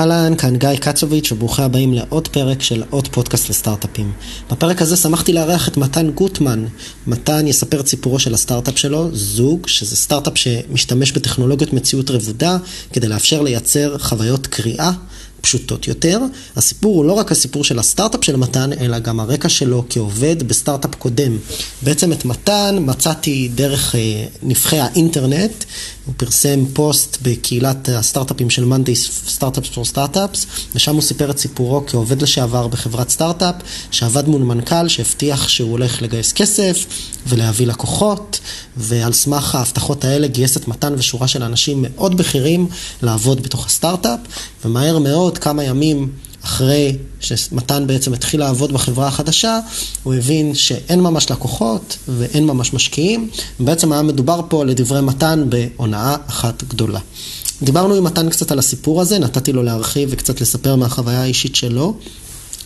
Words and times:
אהלן, 0.00 0.36
כאן 0.36 0.56
גיא 0.56 0.76
קצוביץ' 0.80 1.32
וברוכים 1.32 1.64
הבאים 1.64 1.94
לעוד 1.94 2.28
פרק 2.28 2.62
של 2.62 2.82
עוד 2.90 3.08
פודקאסט 3.08 3.48
לסטארט-אפים. 3.50 4.12
בפרק 4.50 4.82
הזה 4.82 4.96
שמחתי 4.96 5.32
לארח 5.32 5.68
את 5.68 5.76
מתן 5.76 6.10
גוטמן. 6.10 6.64
מתן 7.06 7.46
יספר 7.46 7.80
את 7.80 7.88
סיפורו 7.88 8.18
של 8.18 8.34
הסטארט-אפ 8.34 8.78
שלו, 8.78 9.08
זוג, 9.12 9.66
שזה 9.66 9.96
סטארט-אפ 9.96 10.38
שמשתמש 10.38 11.12
בטכנולוגיות 11.12 11.72
מציאות 11.72 12.10
רבודה 12.10 12.56
כדי 12.92 13.08
לאפשר 13.08 13.42
לייצר 13.42 13.98
חוויות 13.98 14.46
קריאה 14.46 14.90
פשוטות 15.40 15.88
יותר. 15.88 16.20
הסיפור 16.56 16.96
הוא 16.96 17.04
לא 17.04 17.12
רק 17.12 17.32
הסיפור 17.32 17.64
של 17.64 17.78
הסטארט-אפ 17.78 18.24
של 18.24 18.36
מתן, 18.36 18.70
אלא 18.80 18.98
גם 18.98 19.20
הרקע 19.20 19.48
שלו 19.48 19.84
כעובד 19.88 20.48
בסטארט-אפ 20.48 20.94
קודם. 20.94 21.36
בעצם 21.82 22.12
את 22.12 22.24
מתן 22.24 22.76
מצאתי 22.80 23.50
דרך 23.54 23.94
אה, 23.94 24.24
נבכי 24.42 24.78
האינטרנט, 24.78 25.64
הוא 26.06 26.14
פרסם 26.16 26.64
פוסט 26.72 27.18
בקהילת 27.22 27.88
הסטארט-אפים 27.88 28.50
של 28.50 28.72
Monday 28.72 29.08
Startups 29.38 29.74
for 29.74 29.94
Startups, 29.94 30.46
ושם 30.74 30.94
הוא 30.94 31.02
סיפר 31.02 31.30
את 31.30 31.38
סיפורו 31.38 31.82
כעובד 31.86 32.22
לשעבר 32.22 32.66
בחברת 32.66 33.10
סטארט-אפ, 33.10 33.54
שעבד 33.90 34.28
מול 34.28 34.42
מנכ"ל 34.42 34.88
שהבטיח 34.88 35.48
שהוא 35.48 35.70
הולך 35.70 36.02
לגייס 36.02 36.32
כסף 36.32 36.86
ולהביא 37.26 37.66
לקוחות, 37.66 38.40
ועל 38.76 39.12
סמך 39.12 39.54
ההבטחות 39.54 40.04
האלה 40.04 40.26
גייס 40.26 40.56
את 40.56 40.68
מתן 40.68 40.94
ושורה 40.98 41.28
של 41.28 41.42
אנשים 41.42 41.84
מאוד 41.88 42.16
בכירים 42.16 42.66
לעבוד 43.02 43.42
בתוך 43.42 43.66
הסטארט-אפ, 43.66 44.20
ומהר 44.64 44.98
מאוד, 44.98 45.27
כמה 45.36 45.64
ימים 45.64 46.08
אחרי 46.44 46.96
שמתן 47.20 47.86
בעצם 47.86 48.14
התחיל 48.14 48.40
לעבוד 48.40 48.72
בחברה 48.72 49.08
החדשה, 49.08 49.60
הוא 50.02 50.14
הבין 50.14 50.54
שאין 50.54 51.00
ממש 51.00 51.30
לקוחות 51.30 51.96
ואין 52.08 52.46
ממש 52.46 52.72
משקיעים, 52.72 53.28
ובעצם 53.60 53.92
היה 53.92 54.02
מדובר 54.02 54.40
פה 54.48 54.64
לדברי 54.64 55.00
מתן 55.00 55.46
בהונאה 55.48 56.16
אחת 56.26 56.62
גדולה. 56.68 57.00
דיברנו 57.62 57.94
עם 57.94 58.04
מתן 58.04 58.28
קצת 58.28 58.52
על 58.52 58.58
הסיפור 58.58 59.00
הזה, 59.00 59.18
נתתי 59.18 59.52
לו 59.52 59.62
להרחיב 59.62 60.08
וקצת 60.12 60.40
לספר 60.40 60.76
מהחוויה 60.76 61.22
האישית 61.22 61.56
שלו. 61.56 61.94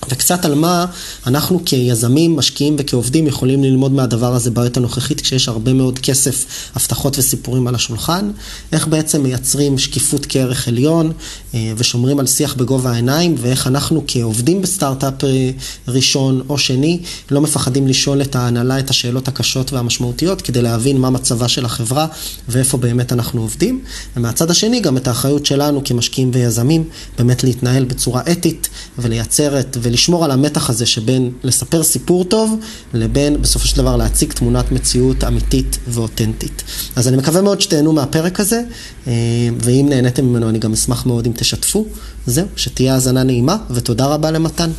וקצת 0.08 0.44
על 0.44 0.54
מה 0.54 0.86
אנחנו 1.26 1.60
כיזמים, 1.64 2.36
משקיעים 2.36 2.76
וכעובדים 2.78 3.26
יכולים 3.26 3.64
ללמוד 3.64 3.92
מהדבר 3.92 4.34
הזה 4.34 4.50
בעת 4.50 4.76
הנוכחית 4.76 5.20
כשיש 5.20 5.48
הרבה 5.48 5.72
מאוד 5.72 5.98
כסף, 5.98 6.44
הבטחות 6.74 7.18
וסיפורים 7.18 7.66
על 7.66 7.74
השולחן, 7.74 8.30
איך 8.72 8.86
בעצם 8.86 9.22
מייצרים 9.22 9.78
שקיפות 9.78 10.26
כערך 10.28 10.68
עליון 10.68 11.12
אה, 11.54 11.72
ושומרים 11.76 12.20
על 12.20 12.26
שיח 12.26 12.54
בגובה 12.54 12.92
העיניים 12.92 13.34
ואיך 13.38 13.66
אנחנו 13.66 14.04
כעובדים 14.06 14.62
בסטארט-אפ 14.62 15.24
אה, 15.24 15.50
ראשון 15.88 16.42
או 16.48 16.58
שני 16.58 17.00
לא 17.30 17.40
מפחדים 17.40 17.88
לשאול 17.88 18.22
את 18.22 18.36
ההנהלה 18.36 18.78
את 18.78 18.90
השאלות 18.90 19.28
הקשות 19.28 19.72
והמשמעותיות 19.72 20.42
כדי 20.42 20.62
להבין 20.62 20.98
מה 20.98 21.10
מצבה 21.10 21.48
של 21.48 21.64
החברה 21.64 22.06
ואיפה 22.48 22.78
באמת 22.78 23.12
אנחנו 23.12 23.40
עובדים. 23.40 23.80
ומהצד 24.16 24.50
השני 24.50 24.80
גם 24.80 24.96
את 24.96 25.08
האחריות 25.08 25.46
שלנו 25.46 25.82
כמשקיעים 25.84 26.30
ויזמים 26.34 26.84
באמת 27.18 27.44
להתנהל 27.44 27.84
בצורה 27.84 28.22
אתית 28.32 28.68
ולייצר 28.98 29.60
את 29.60 29.76
ולשמור 29.92 30.24
על 30.24 30.30
המתח 30.30 30.70
הזה 30.70 30.86
שבין 30.86 31.32
לספר 31.44 31.82
סיפור 31.82 32.24
טוב, 32.24 32.60
לבין 32.94 33.42
בסופו 33.42 33.68
של 33.68 33.76
דבר 33.76 33.96
להציג 33.96 34.32
תמונת 34.32 34.72
מציאות 34.72 35.24
אמיתית 35.24 35.78
ואותנטית. 35.88 36.62
אז 36.96 37.08
אני 37.08 37.16
מקווה 37.16 37.42
מאוד 37.42 37.60
שתהנו 37.60 37.92
מהפרק 37.92 38.40
הזה, 38.40 38.62
אה, 39.06 39.12
ואם 39.58 39.86
נהניתם 39.88 40.24
ממנו 40.24 40.48
אני 40.48 40.58
גם 40.58 40.72
אשמח 40.72 41.06
מאוד 41.06 41.26
אם 41.26 41.32
תשתפו. 41.36 41.86
זהו, 42.26 42.46
שתהיה 42.56 42.94
האזנה 42.94 43.22
נעימה, 43.22 43.56
ותודה 43.70 44.06
רבה 44.06 44.30
למתן. 44.30 44.70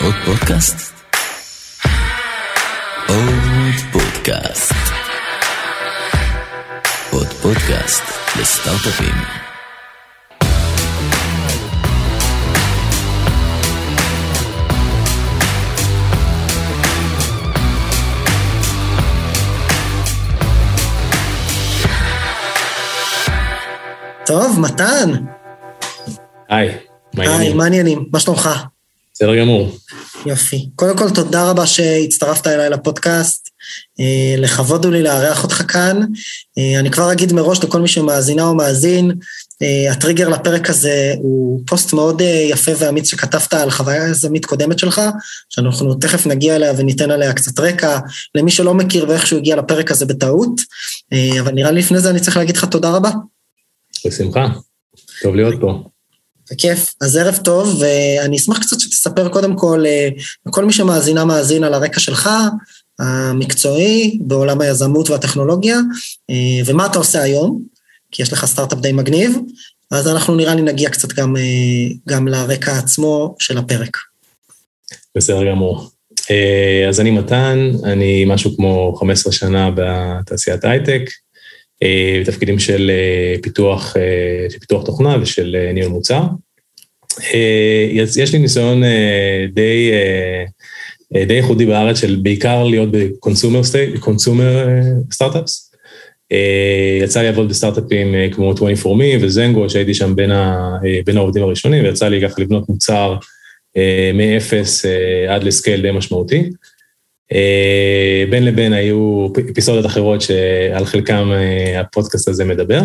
עוד 0.00 0.14
פודקאסט? 0.24 0.76
עוד 3.08 3.74
פודקאסט. 3.92 4.72
עוד 7.10 7.28
פודקאסט 7.42 8.02
לסטארט-אפים. 8.40 9.53
טוב, 24.26 24.60
מתן. 24.60 25.10
היי, 26.48 26.76
מה 27.14 27.22
העניינים? 27.22 27.40
היי, 27.40 27.52
מה 27.52 27.64
העניינים? 27.64 28.04
מה 28.12 28.20
שלומך? 28.20 28.50
בסדר 29.14 29.40
גמור. 29.40 29.76
יופי. 30.26 30.68
קודם 30.76 30.98
כל, 30.98 31.10
תודה 31.10 31.50
רבה 31.50 31.66
שהצטרפת 31.66 32.46
אליי 32.46 32.70
לפודקאסט. 32.70 33.48
אה, 34.00 34.34
לכבוד 34.38 34.84
הוא 34.84 34.92
לי 34.92 35.02
לארח 35.02 35.42
אותך 35.42 35.62
כאן. 35.68 36.00
אה, 36.58 36.80
אני 36.80 36.90
כבר 36.90 37.12
אגיד 37.12 37.32
מראש 37.32 37.64
לכל 37.64 37.80
מי 37.80 37.88
שמאזינה 37.88 38.46
או 38.46 38.54
מאזין, 38.54 39.12
אה, 39.62 39.92
הטריגר 39.92 40.28
לפרק 40.28 40.70
הזה 40.70 41.14
הוא 41.18 41.60
פוסט 41.66 41.92
מאוד 41.92 42.22
יפה 42.50 42.72
ואמיץ 42.78 43.10
שכתבת 43.10 43.54
על 43.54 43.70
חוויה 43.70 44.08
יזמית 44.08 44.46
קודמת 44.46 44.78
שלך, 44.78 45.00
שאנחנו 45.50 45.94
תכף 45.94 46.26
נגיע 46.26 46.56
אליה 46.56 46.72
וניתן 46.76 47.10
עליה 47.10 47.32
קצת 47.32 47.60
רקע 47.60 47.98
למי 48.34 48.50
שלא 48.50 48.74
מכיר 48.74 49.06
ואיכשהו 49.08 49.38
הגיע 49.38 49.56
לפרק 49.56 49.90
הזה 49.90 50.06
בטעות, 50.06 50.60
אבל 51.40 51.52
נראה 51.52 51.70
לי 51.70 51.80
לפני 51.80 52.00
זה 52.00 52.10
אני 52.10 52.20
צריך 52.20 52.36
להגיד 52.36 52.56
לך 52.56 52.64
תודה 52.64 52.90
רבה. 52.90 53.10
בשמחה, 54.06 54.46
טוב 55.22 55.34
להיות 55.34 55.54
פה. 55.60 55.82
בכיף. 56.52 56.94
אז 57.00 57.16
ערב 57.16 57.36
טוב, 57.44 57.82
ואני 57.82 58.36
אשמח 58.36 58.58
קצת 58.58 58.80
שתספר 58.80 59.28
קודם 59.28 59.56
כל 59.56 59.84
אה, 59.86 60.08
לכל 60.46 60.64
מי 60.64 60.72
שמאזינה 60.72 61.24
מאזין 61.24 61.64
על 61.64 61.74
הרקע 61.74 62.00
שלך, 62.00 62.30
המקצועי, 62.98 64.18
בעולם 64.20 64.60
היזמות 64.60 65.10
והטכנולוגיה, 65.10 65.78
אה, 66.30 66.62
ומה 66.66 66.86
אתה 66.86 66.98
עושה 66.98 67.22
היום, 67.22 67.62
כי 68.10 68.22
יש 68.22 68.32
לך 68.32 68.44
סטארט-אפ 68.44 68.78
די 68.78 68.92
מגניב, 68.92 69.36
אז 69.90 70.08
אנחנו 70.08 70.34
נראה 70.34 70.54
לי 70.54 70.62
נגיע 70.62 70.90
קצת 70.90 71.12
גם, 71.12 71.36
אה, 71.36 71.42
גם 72.08 72.28
לרקע 72.28 72.78
עצמו 72.78 73.36
של 73.38 73.58
הפרק. 73.58 73.96
בסדר 75.16 75.50
גמור. 75.50 75.90
אז 76.88 77.00
אני 77.00 77.10
מתן, 77.10 77.70
אני 77.84 78.24
משהו 78.24 78.56
כמו 78.56 78.96
15 79.00 79.32
שנה 79.32 79.70
בתעשיית 79.74 80.64
הייטק, 80.64 81.02
בתפקידים 82.20 82.58
של 82.58 82.90
אה, 82.90 83.34
פיתוח, 83.42 83.96
אה, 83.96 84.50
של 84.50 84.58
פיתוח 84.58 84.84
תוכנה 84.84 85.16
ושל 85.22 85.56
ניהול 85.74 85.92
מוצר. 85.92 86.22
יש 88.16 88.32
לי 88.32 88.38
ניסיון 88.38 88.82
די, 89.52 89.90
די 91.26 91.34
ייחודי 91.34 91.66
בארץ 91.66 92.00
של 92.00 92.18
בעיקר 92.22 92.64
להיות 92.64 92.88
בקונסומר 92.90 93.60
סטארט-אפס. 95.12 95.74
יצא 97.02 97.20
לי 97.20 97.26
לעבוד 97.26 97.48
בסטארט-אפים 97.48 98.14
כמו 98.32 98.52
24Me 98.52 99.02
וזנגו, 99.20 99.70
שהייתי 99.70 99.94
שם 99.94 100.16
בין, 100.16 100.30
ה, 100.30 100.76
בין 101.04 101.16
העובדים 101.16 101.42
הראשונים, 101.42 101.84
ויצא 101.84 102.08
לי 102.08 102.28
ככה 102.28 102.42
לבנות 102.42 102.68
מוצר 102.68 103.16
מאפס 104.14 104.84
עד 105.28 105.44
לסקייל 105.44 105.82
די 105.82 105.90
משמעותי. 105.90 106.50
אה, 107.32 108.24
בין 108.30 108.44
לבין 108.44 108.72
היו 108.72 109.26
אפיסודות 109.52 109.86
אחרות 109.86 110.20
שעל 110.20 110.84
חלקם 110.84 111.30
אה, 111.32 111.80
הפודקאסט 111.80 112.28
הזה 112.28 112.44
מדבר. 112.44 112.80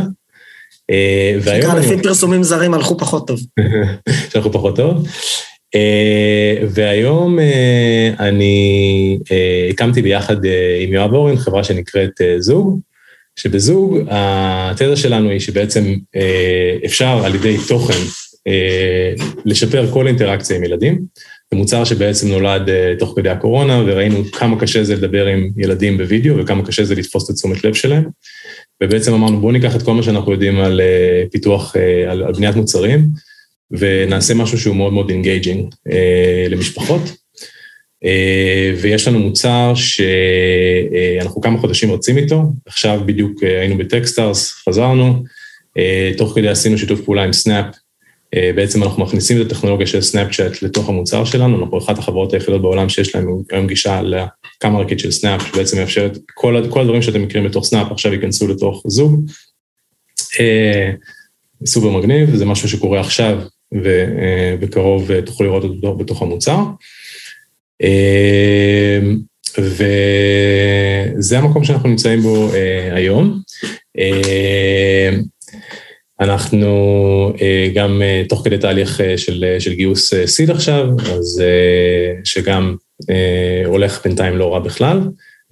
אה, 0.90 1.38
והיום... 1.42 1.76
לפי 1.76 2.02
פרסומים 2.04 2.44
זרים 2.44 2.74
הלכו 2.74 2.98
פחות 2.98 3.28
טוב. 3.28 3.40
שהלכו 4.30 4.52
פחות 4.52 4.76
טוב. 4.76 5.08
והיום 6.70 7.40
אני 8.20 9.18
הקמתי 9.70 10.02
ביחד 10.02 10.36
עם 10.80 10.94
יואב 10.94 11.14
אורן 11.14 11.38
חברה 11.38 11.64
שנקראת 11.64 12.12
זוג, 12.40 12.80
שבזוג 13.36 13.98
התזה 14.10 14.96
שלנו 14.96 15.30
היא 15.30 15.40
שבעצם 15.40 15.96
אפשר 16.86 17.22
על 17.26 17.36
ידי 17.36 17.58
תוכן 17.68 18.02
לשפר 19.46 19.92
כל 19.92 20.08
אינטראקציה 20.08 20.58
עם 20.58 20.64
ילדים. 20.64 21.00
זה 21.54 21.58
מוצר 21.58 21.84
שבעצם 21.84 22.28
נולד 22.28 22.70
uh, 22.70 23.00
תוך 23.00 23.14
כדי 23.16 23.30
הקורונה, 23.30 23.84
וראינו 23.86 24.26
כמה 24.32 24.60
קשה 24.60 24.84
זה 24.84 24.96
לדבר 24.96 25.26
עם 25.26 25.50
ילדים 25.58 25.98
בווידאו, 25.98 26.38
וכמה 26.38 26.66
קשה 26.66 26.84
זה 26.84 26.96
לתפוס 26.96 27.30
את 27.30 27.36
תשומת 27.36 27.64
לב 27.64 27.74
שלהם. 27.74 28.04
ובעצם 28.84 29.14
אמרנו, 29.14 29.40
בואו 29.40 29.52
ניקח 29.52 29.76
את 29.76 29.82
כל 29.82 29.94
מה 29.94 30.04
שאנחנו 30.04 30.32
יודעים 30.32 30.60
על 30.60 30.82
uh, 30.82 31.32
פיתוח, 31.32 31.76
uh, 31.76 32.12
על, 32.12 32.24
על 32.24 32.34
בניית 32.34 32.56
מוצרים, 32.56 33.08
ונעשה 33.72 34.34
משהו 34.34 34.60
שהוא 34.60 34.76
מאוד 34.76 34.94
מאוד 34.94 35.10
engaging 35.10 35.74
למשפחות. 36.50 37.02
ויש 38.82 39.08
לנו 39.08 39.20
מוצר 39.20 39.74
שאנחנו 39.76 41.42
כמה 41.42 41.60
חודשים 41.60 41.92
רצים 41.92 42.18
איתו, 42.18 42.44
עכשיו 42.66 43.02
בדיוק 43.06 43.44
היינו 43.44 43.78
ב-Techstars, 43.78 44.52
חזרנו, 44.52 45.24
תוך 46.18 46.36
כדי 46.36 46.48
עשינו 46.48 46.78
שיתוף 46.78 47.02
פעולה 47.02 47.24
עם 47.24 47.34
Snap, 47.34 47.66
אה, 47.66 47.72
בעצם 48.36 48.84
אנחנו 48.84 49.04
מכניסים 49.04 49.42
את 49.42 49.46
הטכנולוגיה 49.46 49.88
של 49.88 50.02
Snapchat 50.02 50.62
לתוך 50.62 50.90
המוצר 50.90 51.26
שלנו, 51.26 51.60
אנחנו 51.62 51.78
אחת 51.78 51.98
החברות 51.98 52.34
היחידות 52.34 52.62
בעולם 52.62 52.90
שיש 52.90 53.16
להם 53.16 53.28
היום 53.52 53.68
גישה 53.68 54.02
ל-Camera 54.02 54.86
Kit 54.86 55.00
של 55.00 55.12
Snap, 55.12 55.48
שבעצם 55.48 55.78
מאפשרת 55.78 56.18
כל, 56.34 56.64
כל 56.70 56.82
הדברים 56.82 57.02
שאתם 57.02 57.22
מכירים 57.22 57.48
בתוך 57.48 57.66
Snap, 57.66 57.92
עכשיו 57.92 58.14
ייכנסו 58.14 58.48
לתוך 58.48 58.84
זוג. 58.88 59.26
אה, 60.40 60.92
סופר 61.66 61.90
מגניב, 61.90 62.36
זה 62.36 62.46
משהו 62.46 62.70
שקורה 62.70 63.00
עכשיו, 63.00 63.40
ובקרוב 63.72 65.12
אה, 65.12 65.22
תוכלו 65.22 65.48
לראות 65.48 65.64
אותו 65.64 65.96
בתוך 65.96 66.22
המוצר. 66.22 66.58
וזה 69.58 71.40
המקום 71.40 71.64
שאנחנו 71.64 71.90
נמצאים 71.90 72.22
בו 72.22 72.50
היום. 72.92 73.42
אנחנו 76.20 77.34
גם 77.76 78.02
תוך 78.30 78.42
כדי 78.46 78.58
תהליך 78.58 79.02
של, 79.18 79.56
של 79.60 79.74
גיוס 79.74 80.14
סיד 80.26 80.52
עכשיו, 80.52 80.88
אז 81.14 81.44
שגם 82.24 82.76
הולך 83.66 84.02
בינתיים 84.04 84.38
לא 84.38 84.54
רע 84.54 84.60
בכלל, 84.60 85.00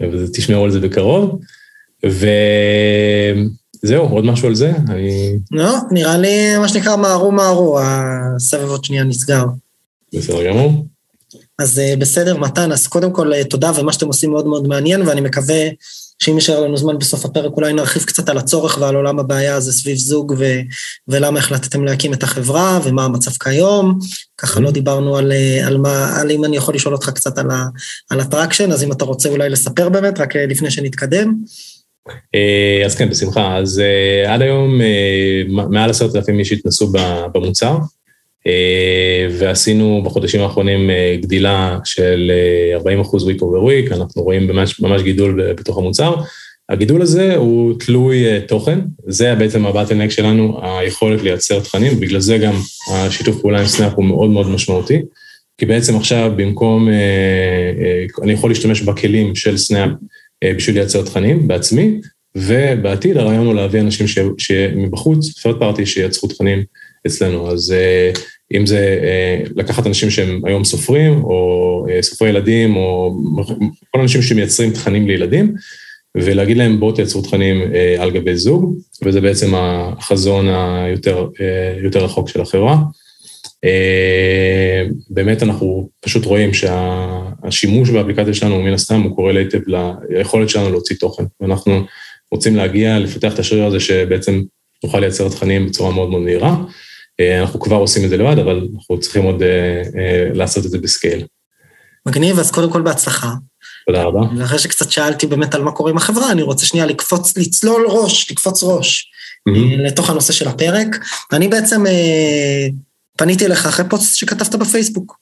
ותשמעו 0.02 0.64
על 0.64 0.72
זה 0.72 0.80
בקרוב. 0.80 1.40
וזהו, 2.06 4.10
עוד 4.10 4.26
משהו 4.26 4.48
על 4.48 4.56
זה? 4.56 4.72
אני... 4.90 5.34
לא, 5.52 5.76
נראה 5.92 6.18
לי 6.18 6.58
מה 6.58 6.68
שנקרא 6.68 6.96
מהרו 6.96 7.32
מהרו, 7.32 7.80
הסבב 7.82 8.70
עוד 8.70 8.84
שנייה 8.84 9.04
נסגר. 9.04 9.44
בסדר 10.14 10.48
גמור. 10.48 10.86
אז 11.60 11.82
בסדר, 12.00 12.38
מתן, 12.38 12.72
אז 12.72 12.88
קודם 12.88 13.12
כל 13.12 13.44
תודה, 13.44 13.72
ומה 13.80 13.94
שאתם 13.94 14.08
עושים 14.08 14.32
מאוד 14.32 14.48
מאוד 14.48 14.68
מעניין, 14.68 15.02
ואני 15.02 15.22
מקווה 15.22 15.68
שאם 16.20 16.36
יישאר 16.36 16.60
לנו 16.60 16.78
זמן 16.78 17.00
בסוף 17.00 17.26
הפרק, 17.26 17.52
אולי 17.52 17.74
נרחיב 17.74 18.04
קצת 18.04 18.30
על 18.30 18.38
הצורך 18.38 18.78
ועל 18.82 18.96
עולם 18.96 19.20
הבעיה 19.20 19.56
הזה 19.56 19.72
סביב 19.72 19.98
זוג, 19.98 20.36
ו- 20.38 20.62
ולמה 21.08 21.40
החלטתם 21.40 21.84
להקים 21.84 22.14
את 22.14 22.24
החברה, 22.24 22.80
ומה 22.84 23.06
המצב 23.06 23.32
כיום. 23.32 24.00
ככה 24.38 24.60
לא 24.60 24.72
דיברנו 24.72 25.18
על, 25.18 25.32
על 25.66 25.78
מה, 25.78 26.20
על 26.20 26.32
אם 26.32 26.46
אני 26.46 26.58
יכול 26.58 26.76
לשאול 26.76 26.94
אותך 26.94 27.10
קצת 27.10 27.38
על, 27.38 27.52
ה- 27.52 27.68
על 28.10 28.20
ה-traction, 28.20 28.72
אז 28.72 28.84
אם 28.84 28.92
אתה 28.92 29.06
רוצה 29.06 29.30
אולי 29.30 29.50
לספר 29.50 29.90
באמת, 29.90 30.20
רק 30.20 30.36
לפני 30.36 30.72
שנתקדם. 30.72 31.34
אז 32.86 32.96
כן, 32.96 33.10
בשמחה. 33.10 33.58
אז 33.58 33.82
עד 34.28 34.42
היום 34.42 34.82
מעל 35.50 35.90
עשרת 35.90 36.16
אלפים 36.16 36.40
איש 36.40 36.52
התנסו 36.52 36.92
במוצר, 37.34 37.78
ועשינו 39.32 40.02
בחודשים 40.06 40.42
האחרונים 40.42 40.90
גדילה 41.22 41.78
של 41.84 42.32
40 42.74 43.00
אחוז 43.00 43.28
week 43.30 43.40
over 43.40 43.90
week, 43.90 43.96
אנחנו 43.96 44.24
רואים 44.24 44.48
ממש, 44.48 44.80
ממש 44.80 45.02
גידול 45.02 45.54
בתוך 45.54 45.78
המוצר. 45.78 46.16
הגידול 46.70 47.02
הזה 47.02 47.36
הוא 47.36 47.74
תלוי 47.80 48.42
תוכן, 48.48 48.80
זה 49.08 49.36
בעצם 49.36 49.66
ה-bottleneck 49.66 50.12
שלנו, 50.12 50.60
היכולת 50.64 51.24
לייצר 51.24 51.60
תכנים, 51.60 51.94
ובגלל 51.98 52.20
זה 52.20 52.38
גם 52.38 52.54
השיתוף 52.92 53.42
פעולה 53.42 53.60
עם 53.60 53.66
Snap 53.66 53.94
הוא 53.96 54.06
מאוד 54.06 54.30
מאוד 54.30 54.50
משמעותי, 54.50 55.02
כי 55.58 55.66
בעצם 55.66 55.96
עכשיו 55.96 56.32
במקום, 56.36 56.88
אני 58.24 58.34
יכול 58.34 58.50
להשתמש 58.50 58.82
בכלים 58.82 59.36
של 59.36 59.58
Snap 59.58 59.90
בשביל 60.44 60.76
לייצר 60.76 61.02
תכנים 61.02 61.48
בעצמי, 61.48 62.00
ובעתיד 62.36 63.18
הרעיון 63.18 63.46
הוא 63.46 63.56
להביא 63.56 63.80
אנשים 63.80 64.06
שמבחוץ, 64.38 65.46
third 65.46 65.62
party, 65.62 65.86
שייצרו 65.86 66.30
תכנים 66.30 66.64
אצלנו. 67.08 67.52
אז 67.52 67.76
אם 68.54 68.66
זה 68.66 69.00
לקחת 69.56 69.88
אנשים 69.88 70.10
שהם 70.10 70.42
היום 70.46 70.64
סופרים, 70.64 71.24
או 71.24 71.86
סופרי 72.02 72.30
ילדים, 72.30 72.76
או 72.76 73.18
כל 73.92 74.02
אנשים 74.02 74.22
שמייצרים 74.22 74.72
תכנים 74.72 75.08
לילדים, 75.08 75.54
ולהגיד 76.18 76.58
להם 76.58 76.80
בואו 76.80 76.92
תייצרו 76.92 77.22
תכנים 77.22 77.62
על 78.00 78.12
גבי 78.12 78.36
זוג, 78.36 78.78
וזה 79.04 79.22
בעצם 79.22 79.54
החזון 79.56 80.48
היותר 80.48 81.28
יותר 81.84 82.06
רחוק 82.06 82.30
של 82.30 82.42
החברה. 82.42 82.78
באמת 85.10 85.44
אנחנו 85.44 85.90
פשוט 86.02 86.26
רואים 86.26 86.52
שהשימוש 86.54 87.90
באפליקציה 87.90 88.34
שלנו, 88.34 88.62
מן 88.62 88.74
הסתם, 88.74 89.02
הוא 89.02 89.16
קורא 89.16 89.34
היטב 89.34 89.60
ליכולת 90.10 90.50
שלנו 90.50 90.70
להוציא 90.70 90.96
תוכן, 90.96 91.24
ואנחנו 91.42 91.82
רוצים 92.32 92.56
להגיע, 92.56 93.00
לפתח 93.00 93.34
את 93.34 93.40
השריר 93.40 93.66
הזה 93.66 93.80
שבעצם 93.80 94.42
נוכל 94.84 95.00
לייצר 95.00 95.30
תכנים 95.30 95.66
בצורה 95.68 95.92
מאוד 95.92 96.10
מאוד 96.10 96.22
מהירה. 96.22 96.56
אנחנו 97.22 97.60
כבר 97.60 97.76
עושים 97.76 98.06
את 98.06 98.10
זה 98.10 98.18
לבד, 98.18 98.40
אבל 98.40 98.68
אנחנו 98.76 99.00
צריכים 99.00 99.24
עוד 99.24 99.44
לעשות 100.34 100.66
את 100.66 100.72
זה 100.72 100.78
ב-scale. 100.78 101.26
מגניב, 102.06 102.40
אז 102.40 102.52
קודם 102.52 102.72
כל 102.72 102.82
בהצלחה. 102.82 103.34
תודה 103.88 104.04
רבה. 104.04 104.22
ואחרי 104.38 104.60
שקצת 104.60 104.92
שאלתי 104.92 105.28
באמת 105.28 105.56
על 105.56 105.62
מה 105.62 105.72
קורה 105.72 105.92
עם 105.92 105.98
החברה, 105.98 106.32
אני 106.32 106.42
רוצה 106.42 106.66
שנייה 106.66 106.86
לקפוץ, 106.86 107.38
לצלול 107.38 107.86
ראש, 107.88 108.32
לקפוץ 108.32 108.64
ראש, 108.64 109.12
mm-hmm. 109.50 109.82
לתוך 109.88 110.10
הנושא 110.10 110.34
של 110.34 110.48
הפרק. 110.48 110.88
אני 111.34 111.48
בעצם 111.48 111.84
פניתי 113.18 113.46
אליך 113.46 113.66
אחרי 113.66 113.86
פוסט 113.90 114.16
שכתבת 114.16 114.56
בפייסבוק, 114.56 115.20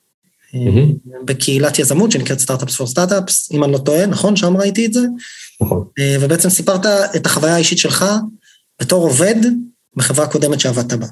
mm-hmm. 0.54 1.10
בקהילת 1.26 1.80
יזמות 1.80 2.12
שנקראת 2.12 2.40
Startups 2.40 2.76
for 2.76 2.88
Startups, 2.88 3.52
אם 3.52 3.64
אני 3.64 3.72
לא 3.72 3.78
טועה, 3.78 4.06
נכון? 4.06 4.36
שם 4.36 4.58
ראיתי 4.58 4.86
את 4.86 4.94
זה. 4.94 5.02
נכון. 5.62 5.84
ובעצם 6.22 6.50
סיפרת 6.50 6.86
את 7.16 7.26
החוויה 7.26 7.56
האישית 7.56 7.78
שלך 7.78 8.06
בתור 8.82 9.04
עובד 9.04 9.36
בחברה 9.96 10.28
קודמת 10.28 10.60
שעבדת 10.60 10.94
בה. 10.94 11.08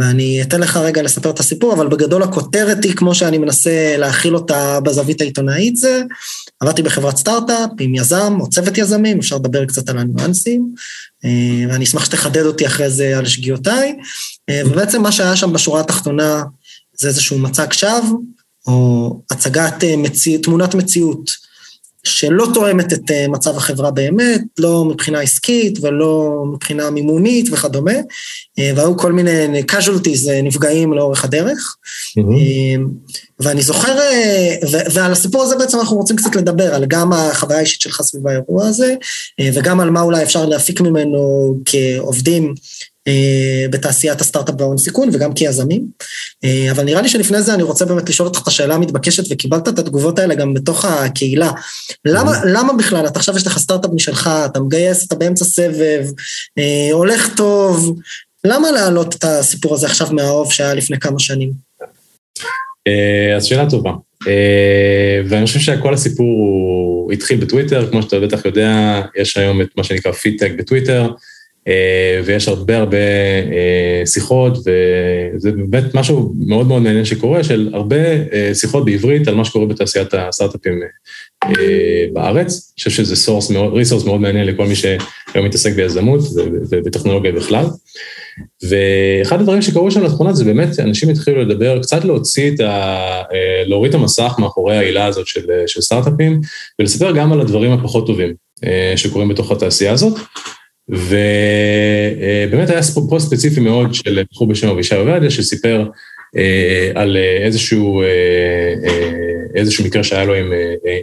ואני 0.00 0.42
אתן 0.42 0.60
לך 0.60 0.76
רגע 0.76 1.02
לספר 1.02 1.30
את 1.30 1.40
הסיפור, 1.40 1.74
אבל 1.74 1.88
בגדול 1.88 2.22
הכותרת 2.22 2.84
היא, 2.84 2.94
כמו 2.96 3.14
שאני 3.14 3.38
מנסה 3.38 3.96
להכיל 3.98 4.34
אותה 4.34 4.80
בזווית 4.80 5.20
העיתונאית 5.20 5.76
זה, 5.76 6.02
עבדתי 6.60 6.82
בחברת 6.82 7.16
סטארט-אפ 7.16 7.70
עם 7.80 7.94
יזם 7.94 8.36
או 8.40 8.50
צוות 8.50 8.78
יזמים, 8.78 9.18
אפשר 9.18 9.36
לדבר 9.36 9.64
קצת 9.64 9.88
על 9.88 9.98
הניואנסים, 9.98 10.74
ואני 11.68 11.84
אשמח 11.84 12.04
שתחדד 12.04 12.46
אותי 12.46 12.66
אחרי 12.66 12.90
זה 12.90 13.18
על 13.18 13.26
שגיאותיי, 13.26 13.96
ובעצם 14.66 15.02
מה 15.02 15.12
שהיה 15.12 15.36
שם 15.36 15.52
בשורה 15.52 15.80
התחתונה 15.80 16.42
זה 16.98 17.08
איזשהו 17.08 17.38
מצג 17.38 17.72
שווא, 17.72 18.18
או 18.66 19.20
הצגת 19.30 19.84
מציא, 19.98 20.38
תמונת 20.38 20.74
מציאות. 20.74 21.45
שלא 22.06 22.46
תואמת 22.54 22.92
את 22.92 23.10
מצב 23.28 23.56
החברה 23.56 23.90
באמת, 23.90 24.40
לא 24.58 24.84
מבחינה 24.84 25.20
עסקית 25.20 25.78
ולא 25.82 26.42
מבחינה 26.52 26.90
מימונית 26.90 27.48
וכדומה, 27.52 27.92
והיו 28.58 28.96
כל 28.96 29.12
מיני 29.12 29.62
casualties 29.72 30.30
נפגעים 30.42 30.92
לאורך 30.92 31.24
הדרך. 31.24 31.76
Mm-hmm. 32.18 32.80
ואני 33.40 33.62
זוכר, 33.62 33.98
ועל 34.92 35.12
הסיפור 35.12 35.42
הזה 35.42 35.56
בעצם 35.56 35.78
אנחנו 35.78 35.96
רוצים 35.96 36.16
קצת 36.16 36.36
לדבר, 36.36 36.74
על 36.74 36.84
גם 36.88 37.12
החוויה 37.12 37.58
האישית 37.58 37.80
שלך 37.80 38.02
סביב 38.02 38.26
האירוע 38.26 38.66
הזה, 38.66 38.94
וגם 39.54 39.80
על 39.80 39.90
מה 39.90 40.00
אולי 40.00 40.22
אפשר 40.22 40.46
להפיק 40.46 40.80
ממנו 40.80 41.54
כעובדים 41.64 42.54
בתעשיית 43.70 44.20
הסטארט-אפ 44.20 44.54
וההון 44.58 44.78
סיכון 44.78 45.08
וגם 45.12 45.34
כיזמים. 45.34 45.86
אבל 46.70 46.84
נראה 46.84 47.02
לי 47.02 47.08
שלפני 47.08 47.42
זה 47.42 47.54
אני 47.54 47.62
רוצה 47.62 47.84
באמת 47.84 48.08
לשאול 48.08 48.28
אותך 48.28 48.42
את 48.42 48.48
השאלה 48.48 48.74
המתבקשת 48.74 49.24
וקיבלת 49.30 49.68
את 49.68 49.78
התגובות 49.78 50.18
האלה 50.18 50.34
גם 50.34 50.54
בתוך 50.54 50.84
הקהילה. 50.84 51.50
למה, 52.04 52.32
למה 52.44 52.72
בכלל, 52.72 53.06
אתה 53.06 53.18
עכשיו 53.18 53.36
יש 53.36 53.46
לך 53.46 53.58
סטארט-אפ 53.58 53.90
משלך, 53.94 54.30
אתה 54.44 54.60
מגייס, 54.60 55.06
אתה 55.06 55.14
באמצע 55.14 55.44
סבב, 55.44 56.04
הולך 56.92 57.28
טוב, 57.36 57.98
למה 58.44 58.70
להעלות 58.70 59.14
את 59.14 59.24
הסיפור 59.24 59.74
הזה 59.74 59.86
עכשיו 59.86 60.12
מהאוב 60.12 60.52
שהיה 60.52 60.74
לפני 60.74 60.98
כמה 60.98 61.18
שנים? 61.18 61.50
אז 63.36 63.44
שאלה 63.44 63.70
טובה. 63.70 63.90
ואני 65.28 65.46
חושב 65.46 65.60
שכל 65.60 65.94
הסיפור 65.94 66.26
הוא 66.26 67.12
התחיל 67.12 67.40
בטוויטר, 67.40 67.90
כמו 67.90 68.02
שאתה 68.02 68.20
בטח 68.20 68.44
יודע, 68.44 69.00
יש 69.16 69.36
היום 69.36 69.60
את 69.60 69.68
מה 69.76 69.84
שנקרא 69.84 70.12
פידטק 70.12 70.52
בטוויטר, 70.58 71.10
ויש 72.24 72.48
הרבה 72.48 72.78
הרבה 72.78 72.96
שיחות, 74.04 74.58
וזה 74.58 75.52
באמת 75.52 75.94
משהו 75.94 76.32
מאוד 76.46 76.66
מאוד 76.66 76.82
מעניין 76.82 77.04
שקורה, 77.04 77.44
של 77.44 77.70
הרבה 77.74 77.96
שיחות 78.54 78.84
בעברית 78.84 79.28
על 79.28 79.34
מה 79.34 79.44
שקורה 79.44 79.66
בתעשיית 79.66 80.14
הסטארט-אפים 80.14 80.80
בארץ. 82.12 82.72
אני 82.72 82.74
חושב 82.76 82.90
שזה 82.90 83.16
source 83.16 83.50
מאוד, 83.50 83.74
resource 83.74 84.04
מאוד 84.04 84.20
מעניין 84.20 84.46
לכל 84.46 84.66
מי 84.66 84.74
שהיום 84.76 85.46
מתעסק 85.46 85.72
ביזמות 85.72 86.20
ובטכנולוגיה 86.70 87.32
בכלל. 87.32 87.64
ואחד 88.62 89.40
הדברים 89.40 89.62
שקרו 89.62 89.90
שם 89.90 90.04
לאחרונה 90.04 90.32
זה 90.32 90.44
באמת, 90.44 90.80
אנשים 90.80 91.08
התחילו 91.08 91.42
לדבר, 91.42 91.82
קצת 91.82 92.04
להוציא 92.04 92.50
את 92.54 92.60
ה... 92.60 93.22
להוריד 93.66 93.94
את 93.94 94.00
המסך 94.00 94.34
מאחורי 94.38 94.76
ההילה 94.76 95.06
הזאת 95.06 95.26
של, 95.26 95.46
של 95.66 95.80
סטארט-אפים, 95.80 96.40
ולספר 96.78 97.12
גם 97.12 97.32
על 97.32 97.40
הדברים 97.40 97.72
הפחות 97.72 98.06
טובים 98.06 98.34
שקורים 98.96 99.28
בתוך 99.28 99.52
התעשייה 99.52 99.92
הזאת. 99.92 100.14
ובאמת 100.88 102.70
היה 102.70 102.80
פוסט 103.08 103.28
ספציפי 103.28 103.60
מאוד 103.60 103.94
של 103.94 104.22
בחור 104.32 104.48
בשם 104.48 104.68
אבישי 104.68 104.94
עובדיה, 104.94 105.30
שסיפר 105.30 105.88
על 106.94 107.16
איזשהו, 107.42 108.02
איזשהו 109.54 109.84
מקרה 109.84 110.04
שהיה 110.04 110.24
לו 110.24 110.34
עם, 110.34 110.52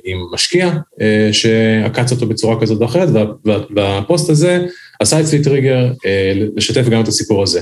עם 0.03 0.17
משקיע, 0.33 0.71
שעקץ 1.31 2.11
אותו 2.11 2.25
בצורה 2.25 2.61
כזאת 2.61 2.81
או 2.81 2.85
אחרת, 2.85 3.09
והפוסט 3.75 4.29
הזה 4.29 4.65
עשה 4.99 5.19
אצלי 5.19 5.43
טריגר 5.43 5.91
לשתף 6.55 6.89
גם 6.89 7.01
את 7.01 7.07
הסיפור 7.07 7.43
הזה. 7.43 7.61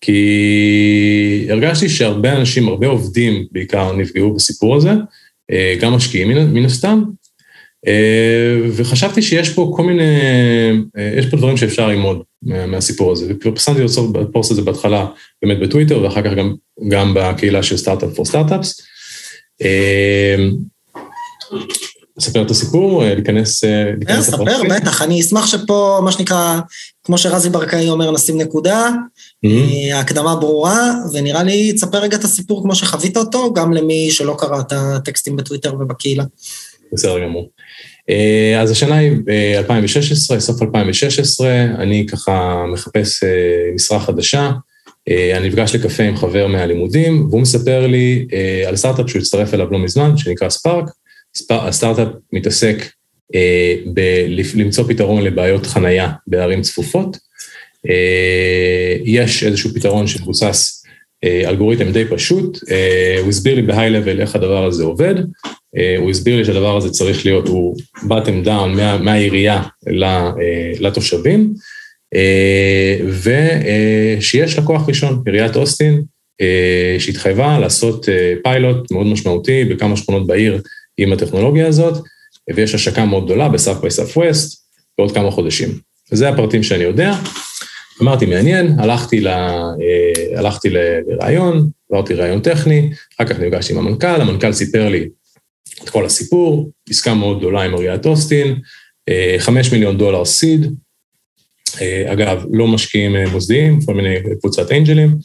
כי 0.00 1.46
הרגשתי 1.50 1.88
שהרבה 1.88 2.32
אנשים, 2.32 2.68
הרבה 2.68 2.86
עובדים 2.86 3.46
בעיקר 3.52 3.96
נפגעו 3.96 4.34
בסיפור 4.34 4.76
הזה, 4.76 4.90
גם 5.80 5.92
משקיעים 5.92 6.28
מן 6.28 6.64
הסתם, 6.64 7.02
וחשבתי 8.72 9.22
שיש 9.22 9.50
פה 9.50 9.72
כל 9.76 9.82
מיני, 9.82 10.02
יש 11.18 11.26
פה 11.26 11.36
דברים 11.36 11.56
שאפשר 11.56 11.88
ללמוד 11.88 12.22
מהסיפור 12.42 13.12
הזה, 13.12 13.26
ופרסמתי 13.28 13.80
את 13.84 13.88
הפוסט 14.28 14.50
הזה 14.50 14.62
בהתחלה 14.62 15.06
באמת 15.42 15.60
בטוויטר, 15.60 16.02
ואחר 16.02 16.22
כך 16.22 16.30
גם, 16.36 16.54
גם 16.88 17.14
בקהילה 17.14 17.62
של 17.62 17.76
סטארט-אפ 17.76 18.14
פור 18.14 18.24
סטארט-אפס. 18.24 18.80
לספר 22.18 22.42
את 22.42 22.50
הסיפור, 22.50 23.04
להיכנס... 23.04 23.64
כן, 24.06 24.22
ספר, 24.22 24.62
בטח, 24.70 25.02
אני 25.02 25.20
אשמח 25.20 25.46
שפה, 25.46 26.00
מה 26.04 26.12
שנקרא, 26.12 26.60
כמו 27.04 27.18
שרזי 27.18 27.50
ברקאי 27.50 27.88
אומר, 27.88 28.10
נשים 28.10 28.40
נקודה, 28.40 28.90
ההקדמה 29.92 30.36
ברורה, 30.36 30.94
ונראה 31.12 31.42
לי, 31.42 31.72
תספר 31.72 31.98
רגע 31.98 32.16
את 32.16 32.24
הסיפור 32.24 32.62
כמו 32.62 32.74
שחווית 32.74 33.16
אותו, 33.16 33.52
גם 33.52 33.72
למי 33.72 34.10
שלא 34.10 34.36
קרא 34.38 34.60
את 34.60 34.72
הטקסטים 34.72 35.36
בטוויטר 35.36 35.74
ובקהילה. 35.74 36.24
בסדר 36.92 37.18
גמור. 37.24 37.48
אז 38.60 38.70
השנה 38.70 38.96
היא 38.96 39.10
2016, 39.56 40.40
סוף 40.40 40.62
2016, 40.62 41.64
אני 41.78 42.06
ככה 42.06 42.64
מחפש 42.72 43.24
משרה 43.74 44.00
חדשה, 44.00 44.50
אני 45.08 45.48
נפגש 45.48 45.74
לקפה 45.74 46.02
עם 46.02 46.16
חבר 46.16 46.46
מהלימודים, 46.46 47.26
והוא 47.30 47.40
מספר 47.40 47.86
לי 47.86 48.26
על 48.66 48.76
סטארט-אפ 48.76 49.10
שהוא 49.10 49.20
הצטרף 49.20 49.54
אליו 49.54 49.70
לא 49.70 49.78
מזמן, 49.78 50.16
שנקרא 50.16 50.48
ספארק. 50.48 50.84
הסטארט-אפ 51.50 52.08
מתעסק 52.32 52.76
בלמצוא 54.54 54.84
פתרון 54.88 55.22
לבעיות 55.22 55.66
חנייה 55.66 56.12
בערים 56.26 56.62
צפופות. 56.62 57.16
יש 59.04 59.44
איזשהו 59.44 59.70
פתרון 59.74 60.06
שמבוסס 60.06 60.84
אלגוריתם 61.24 61.92
די 61.92 62.04
פשוט, 62.04 62.58
הוא 63.20 63.28
הסביר 63.28 63.54
לי 63.54 63.62
בהיי-לבל 63.62 64.20
איך 64.20 64.36
הדבר 64.36 64.64
הזה 64.64 64.84
עובד, 64.84 65.14
הוא 65.98 66.10
הסביר 66.10 66.36
לי 66.36 66.44
שהדבר 66.44 66.76
הזה 66.76 66.90
צריך 66.90 67.26
להיות, 67.26 67.48
הוא 67.48 67.76
bottom 67.96 68.46
down 68.46 68.68
מה, 68.76 68.98
מהעירייה 68.98 69.62
לתושבים, 70.80 71.54
ושיש 73.22 74.58
לקוח 74.58 74.88
ראשון, 74.88 75.22
עיריית 75.26 75.56
אוסטין, 75.56 76.02
שהתחייבה 76.98 77.58
לעשות 77.58 78.08
פיילוט 78.42 78.90
מאוד 78.90 79.06
משמעותי 79.06 79.64
בכמה 79.64 79.96
שכונות 79.96 80.26
בעיר 80.26 80.60
עם 80.98 81.12
הטכנולוגיה 81.12 81.66
הזאת, 81.66 82.04
ויש 82.54 82.74
השקה 82.74 83.04
מאוד 83.04 83.24
גדולה 83.24 83.48
בסאף 83.48 83.80
ביי 83.80 83.90
סאף 83.90 84.16
ווסט 84.16 84.64
בעוד 84.98 85.14
כמה 85.14 85.30
חודשים. 85.30 85.78
וזה 86.12 86.28
הפרטים 86.28 86.62
שאני 86.62 86.84
יודע. 86.84 87.14
אמרתי, 88.02 88.26
מעניין, 88.26 88.78
הלכתי, 88.78 89.20
ל, 89.20 89.28
הלכתי 90.36 90.68
לראיון, 90.70 91.68
עברתי 91.90 92.14
ראיון 92.14 92.40
טכני, 92.40 92.90
אחר 93.16 93.28
כך 93.28 93.40
נפגשתי 93.40 93.72
עם 93.72 93.78
המנכ"ל, 93.78 94.20
המנכ"ל 94.20 94.52
סיפר 94.52 94.88
לי 94.88 95.08
את 95.82 95.88
כל 95.88 96.06
הסיפור, 96.06 96.70
עסקה 96.88 97.14
מאוד 97.14 97.38
גדולה 97.38 97.62
עם 97.62 97.74
עיריית 97.74 98.06
אוסטין, 98.06 98.54
חמש 99.38 99.72
מיליון 99.72 99.98
דולר 99.98 100.24
סיד, 100.24 100.74
אגב, 102.06 102.44
לא 102.52 102.66
משקיעים 102.68 103.16
מוסדיים, 103.32 103.80
כל 103.86 103.94
מיני 103.94 104.14
קבוצת 104.40 104.72
אנג'לים, 104.72 105.16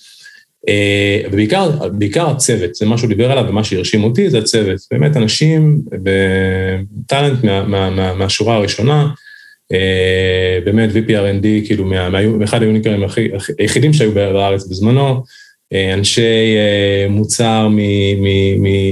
ובעיקר 1.31 1.89
בעיקר 1.89 2.29
הצוות, 2.29 2.75
זה 2.75 2.85
מה 2.85 2.97
שהוא 2.97 3.09
דיבר 3.09 3.31
עליו 3.31 3.45
ומה 3.49 3.63
שהרשים 3.63 4.03
אותי 4.03 4.29
זה 4.29 4.37
הצוות, 4.39 4.79
באמת 4.91 5.17
אנשים 5.17 5.81
בטאלנט 5.91 7.43
מה, 7.43 7.63
מה, 7.63 7.89
מה, 7.89 8.13
מהשורה 8.13 8.55
הראשונה, 8.55 9.07
באמת 10.65 10.89
VPRND, 10.89 11.67
כאילו 11.67 11.85
מאחד 12.39 12.61
היוניקרים 12.61 13.03
היחידים 13.59 13.93
שהיו 13.93 14.11
בארץ 14.11 14.67
בזמנו, 14.67 15.23
אנשי 15.73 16.55
מוצר 17.09 17.67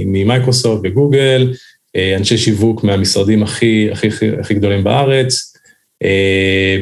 ממייקרוסופט 0.05 0.81
וגוגל, 0.83 1.53
אנשי 2.17 2.37
שיווק 2.37 2.83
מהמשרדים 2.83 3.43
הכי, 3.43 3.89
הכי, 3.91 4.07
הכי 4.39 4.53
גדולים 4.53 4.83
בארץ, 4.83 5.53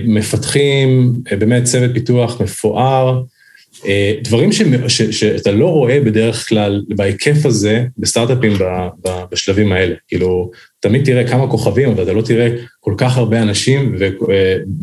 מפתחים, 0.06 1.14
באמת 1.40 1.64
צוות 1.64 1.92
פיתוח 1.94 2.42
מפואר, 2.42 3.22
דברים 4.24 4.52
ש, 4.52 4.62
ש, 4.88 5.02
שאתה 5.02 5.52
לא 5.52 5.68
רואה 5.68 6.00
בדרך 6.00 6.50
כלל 6.50 6.84
בהיקף 6.90 7.46
הזה 7.46 7.86
בסטארט-אפים 7.98 8.54
בשלבים 9.32 9.72
האלה. 9.72 9.96
כאילו, 10.08 10.52
תמיד 10.80 11.06
תראה 11.06 11.28
כמה 11.28 11.48
כוכבים, 11.48 11.90
אבל 11.90 12.04
אתה 12.04 12.14
לא 12.14 12.22
תראה 12.22 12.50
כל 12.80 12.94
כך 12.98 13.18
הרבה 13.18 13.42
אנשים 13.42 13.96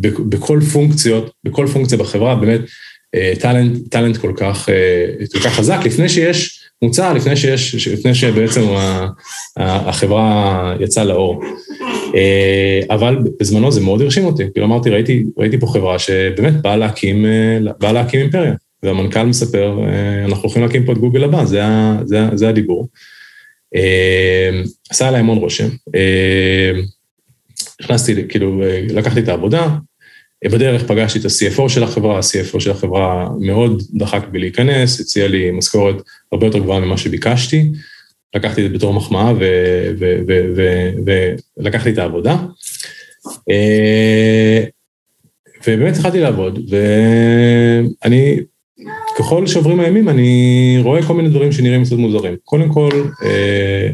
ובכל 0.02 0.60
פונקציות, 0.72 1.30
בכל 1.44 1.66
פונקציה 1.66 1.98
בחברה, 1.98 2.34
באמת 2.34 2.60
טאלנט, 3.40 3.88
טאלנט 3.90 4.16
כל 4.16 4.32
כך, 4.36 4.68
כל 5.32 5.38
כך 5.38 5.54
חזק, 5.54 5.78
לפני 5.84 6.08
שיש 6.08 6.62
מוצר, 6.82 7.12
לפני 7.12 7.36
שיש, 7.36 7.88
לפני 7.88 8.14
שבעצם 8.14 8.62
החברה 9.56 10.76
יצאה 10.80 11.04
לאור. 11.04 11.42
אבל 12.90 13.18
בזמנו 13.40 13.72
זה 13.72 13.80
מאוד 13.80 14.02
הרשים 14.02 14.24
אותי, 14.24 14.42
כאילו 14.52 14.66
אמרתי, 14.66 14.90
ראיתי, 14.90 15.24
ראיתי 15.38 15.58
פה 15.58 15.66
חברה 15.66 15.98
שבאמת 15.98 16.62
באה 16.62 16.76
להקים, 16.76 17.26
באה 17.78 17.92
להקים 17.92 18.20
אימפריה. 18.20 18.54
והמנכ"ל 18.82 19.22
מספר, 19.22 19.78
אנחנו 20.24 20.42
הולכים 20.42 20.62
להקים 20.62 20.84
פה 20.84 20.92
את 20.92 20.98
גוגל 20.98 21.24
הבא, 21.24 21.44
זה, 21.44 21.62
זה, 22.04 22.20
זה 22.34 22.48
הדיבור. 22.48 22.88
עשה 24.90 25.08
עליי 25.08 25.20
המון 25.20 25.38
רושם. 25.38 25.68
נכנסתי, 27.80 28.28
כאילו, 28.28 28.62
לקחתי 28.88 29.20
את 29.20 29.28
העבודה, 29.28 29.68
בדרך 30.44 30.82
פגשתי 30.82 31.18
את 31.18 31.24
ה-CFO 31.24 31.68
של 31.68 31.82
החברה, 31.82 32.16
ה-CFO 32.16 32.60
של 32.60 32.70
החברה 32.70 33.28
מאוד 33.40 33.82
דחק 33.94 34.28
בי 34.30 34.38
להיכנס, 34.38 35.00
הציע 35.00 35.28
לי 35.28 35.50
משכורת 35.50 35.96
הרבה 36.32 36.46
יותר 36.46 36.58
גבוהה 36.58 36.80
ממה 36.80 36.96
שביקשתי, 36.96 37.72
לקחתי 38.34 38.66
את 38.66 38.70
זה 38.70 38.78
בתור 38.78 38.94
מחמאה 38.94 39.32
ולקחתי 41.56 41.90
את 41.90 41.98
העבודה. 41.98 42.36
ובאמת 45.66 45.96
התחלתי 45.96 46.20
לעבוד, 46.20 46.70
ואני 46.70 48.40
ככל 49.18 49.46
שעוברים 49.46 49.80
הימים 49.80 50.08
אני 50.08 50.78
רואה 50.82 51.02
כל 51.02 51.14
מיני 51.14 51.28
דברים 51.28 51.52
שנראים 51.52 51.84
קצת 51.84 51.96
מוזרים. 51.96 52.36
קודם 52.44 52.68
כל, 52.68 52.90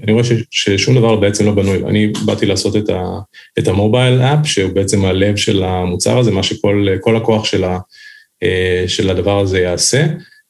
אני 0.03 0.13
רואה 0.13 0.25
ששום 0.51 0.95
דבר 0.95 1.17
בעצם 1.17 1.47
לא 1.47 1.53
בנוי. 1.53 1.79
אני 1.87 2.13
באתי 2.27 2.47
לעשות 2.47 2.77
את, 2.77 2.91
ה, 2.91 3.19
את 3.59 3.69
המובייל 3.69 4.21
אפ, 4.21 4.39
שהוא 4.47 4.73
בעצם 4.73 5.05
הלב 5.05 5.37
של 5.37 5.63
המוצר 5.63 6.19
הזה, 6.19 6.31
מה 6.31 6.43
שכל 6.43 7.17
הכוח 7.17 7.45
של, 7.45 7.65
ה, 7.65 7.79
של 8.87 9.11
הדבר 9.11 9.41
הזה 9.41 9.61
יעשה, 9.61 10.07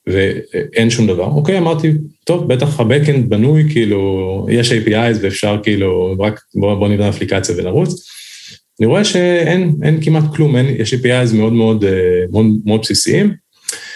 ואין 0.07 0.91
שום 0.91 1.07
דבר. 1.07 1.25
אוקיי, 1.25 1.59
אמרתי, 1.59 1.93
טוב, 2.25 2.49
בטח 2.49 2.81
ה-Backend 2.81 3.29
בנוי, 3.29 3.65
כאילו, 3.71 4.47
יש 4.51 4.73
APIs 4.73 5.17
ואפשר 5.21 5.57
כאילו, 5.63 6.15
רק 6.19 6.41
בוא, 6.55 6.75
בוא 6.75 6.89
נבנה 6.89 7.09
אפליקציה 7.09 7.55
ונרוץ. 7.59 8.09
אני 8.81 8.87
רואה 8.87 9.05
שאין 9.05 9.99
כמעט 10.03 10.25
כלום, 10.37 10.57
אין, 10.57 10.67
יש 10.79 10.95
APIs 10.95 11.35
מאוד 11.35 11.53
מאוד, 11.53 11.85
מאוד, 12.31 12.47
מאוד 12.65 12.81
בסיסיים. 12.81 13.48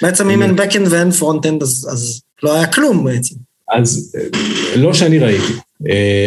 בעצם 0.03 0.31
אם 0.31 0.43
אין 0.43 0.59
backend 0.59 0.89
ואין 0.91 1.09
frontend 1.09 1.63
אז, 1.63 1.89
אז 1.93 2.23
לא 2.43 2.55
היה 2.55 2.67
כלום 2.67 3.05
בעצם. 3.05 3.35
אז 3.73 4.17
לא 4.77 4.95
שאני 4.95 5.19
ראיתי. 5.19 5.53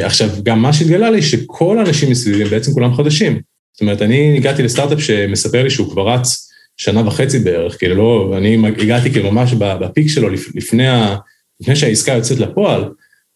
עכשיו, 0.03 0.29
גם 0.43 0.61
מה 0.61 0.73
שהתגלה 0.73 1.09
לי 1.09 1.21
שכל 1.21 1.77
האנשים 1.77 2.11
מסביבי 2.11 2.45
בעצם 2.45 2.73
כולם 2.73 2.95
חדשים. 2.95 3.39
זאת 3.73 3.81
אומרת, 3.81 4.01
אני 4.01 4.37
הגעתי 4.37 4.63
לסטארט-אפ 4.63 4.99
שמספר 4.99 5.63
לי 5.63 5.69
שהוא 5.69 5.91
כבר 5.91 6.09
רץ 6.09 6.51
שנה 6.77 7.07
וחצי 7.07 7.39
בערך, 7.39 7.79
כאילו 7.79 7.95
לא, 7.95 8.37
אני 8.37 8.67
הגעתי 8.67 9.11
כאילו 9.11 9.31
ממש 9.31 9.53
בפיק 9.53 10.09
שלו 10.09 10.29
לפני, 10.29 10.87
ה, 10.87 11.15
לפני 11.61 11.75
שהעסקה 11.75 12.13
יוצאת 12.13 12.39
לפועל, 12.39 12.83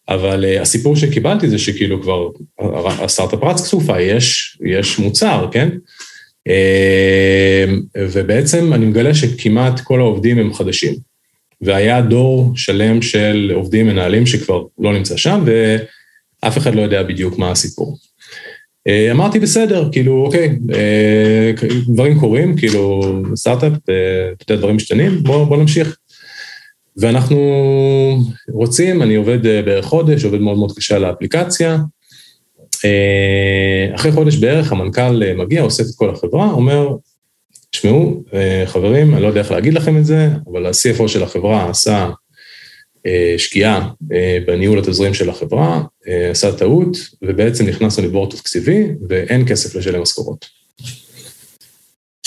אבל 0.08 0.58
הסיפור 0.60 0.96
שקיבלתי 0.96 1.50
זה 1.50 1.58
שכאילו 1.58 2.02
כבר 2.02 2.28
הסטארט-אפ 2.78 3.42
רץ 3.42 3.60
כסופה, 3.60 4.00
יש, 4.00 4.58
יש 4.66 4.98
מוצר, 4.98 5.48
כן? 5.52 5.68
ובעצם 7.98 8.72
אני 8.72 8.86
מגלה 8.86 9.14
שכמעט 9.14 9.80
כל 9.80 10.00
העובדים 10.00 10.38
הם 10.38 10.54
חדשים. 10.54 10.94
והיה 11.62 12.00
דור 12.00 12.52
שלם 12.56 13.02
של 13.02 13.52
עובדים 13.54 13.86
מנהלים 13.86 14.26
שכבר 14.26 14.64
לא 14.78 14.92
נמצא 14.92 15.16
שם, 15.16 15.44
ואף 15.46 16.58
אחד 16.58 16.74
לא 16.74 16.82
יודע 16.82 17.02
בדיוק 17.02 17.38
מה 17.38 17.50
הסיפור. 17.50 17.98
אמרתי 19.10 19.38
בסדר, 19.38 19.88
כאילו 19.92 20.24
אוקיי, 20.26 20.58
דברים 21.88 22.20
קורים, 22.20 22.56
כאילו 22.56 23.02
סטארט-אפ, 23.36 23.72
אתה 23.72 24.52
יודע, 24.52 24.60
דברים 24.60 24.76
משתנים, 24.76 25.22
בוא, 25.22 25.44
בוא 25.44 25.56
נמשיך. 25.56 25.96
ואנחנו 26.96 27.38
רוצים, 28.48 29.02
אני 29.02 29.14
עובד 29.14 29.42
בערך 29.42 29.84
חודש, 29.84 30.24
עובד 30.24 30.40
מאוד 30.40 30.58
מאוד 30.58 30.76
קשה 30.76 30.96
על 30.96 31.04
האפליקציה, 31.04 31.78
אחרי 33.94 34.12
חודש 34.12 34.36
בערך 34.36 34.72
המנכ"ל 34.72 35.34
מגיע, 35.34 35.62
אוסף 35.62 35.84
את 35.84 35.94
כל 35.96 36.10
החברה, 36.10 36.50
אומר, 36.50 36.88
תשמעו, 37.70 38.22
חברים, 38.66 39.14
אני 39.14 39.22
לא 39.22 39.26
יודע 39.26 39.40
איך 39.40 39.50
להגיד 39.50 39.74
לכם 39.74 39.96
את 39.96 40.04
זה, 40.04 40.28
אבל 40.52 40.66
ה-CFO 40.66 41.08
של 41.08 41.22
החברה 41.22 41.70
עשה 41.70 42.10
שגיאה 43.38 43.88
בניהול 44.46 44.78
התזרים 44.78 45.14
של 45.14 45.30
החברה, 45.30 45.82
עשה 46.30 46.52
טעות, 46.52 46.96
ובעצם 47.22 47.66
נכנסנו 47.66 48.04
לבור 48.04 48.30
תקציבי, 48.30 48.86
ואין 49.08 49.48
כסף 49.48 49.74
לשלם 49.74 50.02
משכורות. 50.02 50.59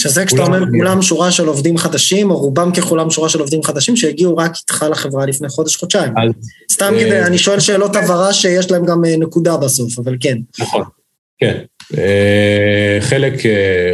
שזה 0.04 0.26
כשאתה 0.26 0.44
אומר 0.44 0.64
כולם 0.78 1.02
שורה 1.02 1.32
של 1.32 1.48
עובדים 1.48 1.78
חדשים, 1.78 2.32
או 2.32 2.38
רובם 2.38 2.72
ככולם 2.72 3.10
שורה 3.10 3.30
של 3.30 3.40
עובדים 3.40 3.64
חדשים, 3.64 3.96
שהגיעו 3.98 4.38
רק 4.38 4.52
איתך 4.62 4.86
לחברה 4.92 5.26
לפני 5.26 5.50
חודש-חודשיים. 5.50 6.14
סתם 6.72 6.94
כדי, 7.00 7.22
אני 7.22 7.38
שואל 7.38 7.60
שאלות 7.60 7.96
הבהרה 7.96 8.34
שיש 8.34 8.72
להם 8.72 8.86
גם 8.86 9.02
נקודה 9.06 9.58
בסוף, 9.58 10.00
אבל 10.00 10.16
כן. 10.20 10.38
נכון, 10.60 10.84
כן. 11.38 11.58
חלק 13.00 13.34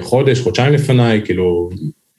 חודש, 0.02 0.40
חודשיים 0.40 0.74
לפניי, 0.74 1.22
כאילו, 1.26 1.70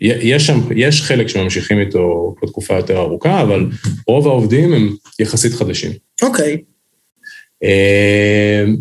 יש 0.01 0.47
שם, 0.47 0.61
יש 0.77 1.03
חלק 1.03 1.29
שממשיכים 1.29 1.81
איתו 1.81 2.35
בתקופה 2.43 2.75
יותר 2.75 2.99
ארוכה, 2.99 3.43
אבל 3.43 3.67
רוב 4.07 4.27
העובדים 4.27 4.73
הם 4.73 4.95
יחסית 5.19 5.53
חדשים. 5.53 5.93
אוקיי. 6.23 6.57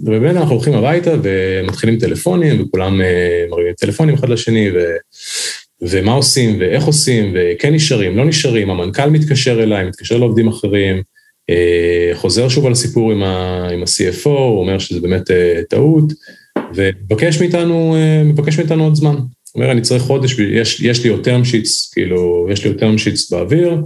ובאמת 0.03 0.35
אנחנו 0.35 0.55
הולכים 0.55 0.73
הביתה 0.73 1.13
ומתחילים 1.23 1.99
טלפונים, 1.99 2.61
וכולם 2.61 3.01
מרימים 3.49 3.73
טלפונים 3.73 4.15
אחד 4.15 4.29
לשני, 4.29 4.71
ו... 4.71 4.79
ומה 5.81 6.11
עושים, 6.11 6.57
ואיך 6.59 6.83
עושים, 6.83 7.33
וכן 7.35 7.73
נשארים, 7.73 8.17
לא 8.17 8.25
נשארים, 8.25 8.69
המנכ"ל 8.69 9.09
מתקשר 9.09 9.63
אליי, 9.63 9.85
מתקשר 9.85 10.17
לעובדים 10.17 10.47
אחרים, 10.47 11.01
חוזר 12.13 12.49
שוב 12.49 12.65
על 12.65 12.71
הסיפור 12.71 13.11
עם 13.11 13.23
ה-CFO, 13.23 14.29
הוא 14.29 14.59
אומר 14.59 14.79
שזה 14.79 15.01
באמת 15.01 15.31
טעות, 15.69 16.13
ומבקש 16.75 17.41
מאיתנו, 17.41 17.95
מבקש 18.25 18.59
מאיתנו 18.59 18.83
עוד 18.83 18.95
זמן. 18.95 19.15
הוא 19.15 19.25
אומר, 19.55 19.71
אני 19.71 19.81
צריך 19.81 20.03
חודש, 20.03 20.39
יש, 20.39 20.81
יש 20.81 21.03
לי 21.03 21.09
יותר 21.09 21.37
משיץ, 21.37 21.91
כאילו, 21.93 22.47
יש 22.51 22.63
לי 22.63 22.69
יותר 22.69 22.87
משיץ 22.87 23.31
באוויר, 23.31 23.77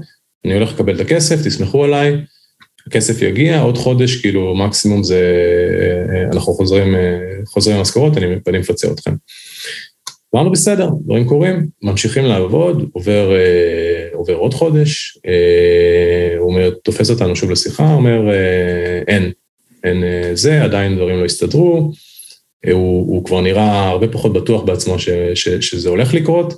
אני 0.45 0.53
הולך 0.53 0.73
לקבל 0.73 0.95
את 0.95 0.99
הכסף, 0.99 1.45
תסמכו 1.45 1.83
עליי, 1.83 2.15
הכסף 2.87 3.21
יגיע, 3.21 3.61
עוד 3.61 3.77
חודש, 3.77 4.15
כאילו, 4.21 4.55
מקסימום 4.55 5.03
זה, 5.03 5.21
אנחנו 6.33 6.53
חוזרים, 6.53 6.95
חוזרים 7.45 7.77
למשכורות, 7.77 8.17
אני, 8.17 8.25
אני 8.47 8.57
מפצה 8.59 8.87
אתכם. 8.91 9.11
אמרנו, 10.35 10.51
בסדר, 10.51 10.89
דברים 11.05 11.27
קורים, 11.27 11.67
ממשיכים 11.81 12.25
לעבוד, 12.25 12.89
עובר, 12.93 13.31
עובר 14.13 14.33
עוד 14.33 14.53
חודש, 14.53 15.17
הוא 16.37 16.49
אומר, 16.49 16.69
תופס 16.83 17.09
אותנו 17.09 17.35
שוב 17.35 17.51
לשיחה, 17.51 17.93
אומר, 17.93 18.21
אין, 19.07 19.31
אין 19.83 20.03
זה, 20.33 20.63
עדיין 20.63 20.95
דברים 20.95 21.19
לא 21.19 21.25
הסתדרו, 21.25 21.91
הוא, 22.71 23.07
הוא 23.07 23.25
כבר 23.25 23.41
נראה 23.41 23.89
הרבה 23.89 24.07
פחות 24.07 24.33
בטוח 24.33 24.63
בעצמו 24.63 24.99
ש, 24.99 25.09
ש, 25.35 25.49
שזה 25.49 25.89
הולך 25.89 26.13
לקרות. 26.13 26.53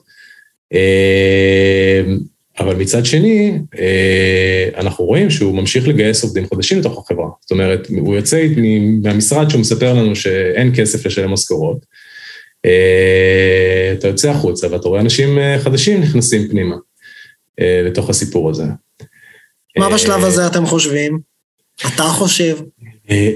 אה, 2.60 2.66
אבל 2.66 2.76
מצד 2.76 3.06
שני, 3.06 3.60
אה, 3.80 4.70
אנחנו 4.78 5.06
רואים 5.06 5.30
שהוא 5.30 5.56
ממשיך 5.56 5.88
לגייס 5.88 6.24
עובדים 6.24 6.46
חדשים 6.54 6.80
לתוך 6.80 6.98
החברה. 7.06 7.30
זאת 7.42 7.52
אומרת, 7.52 7.88
הוא 7.98 8.16
יוצא 8.16 8.48
מהמשרד 9.04 9.50
שהוא 9.50 9.62
מספר 9.62 9.94
לנו 9.94 10.16
שאין 10.16 10.72
כסף 10.76 11.06
לשלם 11.06 11.34
משכורות. 11.34 11.86
אה, 12.66 13.94
אתה 13.94 14.08
יוצא 14.08 14.30
החוצה 14.30 14.72
ואתה 14.72 14.88
רואה 14.88 15.02
אנשים 15.02 15.40
חדשים 15.64 16.02
נכנסים 16.02 16.48
פנימה 16.50 16.76
לתוך 17.60 18.10
הסיפור 18.10 18.50
הזה. 18.50 18.64
מה 19.78 19.90
בשלב 19.90 20.24
הזה 20.24 20.48
אתם 20.48 20.66
חושבים? 20.66 21.20
אתה 21.82 22.04
חושב? 22.04 22.58
אה, 23.10 23.32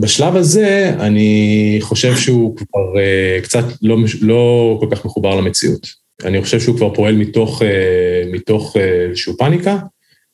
בשלב 0.00 0.36
הזה 0.36 0.92
אני 1.00 1.78
חושב 1.80 2.16
שהוא 2.16 2.56
כבר 2.56 3.00
אה, 3.00 3.38
קצת 3.42 3.64
לא, 3.82 3.96
לא 4.20 4.76
כל 4.80 4.86
כך 4.90 5.04
מחובר 5.04 5.36
למציאות. 5.36 6.03
אני 6.24 6.42
חושב 6.42 6.60
שהוא 6.60 6.76
כבר 6.76 6.94
פועל 6.94 7.16
מתוך, 7.16 7.62
אה, 7.62 8.22
מתוך 8.32 8.76
איזושהי 8.76 9.32
פאניקה. 9.38 9.78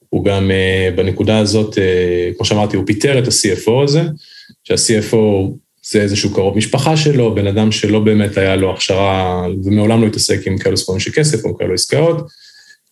הוא 0.09 0.25
גם 0.25 0.51
בנקודה 0.97 1.39
הזאת, 1.39 1.79
כמו 2.37 2.45
שאמרתי, 2.45 2.77
הוא 2.77 2.87
פיטר 2.87 3.19
את 3.19 3.25
ה-CFO 3.25 3.85
הזה, 3.85 4.03
שה-CFO 4.65 5.17
זה 5.83 6.03
איזשהו 6.03 6.35
קרוב 6.35 6.57
משפחה 6.57 6.97
שלו, 6.97 7.35
בן 7.35 7.47
אדם 7.47 7.73
שלא 7.73 8.01
באמת 8.01 8.37
היה 8.37 8.57
לו 8.57 8.73
הכשרה 8.73 9.47
ומעולם 9.65 10.03
לא 10.03 10.07
התעסק 10.07 10.47
עם 10.47 10.59
כאלו 10.59 10.77
סכומים 10.77 11.01
של 11.01 11.11
כסף 11.15 11.45
או 11.45 11.59
כאלו 11.59 11.75
עסקאות. 11.75 12.27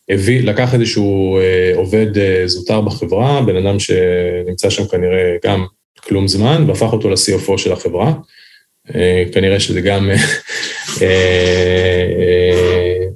הביא, 0.08 0.42
לקח 0.42 0.74
איזשהו 0.74 1.38
עובד 1.74 2.06
זוטר 2.46 2.80
בחברה, 2.80 3.42
בן 3.42 3.66
אדם 3.66 3.78
שנמצא 3.78 4.70
שם 4.70 4.86
כנראה 4.86 5.36
גם 5.44 5.66
כלום 6.00 6.28
זמן, 6.28 6.64
והפך 6.66 6.92
אותו 6.92 7.10
ל-CFO 7.10 7.58
של 7.58 7.72
החברה. 7.72 8.12
אה, 8.94 9.24
כנראה 9.32 9.60
שזה 9.60 9.80
גם... 9.80 10.10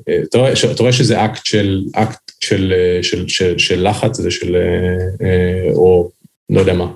אה, 0.08 0.14
אה, 0.34 0.52
אתה 0.72 0.82
רואה 0.82 0.92
שזה 0.92 1.24
אקט 1.24 1.44
של, 1.44 1.82
אקט 1.92 2.32
של, 2.40 2.72
של, 3.02 3.28
של, 3.28 3.58
של 3.58 3.88
לחץ, 3.88 4.16
זה 4.16 4.30
של, 4.30 4.56
או 5.74 6.10
לא 6.50 6.60
יודע 6.60 6.72
מה, 6.72 6.86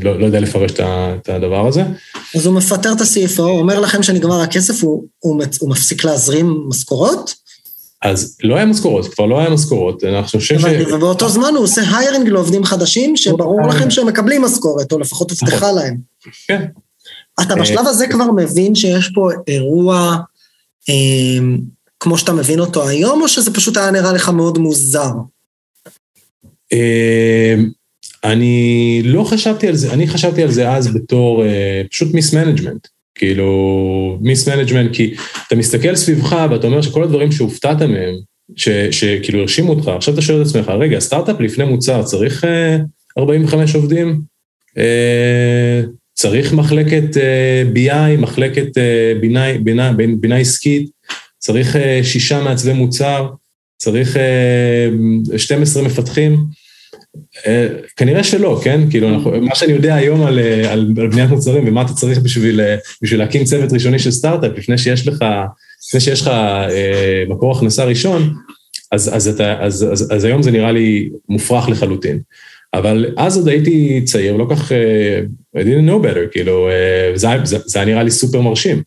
לא, 0.00 0.20
לא 0.20 0.26
יודע 0.26 0.40
לפרש 0.40 0.70
את 0.80 1.28
הדבר 1.28 1.66
הזה. 1.66 1.82
אז 2.34 2.46
הוא 2.46 2.54
מפטר 2.54 2.92
את 2.92 3.00
ה-CFO, 3.00 3.42
אומר 3.42 3.80
לכם 3.80 4.02
שנגמר 4.02 4.40
הכסף, 4.40 4.82
הוא, 4.82 5.04
הוא, 5.18 5.42
הוא 5.60 5.70
מפסיק 5.70 6.04
להזרים 6.04 6.64
משכורות? 6.68 7.34
אז 8.02 8.36
לא 8.42 8.56
היה 8.56 8.66
משכורות, 8.66 9.14
כבר 9.14 9.26
לא 9.26 9.40
היה 9.40 9.50
משכורות, 9.50 10.04
אני 10.04 10.22
חושב 10.22 10.40
ש... 10.40 10.64
ובאותו 10.92 11.28
זמן 11.28 11.54
הוא 11.56 11.64
עושה 11.64 11.98
היירינג 11.98 12.28
לעובדים 12.28 12.64
חדשים, 12.64 13.16
שברור. 13.16 13.68
לכם 13.68 13.90
שהם 13.90 14.06
מקבלים 14.06 14.42
משכורת, 14.42 14.92
או 14.92 14.98
לפחות 14.98 15.30
הובטחה 15.30 15.56
נכון. 15.56 15.74
להם. 15.74 15.96
כן. 16.46 16.64
אתה 17.40 17.54
בשלב 17.56 17.86
הזה 17.86 18.06
כבר 18.06 18.32
מבין 18.36 18.74
שיש 18.74 19.10
פה 19.14 19.30
אירוע 19.48 20.16
כמו 22.02 22.18
שאתה 22.18 22.32
מבין 22.32 22.60
אותו 22.60 22.88
היום, 22.88 23.22
או 23.22 23.28
שזה 23.28 23.54
פשוט 23.54 23.76
היה 23.76 23.90
נראה 23.90 24.12
לך 24.12 24.28
מאוד 24.28 24.58
מוזר? 24.58 25.10
אמ, 26.72 27.68
אני 28.24 29.00
לא 29.04 29.24
חשבתי 29.24 29.68
על 29.68 29.74
זה, 29.74 29.92
אני 29.92 30.08
חשבתי 30.08 30.42
על 30.42 30.50
זה 30.50 30.70
אז 30.70 30.94
בתור 30.94 31.44
אה, 31.44 31.82
פשוט 31.90 32.14
mismanagement. 32.14 32.86
כאילו, 33.14 34.18
mismanagement, 34.20 34.96
כי 34.96 35.14
אתה 35.46 35.56
מסתכל 35.56 35.96
סביבך 35.96 36.36
ואתה 36.50 36.66
אומר 36.66 36.82
שכל 36.82 37.04
הדברים 37.04 37.32
שהופתעת 37.32 37.82
מהם, 37.82 38.14
שכאילו 38.90 39.40
הרשימו 39.40 39.72
אותך, 39.72 39.88
עכשיו 39.88 40.14
אתה 40.14 40.22
שואל 40.22 40.42
את 40.42 40.46
עצמך, 40.46 40.68
רגע, 40.68 41.00
סטארט-אפ 41.00 41.40
לפני 41.40 41.64
מוצר 41.64 42.02
צריך 42.02 42.44
אה, 42.44 43.18
45 43.18 43.74
עובדים? 43.74 44.20
אה, 44.70 45.88
צריך 46.14 46.52
מחלקת 46.52 47.16
BI, 47.74 48.18
מחלקת 48.18 48.68
בינה 50.20 50.36
עסקית, 50.36 50.90
צריך 51.42 51.76
אה, 51.76 51.78
שישה 52.02 52.40
מעצבי 52.40 52.72
מוצר, 52.72 53.28
צריך 53.78 54.16
uh, 54.16 55.38
12 55.38 55.82
מפתחים. 55.82 56.46
אה, 57.46 57.68
כנראה 57.96 58.24
שלא, 58.24 58.60
כן? 58.64 58.90
כאילו, 58.90 59.08
אנחנו, 59.08 59.40
מה 59.40 59.54
שאני 59.54 59.72
יודע 59.72 59.94
היום 59.94 60.22
על, 60.26 60.38
אה, 60.38 60.72
על, 60.72 60.92
על 61.00 61.08
בניית 61.08 61.30
מוצרים 61.30 61.68
ומה 61.68 61.82
אתה 61.82 61.92
צריך 61.92 62.18
בשביל, 62.18 62.60
אה, 62.60 62.76
בשביל 63.02 63.20
להקים 63.20 63.44
צוות 63.44 63.72
ראשוני 63.72 63.98
של 63.98 64.10
סטארט-אפ, 64.10 64.58
לפני 64.58 64.78
שיש 64.78 65.08
לך, 65.08 65.24
לפני 65.88 66.00
שיש 66.00 66.20
לך 66.20 66.28
אה, 66.28 67.24
מקור 67.28 67.56
הכנסה 67.56 67.84
ראשון, 67.84 68.34
אז, 68.92 69.16
אז, 69.16 69.28
אתה, 69.28 69.60
אז, 69.60 69.86
אז, 69.92 70.14
אז 70.14 70.24
היום 70.24 70.42
זה 70.42 70.50
נראה 70.50 70.72
לי 70.72 71.10
מופרך 71.28 71.68
לחלוטין. 71.68 72.20
אבל 72.74 73.06
אז 73.16 73.36
עוד 73.36 73.48
הייתי 73.48 74.02
צעיר, 74.04 74.36
לא 74.36 74.46
כך, 74.50 74.72
I 75.56 75.60
didn't 75.60 75.88
know 75.88 76.04
better, 76.04 76.32
כאילו, 76.32 76.68
זה, 77.14 77.28
זה, 77.44 77.58
זה 77.64 77.78
היה 77.78 77.86
נראה 77.86 78.02
לי 78.02 78.10
סופר 78.10 78.40
מרשים. 78.40 78.82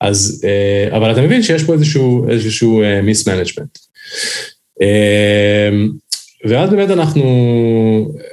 אז, 0.00 0.44
אה, 0.44 0.96
אבל 0.96 1.12
אתה 1.12 1.20
מבין 1.20 1.42
שיש 1.42 1.64
פה 1.64 1.74
איזשהו, 1.74 2.28
איזשהו 2.30 2.82
mismanagement. 3.02 3.78
אה, 4.82 4.84
ואז 6.44 6.70
באמת 6.70 6.90
אנחנו 6.90 7.22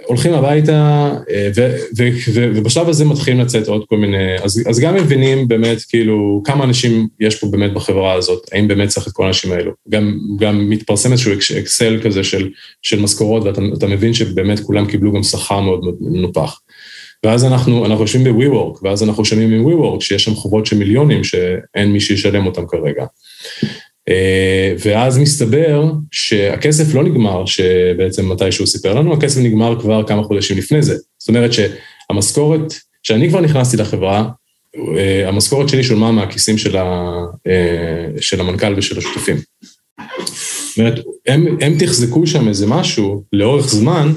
הולכים 0.06 0.34
הביתה, 0.34 1.12
אה, 1.30 1.50
ו, 1.56 1.76
ו, 1.98 2.04
ו, 2.34 2.52
ובשלב 2.56 2.90
הזה 2.90 3.06
מתחילים 3.06 3.40
לצאת 3.40 3.68
עוד 3.68 3.86
כל 3.90 3.98
מיני, 3.98 4.36
אז, 4.44 4.64
אז 4.70 4.80
גם 4.80 4.96
מבינים 4.96 5.48
באמת 5.48 5.82
כאילו 5.90 6.42
כמה 6.44 6.64
אנשים 6.64 7.08
יש 7.20 7.36
פה 7.36 7.48
באמת 7.48 7.74
בחברה 7.74 8.14
הזאת, 8.14 8.50
האם 8.52 8.68
באמת 8.68 8.90
צריך 8.90 9.08
את 9.08 9.12
כל 9.14 9.26
האנשים 9.26 9.52
האלו. 9.52 9.72
גם, 9.90 10.20
גם 10.40 10.70
מתפרסם 10.70 11.12
איזשהו 11.12 11.34
אקסל 11.60 12.00
כזה 12.04 12.24
של, 12.24 12.50
של 12.82 13.02
משכורות, 13.02 13.44
ואתה 13.44 13.88
מבין 13.88 14.14
שבאמת 14.14 14.60
כולם 14.60 14.86
קיבלו 14.86 15.14
גם 15.14 15.24
שכר 15.24 15.60
מאוד 15.60 15.96
מנופח. 16.02 16.60
ואז 17.24 17.46
אנחנו, 17.46 17.86
אנחנו 17.86 18.04
יושבים 18.04 18.24
ב-WeWork, 18.24 18.80
ואז 18.84 19.04
אנחנו 19.04 19.26
שומעים 19.26 19.52
מ-WeWork 19.52 20.02
שיש 20.02 20.24
שם 20.24 20.36
חובות 20.36 20.66
של 20.66 20.78
מיליונים 20.78 21.24
שאין 21.24 21.92
מי 21.92 22.00
שישלם 22.00 22.46
אותם 22.46 22.68
כרגע. 22.68 23.06
אה, 24.10 24.74
ואז 24.86 25.18
מסתבר 25.18 25.92
שהכסף 26.12 26.94
לא 26.94 27.04
נגמר, 27.04 27.46
שבעצם 27.46 28.32
מתי 28.32 28.52
שהוא 28.52 28.68
סיפר 28.68 28.94
לנו, 28.94 29.14
הכסף 29.14 29.42
נגמר 29.42 29.80
כבר 29.82 30.04
כמה 30.08 30.24
חודשים 30.24 30.58
לפני 30.58 30.82
זה. 30.82 30.98
זאת 31.18 31.30
אומרת 31.30 31.52
שהמשכורת, 31.54 32.74
כשאני 33.04 33.30
כבר 33.30 33.42
נכנסתי 33.42 33.78
לחברה, 33.78 34.30
אה, 34.98 35.28
המשכורת 35.28 35.70
שלי 35.70 35.84
שולמה 35.84 36.12
מהכיסים 36.12 36.58
של, 36.58 36.78
ה, 36.78 37.12
אה, 37.48 38.22
של 38.22 38.40
המנכ"ל 38.40 38.74
ושל 38.78 38.98
השותפים. 38.98 39.38
זאת 40.68 40.78
אומרת, 40.78 41.00
הם, 41.28 41.58
הם 41.62 41.76
תחזקו 41.80 42.28
שם 42.28 42.48
איזה 42.48 42.68
משהו 42.68 43.24
לאורך 43.34 43.68
זמן, 43.68 44.14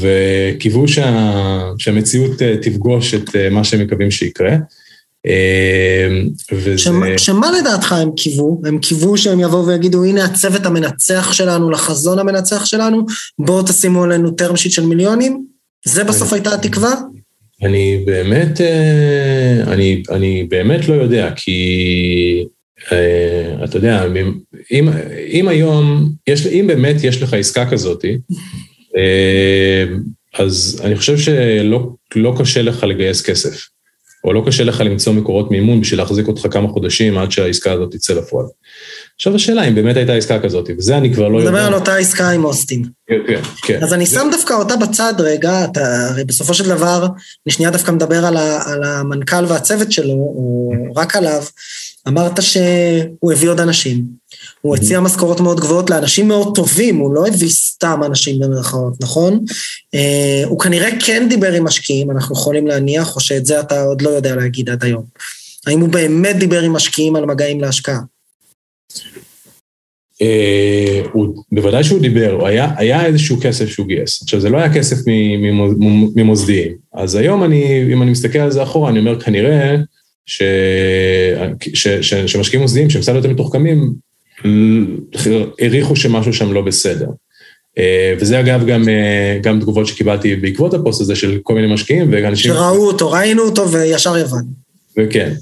וקיוו 0.00 0.88
שה, 0.88 1.60
שהמציאות 1.78 2.42
תפגוש 2.62 3.14
את 3.14 3.36
מה 3.50 3.64
שהם 3.64 3.80
מקווים 3.80 4.10
שיקרה. 4.10 4.56
וזה... 6.52 6.78
שמה, 6.78 7.06
שמה 7.18 7.50
לדעתך 7.60 7.92
הם 7.92 8.10
קיוו? 8.16 8.62
הם 8.64 8.78
קיוו 8.78 9.16
שהם 9.16 9.40
יבואו 9.40 9.66
ויגידו, 9.66 10.04
הנה 10.04 10.24
הצוות 10.24 10.66
המנצח 10.66 11.32
שלנו 11.32 11.70
לחזון 11.70 12.18
המנצח 12.18 12.64
שלנו, 12.64 13.06
בואו 13.38 13.62
תשימו 13.62 14.04
עלינו 14.04 14.28
term 14.28 14.52
sheet 14.52 14.70
של 14.70 14.86
מיליונים? 14.86 15.46
זה 15.86 16.04
בסוף 16.04 16.32
הייתה 16.32 16.54
התקווה? 16.54 16.94
אני 17.62 18.02
באמת, 18.06 18.60
אה, 18.60 19.72
אני, 19.72 20.02
אני 20.10 20.44
באמת 20.44 20.88
לא 20.88 20.94
יודע, 20.94 21.30
כי 21.36 22.44
אה, 22.92 23.45
אתה 23.64 23.76
יודע, 23.76 24.06
אם, 24.70 24.88
אם 25.30 25.48
היום, 25.48 26.10
יש, 26.26 26.46
אם 26.46 26.64
באמת 26.66 26.96
יש 27.04 27.22
לך 27.22 27.34
עסקה 27.34 27.70
כזאת, 27.70 28.04
אה, 28.96 29.84
אז 30.38 30.80
אני 30.84 30.96
חושב 30.96 31.18
שלא 31.18 31.90
לא 32.16 32.34
קשה 32.38 32.62
לך 32.62 32.84
לגייס 32.84 33.22
כסף. 33.22 33.68
או 34.24 34.32
לא 34.32 34.42
קשה 34.46 34.64
לך 34.64 34.80
למצוא 34.80 35.12
מקורות 35.12 35.50
מימון 35.50 35.80
בשביל 35.80 36.00
להחזיק 36.00 36.28
אותך 36.28 36.46
כמה 36.50 36.68
חודשים 36.68 37.18
עד 37.18 37.30
שהעסקה 37.30 37.72
הזאת 37.72 37.92
תצא 37.92 38.14
לפועל. 38.14 38.46
עכשיו 39.16 39.34
השאלה 39.34 39.68
אם 39.68 39.74
באמת 39.74 39.96
הייתה 39.96 40.12
עסקה 40.12 40.40
כזאת, 40.40 40.70
וזה 40.78 40.96
אני 40.96 41.14
כבר 41.14 41.28
לא 41.28 41.38
יודע. 41.38 41.50
מדבר 41.50 41.66
על 41.66 41.74
אותה 41.74 41.96
עסקה 41.96 42.30
עם 42.30 42.44
אוסטין. 42.44 42.84
כן, 43.08 43.20
כן. 43.26 43.40
כן. 43.62 43.82
אז 43.82 43.92
אני 43.92 44.06
שם 44.06 44.28
דווקא 44.32 44.54
אותה 44.54 44.76
בצד 44.76 45.14
רגע, 45.18 45.64
אתה 45.64 46.08
הרי 46.10 46.24
בסופו 46.24 46.54
של 46.54 46.68
דבר, 46.68 47.06
אני 47.46 47.52
שנייה 47.52 47.70
דווקא 47.70 47.90
מדבר 47.90 48.26
על, 48.26 48.36
ה, 48.36 48.62
על 48.66 48.84
המנכ"ל 48.84 49.44
והצוות 49.48 49.92
שלו, 49.92 50.12
או 50.12 50.72
רק 50.96 51.16
עליו, 51.16 51.42
אמרת 52.08 52.42
שהוא 52.42 53.32
הביא 53.32 53.48
עוד 53.48 53.60
אנשים. 53.60 54.04
הוא 54.60 54.76
הציע 54.76 55.00
משכורות 55.00 55.40
מאוד 55.40 55.60
גבוהות 55.60 55.90
לאנשים 55.90 56.28
מאוד 56.28 56.54
טובים, 56.54 56.96
הוא 56.96 57.14
לא 57.14 57.26
הביא 57.26 57.48
סתם 57.48 58.00
אנשים 58.06 58.38
במרכאות, 58.40 58.92
נכון? 59.00 59.44
אה, 59.94 60.42
הוא 60.44 60.60
כנראה 60.60 60.90
כן 61.06 61.26
דיבר 61.28 61.52
עם 61.52 61.64
משקיעים, 61.64 62.10
אנחנו 62.10 62.34
יכולים 62.34 62.66
להניח, 62.66 63.16
או 63.16 63.20
שאת 63.20 63.46
זה 63.46 63.60
אתה 63.60 63.82
עוד 63.82 64.02
לא 64.02 64.10
יודע 64.10 64.36
להגיד 64.36 64.70
עד 64.70 64.84
היום. 64.84 65.04
האם 65.66 65.80
הוא 65.80 65.88
באמת 65.88 66.36
דיבר 66.36 66.62
עם 66.62 66.72
משקיעים 66.72 67.16
על 67.16 67.26
מגעים 67.26 67.60
להשקעה? 67.60 67.98
אה, 70.22 71.02
הוא, 71.12 71.44
בוודאי 71.52 71.84
שהוא 71.84 72.00
דיבר, 72.00 72.46
היה, 72.46 72.72
היה 72.76 73.06
איזשהו 73.06 73.36
כסף 73.42 73.68
שהוא 73.68 73.86
גייס. 73.86 74.22
עכשיו, 74.22 74.40
זה 74.40 74.50
לא 74.50 74.58
היה 74.58 74.74
כסף 74.74 74.96
ממוסדיים. 76.16 76.72
אז 76.94 77.14
היום 77.14 77.44
אני, 77.44 77.92
אם 77.92 78.02
אני 78.02 78.10
מסתכל 78.10 78.38
על 78.38 78.50
זה 78.50 78.62
אחורה, 78.62 78.90
אני 78.90 78.98
אומר, 78.98 79.20
כנראה 79.20 79.76
ש, 80.26 80.42
ש, 81.74 81.88
ש, 81.88 82.14
שמשקיעים 82.14 82.62
מוסדיים 82.62 82.90
שהם 82.90 83.02
קצת 83.02 83.14
יותר 83.14 83.30
מתוחכמים, 83.30 83.92
העריכו 85.60 85.96
שמשהו 85.96 86.32
שם 86.32 86.52
לא 86.52 86.60
בסדר. 86.60 87.06
אה, 87.78 88.14
וזה 88.20 88.40
אגב 88.40 88.66
גם, 88.66 88.88
אה, 88.88 89.38
גם 89.42 89.60
תגובות 89.60 89.86
שקיבלתי 89.86 90.36
בעקבות 90.36 90.74
הפוסט 90.74 91.00
הזה 91.00 91.16
של 91.16 91.38
כל 91.42 91.54
מיני 91.54 91.74
משקיעים 91.74 92.08
ואנשים... 92.12 92.52
שראו 92.52 92.86
אותו, 92.86 93.10
ראינו 93.10 93.42
אותו 93.42 93.70
וישר 93.70 94.14
הבנו. 94.14 94.65
וכן, 94.98 95.32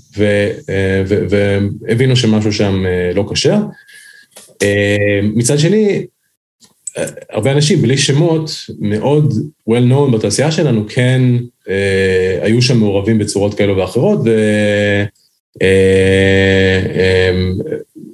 והבינו 1.81 2.17
שמשהו 2.17 2.53
שם 2.53 2.85
לא 3.15 3.25
כשר. 3.31 3.59
אה, 4.63 5.21
מצד 5.23 5.59
שני, 5.59 6.07
הרבה 7.31 7.53
אנשים 7.53 7.83
בלי 7.83 7.99
שמות, 7.99 8.51
מאוד 8.79 9.33
well 9.71 9.93
known 9.93 10.13
בתעשייה 10.13 10.53
שלנו, 10.53 10.85
כן 10.89 11.23
אה, 11.69 12.39
היו 12.43 12.63
שם 12.63 12.79
מעורבים 12.79 13.19
בצורות 13.19 13.55
כאלו 13.55 13.77
ואחרות, 13.77 14.19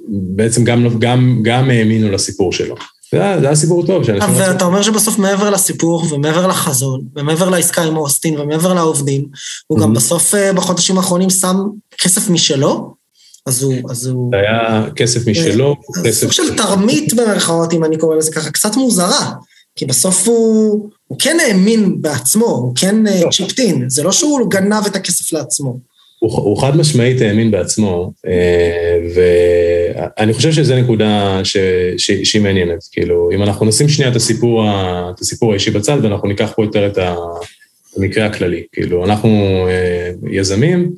ובעצם 0.09 0.61
אה, 0.61 0.65
גם, 0.65 0.99
גם, 0.99 1.39
גם 1.43 1.69
האמינו 1.69 2.11
לסיפור 2.11 2.53
שלו. 2.53 2.75
זה 3.11 3.47
היה 3.47 3.55
סיפור 3.55 3.85
טוב. 3.85 4.03
ואתה 4.37 4.65
אומר 4.65 4.81
שבסוף 4.81 5.17
מעבר 5.17 5.49
לסיפור 5.49 6.13
ומעבר 6.13 6.47
לחזון 6.47 7.01
ומעבר 7.15 7.49
לעסקה 7.49 7.83
עם 7.83 7.97
אוסטין 7.97 8.39
ומעבר 8.39 8.73
לעובדים, 8.73 9.25
הוא 9.67 9.79
גם 9.79 9.93
בסוף 9.93 10.33
בחודשים 10.55 10.97
האחרונים 10.97 11.29
שם 11.29 11.55
כסף 11.97 12.29
משלו 12.29 13.01
אז 13.45 13.63
הוא... 13.63 13.75
אז 13.89 14.07
הוא... 14.07 14.31
זה 14.31 14.37
היה 14.37 14.89
כסף 14.95 15.27
משלו, 15.27 15.75
כסף... 16.03 16.21
סוג 16.21 16.31
של 16.31 16.57
תרמית 16.57 17.13
במרכאות, 17.13 17.73
אם 17.73 17.83
אני 17.83 17.97
קורא 17.97 18.15
לזה 18.15 18.31
ככה, 18.31 18.51
קצת 18.51 18.75
מוזרה. 18.75 19.31
כי 19.75 19.85
בסוף 19.85 20.27
הוא, 20.27 20.89
הוא 21.07 21.17
כן 21.19 21.37
האמין 21.47 22.01
בעצמו, 22.01 22.45
הוא 22.45 22.73
כן 22.75 23.07
אה, 23.07 23.21
לא. 23.23 23.29
צ'יפטין, 23.31 23.89
זה 23.89 24.03
לא 24.03 24.11
שהוא 24.11 24.49
גנב 24.49 24.85
את 24.85 24.95
הכסף 24.95 25.33
לעצמו. 25.33 25.79
הוא, 26.21 26.31
הוא 26.31 26.61
חד 26.61 26.77
משמעית 26.77 27.21
האמין 27.21 27.51
בעצמו, 27.51 28.13
אה, 28.27 28.97
ואני 29.15 30.33
חושב 30.33 30.51
שזו 30.51 30.75
נקודה 30.75 31.41
ש, 31.43 31.57
ש, 31.97 32.11
שהיא 32.11 32.41
מעניינת. 32.41 32.79
כאילו, 32.91 33.29
אם 33.35 33.43
אנחנו 33.43 33.65
נשים 33.65 33.89
שנייה 33.89 34.11
את 34.11 34.15
הסיפור, 34.15 34.65
את 35.15 35.19
הסיפור 35.19 35.51
האישי 35.51 35.71
בצד, 35.71 35.97
ואנחנו 36.03 36.27
ניקח 36.27 36.53
פה 36.55 36.63
יותר 36.63 36.87
את 36.87 36.97
המקרה 37.97 38.25
הכללי. 38.25 38.63
כאילו, 38.71 39.05
אנחנו 39.05 39.29
אה, 39.69 40.11
יזמים, 40.31 40.91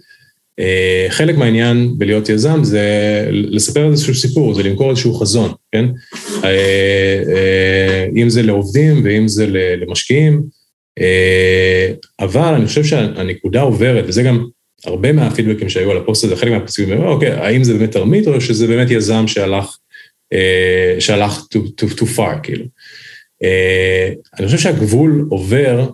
אה, 0.60 1.06
חלק 1.10 1.38
מהעניין 1.38 1.94
בלהיות 1.98 2.30
יזם 2.30 2.64
זה 2.64 2.88
לספר 3.32 3.92
איזשהו 3.92 4.16
סיפור, 4.16 4.54
זה 4.54 4.64
למכור 4.64 4.90
איזשהו 4.90 5.14
חזון, 5.14 5.52
כן? 5.72 5.86
אם 8.16 8.30
זה 8.30 8.42
לעובדים 8.42 9.02
ואם 9.04 9.28
זה 9.28 9.48
למשקיעים, 9.78 10.42
אבל 12.20 12.54
אני 12.54 12.66
חושב 12.66 12.84
שהנקודה 12.84 13.62
עוברת, 13.62 14.06
וזה 14.08 14.24
גם 14.24 14.46
הרבה 14.86 15.12
מהפידבקים 15.12 15.70
שהיו 15.70 15.92
על 15.92 15.98
הפוסט 15.98 16.24
הזה, 16.24 16.36
חלק 16.36 16.52
מהפוסטים, 16.52 17.04
אוקיי, 17.04 17.32
האם 17.32 17.64
זה 17.64 17.74
באמת 17.74 17.92
תרמית 17.92 18.28
או 18.28 18.42
שזה 18.42 18.68
באמת 18.68 18.92
יזם 18.92 19.28
שהלך, 19.28 19.78
שהלך 21.00 21.42
too, 21.54 21.58
too, 21.82 22.00
too 22.00 22.18
far, 22.18 22.40
כאילו. 22.44 22.66
אני 24.40 24.46
חושב 24.46 24.58
שהגבול 24.58 25.26
עובר 25.30 25.90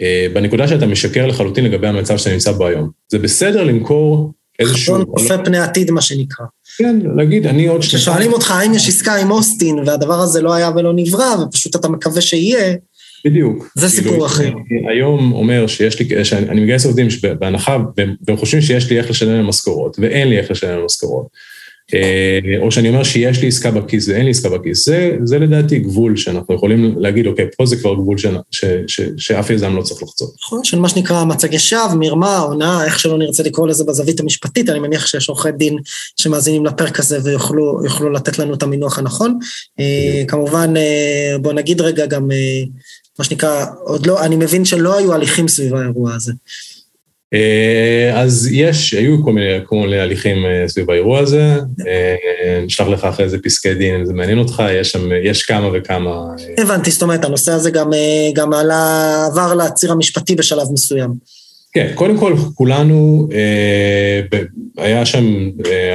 אה, 0.00 0.26
בנקודה 0.32 0.68
שאתה 0.68 0.86
משקר 0.86 1.26
לחלוטין 1.26 1.64
לגבי 1.64 1.86
המצב 1.86 2.16
שאתה 2.16 2.32
נמצא 2.32 2.52
בו 2.52 2.66
היום. 2.66 2.90
זה 3.08 3.18
בסדר 3.18 3.64
למכור 3.64 4.32
איזשהו... 4.58 4.94
חזון 4.94 5.04
צופה 5.18 5.44
פני 5.44 5.58
עתיד, 5.58 5.90
מה 5.90 6.00
שנקרא. 6.00 6.46
כן, 6.78 6.98
להגיד, 7.16 7.46
אני 7.46 7.66
עוד 7.66 7.82
שנתיים... 7.82 7.98
כששואלים 7.98 8.32
אותך 8.32 8.50
האם 8.50 8.74
יש 8.74 8.88
עסקה 8.88 9.16
עם 9.16 9.30
אוסטין, 9.30 9.78
והדבר 9.86 10.20
הזה 10.20 10.42
לא 10.42 10.54
היה 10.54 10.70
ולא 10.76 10.92
נברא, 10.92 11.36
ופשוט 11.42 11.76
אתה 11.76 11.88
מקווה 11.88 12.20
שיהיה, 12.20 12.74
בדיוק. 13.24 13.70
זה 13.74 13.88
סיפור 13.88 14.12
כאילו, 14.12 14.26
אחר. 14.26 14.52
היום 14.88 15.32
אומר 15.32 15.66
שיש 15.66 16.00
לי, 16.00 16.24
שאני 16.24 16.60
מגייס 16.60 16.86
עובדים 16.86 17.08
בהנחה, 17.38 17.78
והם 17.96 18.36
חושבים 18.36 18.62
שיש 18.62 18.90
לי 18.90 18.98
איך 18.98 19.10
לשלם 19.10 19.32
להם 19.36 19.46
משכורות, 19.46 19.96
ואין 19.98 20.28
לי 20.28 20.38
איך 20.38 20.50
לשלם 20.50 20.70
להם 20.70 20.84
משכורות. 20.84 21.26
אה, 21.94 22.58
או 22.58 22.72
שאני 22.72 22.88
אומר 22.88 23.02
שיש 23.02 23.42
לי 23.42 23.48
עסקה 23.48 23.70
בכיס 23.70 24.08
ואין 24.08 24.24
לי 24.24 24.30
עסקה 24.30 24.48
בכיס, 24.48 24.86
זה, 24.86 25.16
זה 25.24 25.38
לדעתי 25.38 25.78
גבול 25.78 26.16
שאנחנו 26.16 26.54
יכולים 26.54 26.94
להגיד, 26.98 27.26
אוקיי, 27.26 27.46
פה 27.56 27.66
זה 27.66 27.76
כבר 27.76 27.94
גבול 27.94 28.18
ש, 28.18 28.26
ש, 28.50 28.64
ש, 28.86 29.00
שאף 29.16 29.50
יזם 29.50 29.76
לא 29.76 29.82
צריך 29.82 30.02
לחצות. 30.02 30.34
נכון, 30.44 30.64
של 30.64 30.78
מה 30.78 30.88
שנקרא 30.88 31.24
מצגי 31.24 31.58
שווא, 31.58 31.94
מרמה, 31.94 32.38
הונאה, 32.38 32.84
איך 32.84 32.98
שלא 32.98 33.18
נרצה 33.18 33.42
לקרוא 33.42 33.68
לזה 33.68 33.84
בזווית 33.84 34.20
המשפטית, 34.20 34.68
אני 34.68 34.78
מניח 34.78 35.06
שיש 35.06 35.28
עורכי 35.28 35.52
דין 35.52 35.78
שמאזינים 36.16 36.66
לפרק 36.66 37.00
הזה 37.00 37.18
ויוכלו 37.24 38.10
לתת 38.12 38.38
לנו 38.38 38.54
את 38.54 38.62
המינוח 38.62 38.98
הנכון. 38.98 39.38
אה, 39.80 40.24
כמובן, 40.28 40.76
אה, 40.76 41.38
בוא 41.38 41.52
נגיד 41.52 41.80
רגע 41.80 42.06
גם, 42.06 42.28
מה 43.18 43.24
שנקרא, 43.24 43.66
עוד 43.84 44.06
לא, 44.06 44.24
אני 44.24 44.36
מבין 44.36 44.64
שלא 44.64 44.98
היו 44.98 45.14
הליכים 45.14 45.48
סביב 45.48 45.74
האירוע 45.74 46.14
הזה. 46.14 46.32
אה, 47.34 48.20
אז 48.20 48.48
יש, 48.52 48.94
היו 48.94 49.24
כל 49.24 49.32
מיני, 49.32 49.58
כל 49.64 49.76
מיני 49.76 49.98
הליכים 49.98 50.46
אה, 50.46 50.68
סביב 50.68 50.90
האירוע 50.90 51.18
הזה, 51.18 51.58
אה, 51.86 52.60
נשלח 52.66 52.88
לך 52.88 53.04
אחרי 53.04 53.28
זה 53.28 53.38
פסקי 53.42 53.74
דין 53.74 53.94
אם 53.94 54.06
זה 54.06 54.12
מעניין 54.12 54.38
אותך, 54.38 54.62
יש 54.70 54.90
שם, 54.90 55.08
יש 55.24 55.42
כמה 55.42 55.70
וכמה... 55.74 56.26
הבנתי, 56.58 56.90
זאת 56.90 57.02
אומרת, 57.02 57.24
הנושא 57.24 57.52
הזה 57.52 57.70
גם, 57.70 57.90
גם 58.34 58.52
עלה, 58.52 59.26
עבר 59.26 59.54
לציר 59.54 59.92
המשפטי 59.92 60.34
בשלב 60.34 60.66
מסוים. 60.72 61.10
כן, 61.72 61.92
קודם 61.94 62.18
כל, 62.18 62.34
כולנו, 62.54 63.28
היה 64.76 65.06
שם 65.06 65.24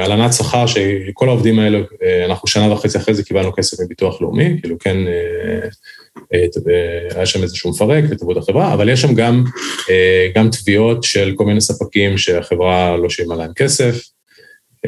הלנת 0.04 0.32
שכר 0.32 0.66
שכל 0.66 1.28
העובדים 1.28 1.58
האלה, 1.58 1.78
אנחנו 2.26 2.48
שנה 2.48 2.72
וחצי 2.72 2.98
אחרי 2.98 3.14
זה 3.14 3.22
קיבלנו 3.22 3.52
כסף 3.52 3.80
מביטוח 3.80 4.22
לאומי, 4.22 4.56
כאילו 4.60 4.76
כן 4.78 4.96
היה 7.14 7.26
שם 7.26 7.42
איזשהו 7.42 7.70
מפרק 7.70 8.04
ותבעו 8.10 8.32
את 8.32 8.36
החברה, 8.36 8.74
אבל 8.74 8.88
יש 8.88 9.02
שם 9.02 9.14
גם, 9.14 9.44
אה, 9.90 10.28
גם 10.34 10.50
תביעות 10.50 11.04
של 11.04 11.32
כל 11.36 11.44
מיני 11.44 11.60
ספקים 11.60 12.18
שהחברה 12.18 12.96
לא 12.96 13.10
שילמה 13.10 13.36
להם 13.36 13.52
כסף, 13.56 14.04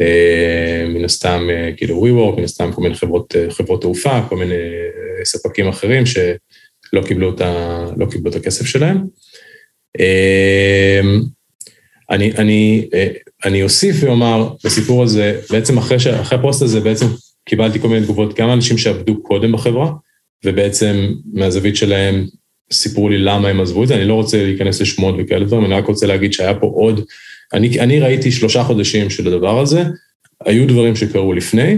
אה, 0.01 0.85
מן 0.89 1.05
הסתם 1.05 1.47
אה, 1.51 1.71
כאילו 1.77 2.07
WeWork, 2.07 2.37
מן 2.37 2.45
הסתם 2.45 2.73
כל 2.73 2.83
מיני 2.83 2.95
חברות, 2.95 3.35
חברות 3.51 3.81
תעופה, 3.81 4.21
כל 4.29 4.37
מיני 4.37 4.55
ספקים 5.25 5.69
אחרים 5.69 6.07
שלא 6.07 7.03
קיבלו 7.07 7.35
את, 7.35 7.41
ה, 7.41 7.85
לא 7.97 8.07
קיבלו 8.07 8.31
את 8.31 8.37
הכסף 8.37 8.67
שלהם. 8.67 8.99
אני, 12.11 12.33
אני, 12.39 12.89
אני 13.45 13.63
אוסיף 13.63 13.97
ואומר 14.01 14.49
בסיפור 14.65 15.03
הזה, 15.03 15.41
בעצם 15.51 15.79
אחרי, 15.79 15.97
אחרי 16.21 16.39
הפוסט 16.39 16.63
הזה 16.63 16.81
בעצם 16.81 17.07
קיבלתי 17.49 17.81
כל 17.81 17.89
מיני 17.89 18.03
תגובות, 18.03 18.39
גם 18.41 18.51
אנשים 18.51 18.79
שעבדו 18.79 19.23
קודם 19.23 19.53
בחברה, 19.53 19.91
ובעצם 20.45 21.13
מהזווית 21.33 21.77
שלהם 21.77 22.27
סיפרו 22.73 23.09
לי 23.09 23.19
למה 23.19 23.49
הם 23.49 23.61
עזבו 23.61 23.83
את 23.83 23.89
זה, 23.89 23.95
אני 23.95 24.05
לא 24.05 24.15
רוצה 24.15 24.43
להיכנס 24.43 24.81
לשמות 24.81 25.15
וכאלה 25.19 25.45
דברים, 25.45 25.65
אני 25.65 25.75
רק 25.75 25.87
רוצה 25.87 26.07
להגיד 26.07 26.33
שהיה 26.33 26.55
פה 26.55 26.67
עוד, 26.67 27.01
אני, 27.53 27.81
אני 27.81 28.01
ראיתי 28.01 28.33
שלושה 28.33 28.63
חודשים 28.65 29.11
של 29.11 29.27
הדבר 29.27 29.61
הזה, 29.61 29.83
היו 30.45 30.69
דברים 30.69 30.97
שקרו 30.97 31.33
לפני, 31.33 31.77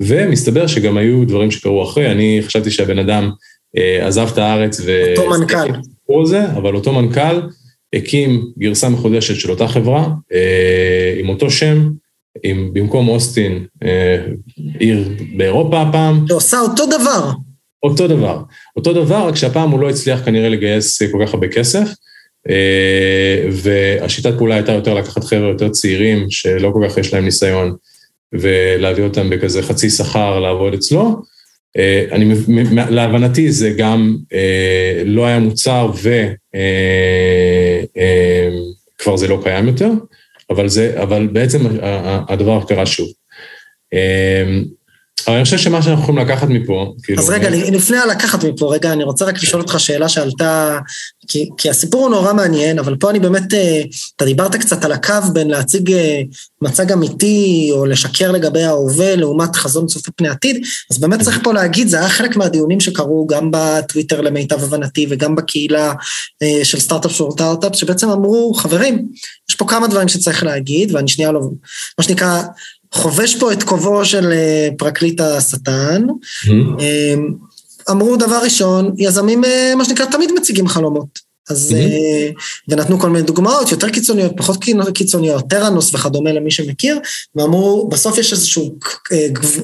ומסתבר 0.00 0.66
שגם 0.66 0.96
היו 0.96 1.24
דברים 1.24 1.50
שקרו 1.50 1.84
אחרי, 1.84 2.12
אני 2.12 2.40
חשבתי 2.42 2.70
שהבן 2.70 2.98
אדם 2.98 3.30
אה, 3.76 4.06
עזב 4.06 4.28
את 4.32 4.38
הארץ 4.38 4.80
ו... 4.84 5.14
אותו 5.16 5.30
מנכ"ל. 5.30 6.24
זה, 6.24 6.52
אבל 6.52 6.74
אותו 6.74 6.92
מנכ"ל 6.92 7.40
הקים 7.94 8.52
גרסה 8.58 8.88
מחודשת 8.88 9.36
של 9.36 9.50
אותה 9.50 9.68
חברה, 9.68 10.08
אה, 10.32 11.14
עם 11.18 11.28
אותו 11.28 11.50
שם, 11.50 11.90
עם, 12.42 12.70
במקום 12.72 13.08
אוסטין, 13.08 13.66
אה, 13.84 14.16
עיר 14.78 15.08
באירופה 15.36 15.82
הפעם. 15.82 16.24
שעושה 16.28 16.60
אותו 16.60 16.86
דבר. 16.86 17.30
אותו 17.82 18.08
דבר. 18.08 18.38
אותו 18.76 18.92
דבר, 18.92 19.28
רק 19.28 19.36
שהפעם 19.36 19.70
הוא 19.70 19.80
לא 19.80 19.90
הצליח 19.90 20.24
כנראה 20.24 20.48
לגייס 20.48 21.02
כל 21.02 21.18
כך 21.26 21.34
הרבה 21.34 21.48
כסף, 21.48 21.88
אה, 22.48 23.48
והשיטת 23.50 24.34
פעולה 24.38 24.54
הייתה 24.54 24.72
יותר 24.72 24.94
לקחת 24.94 25.24
חבר'ה 25.24 25.48
יותר 25.48 25.68
צעירים, 25.68 26.26
שלא 26.30 26.70
כל 26.72 26.86
כך 26.88 26.98
יש 26.98 27.14
להם 27.14 27.24
ניסיון, 27.24 27.76
ולהביא 28.32 29.04
אותם 29.04 29.30
בכזה 29.30 29.62
חצי 29.62 29.90
שכר 29.90 30.40
לעבוד 30.40 30.74
אצלו. 30.74 31.22
אה, 31.76 32.04
אני, 32.12 32.34
להבנתי 32.90 33.52
זה 33.52 33.70
גם 33.76 34.16
אה, 34.32 35.02
לא 35.04 35.26
היה 35.26 35.38
מוצר 35.38 35.90
וכבר 39.00 39.16
זה 39.16 39.28
לא 39.28 39.40
קיים 39.42 39.66
יותר, 39.66 39.90
אבל, 40.50 40.68
זה, 40.68 41.02
אבל 41.02 41.26
בעצם 41.32 41.60
הדבר 42.28 42.64
קרה 42.68 42.86
שוב. 42.86 43.08
אבל 45.26 45.36
אני 45.36 45.44
חושב 45.44 45.58
שמה 45.58 45.82
שאנחנו 45.82 46.02
יכולים 46.02 46.26
לקחת 46.26 46.48
מפה, 46.48 46.94
כאילו... 47.02 47.22
אז 47.22 47.30
רגע, 47.30 47.50
לפני 47.50 47.96
הלקחת 47.96 48.44
מפה, 48.44 48.74
רגע, 48.74 48.92
אני 48.92 49.04
רוצה 49.04 49.24
רק 49.24 49.42
לשאול 49.42 49.62
אותך 49.62 49.80
שאלה 49.80 50.08
שעלתה, 50.08 50.78
כי, 51.28 51.48
כי 51.58 51.70
הסיפור 51.70 52.02
הוא 52.02 52.10
נורא 52.10 52.32
מעניין, 52.32 52.78
אבל 52.78 52.96
פה 52.96 53.10
אני 53.10 53.20
באמת, 53.20 53.54
אה, 53.54 53.82
אתה 54.16 54.24
דיברת 54.24 54.56
קצת 54.56 54.84
על 54.84 54.92
הקו 54.92 55.14
בין 55.32 55.50
להציג 55.50 55.92
אה, 55.92 56.20
מצג 56.62 56.92
אמיתי, 56.92 57.68
או 57.72 57.86
לשקר 57.86 58.32
לגבי 58.32 58.62
ההווה, 58.62 59.16
לעומת 59.16 59.56
חזון 59.56 59.86
צופה 59.86 60.12
פני 60.16 60.28
עתיד, 60.28 60.66
אז 60.90 60.98
באמת 60.98 61.20
צריך 61.20 61.40
פה 61.42 61.52
להגיד, 61.52 61.88
זה 61.88 61.98
היה 61.98 62.08
חלק 62.08 62.36
מהדיונים 62.36 62.80
שקרו 62.80 63.26
גם 63.26 63.50
בטוויטר 63.52 64.20
למיטב 64.20 64.62
הבנתי, 64.62 65.06
וגם 65.10 65.34
בקהילה 65.34 65.92
אה, 66.42 66.64
של 66.64 66.80
סטארט-אפ 66.80 67.12
של 67.12 67.24
סטארט-אפ, 67.32 67.76
שבעצם 67.76 68.08
אמרו, 68.08 68.54
חברים, 68.54 69.08
יש 69.50 69.54
פה 69.54 69.64
כמה 69.68 69.88
דברים 69.88 70.08
שצריך 70.08 70.44
להגיד, 70.44 70.94
ואני 70.94 71.08
שנייה 71.08 71.32
לא, 71.32 71.40
מה 71.98 72.04
שנקרא, 72.04 72.42
חובש 72.92 73.36
פה 73.36 73.52
את 73.52 73.62
כובעו 73.62 74.04
של 74.04 74.32
אה, 74.32 74.68
פרקליט 74.78 75.20
השטן. 75.20 76.06
Mm-hmm. 76.08 76.82
אמרו 77.90 78.16
דבר 78.16 78.38
ראשון, 78.44 78.94
יזמים, 78.98 79.44
אה, 79.44 79.72
מה 79.76 79.84
שנקרא, 79.84 80.06
תמיד 80.06 80.30
מציגים 80.32 80.68
חלומות. 80.68 81.26
אז, 81.50 81.72
mm-hmm. 81.72 82.40
ונתנו 82.68 83.00
כל 83.00 83.10
מיני 83.10 83.26
דוגמאות, 83.26 83.72
יותר 83.72 83.88
קיצוניות, 83.88 84.32
פחות 84.36 84.64
קיצוניות, 84.94 85.44
תראנוס 85.48 85.94
וכדומה 85.94 86.32
למי 86.32 86.50
שמכיר, 86.50 86.98
ואמרו, 87.34 87.88
בסוף 87.88 88.18
יש 88.18 88.32
איזשהו 88.32 88.78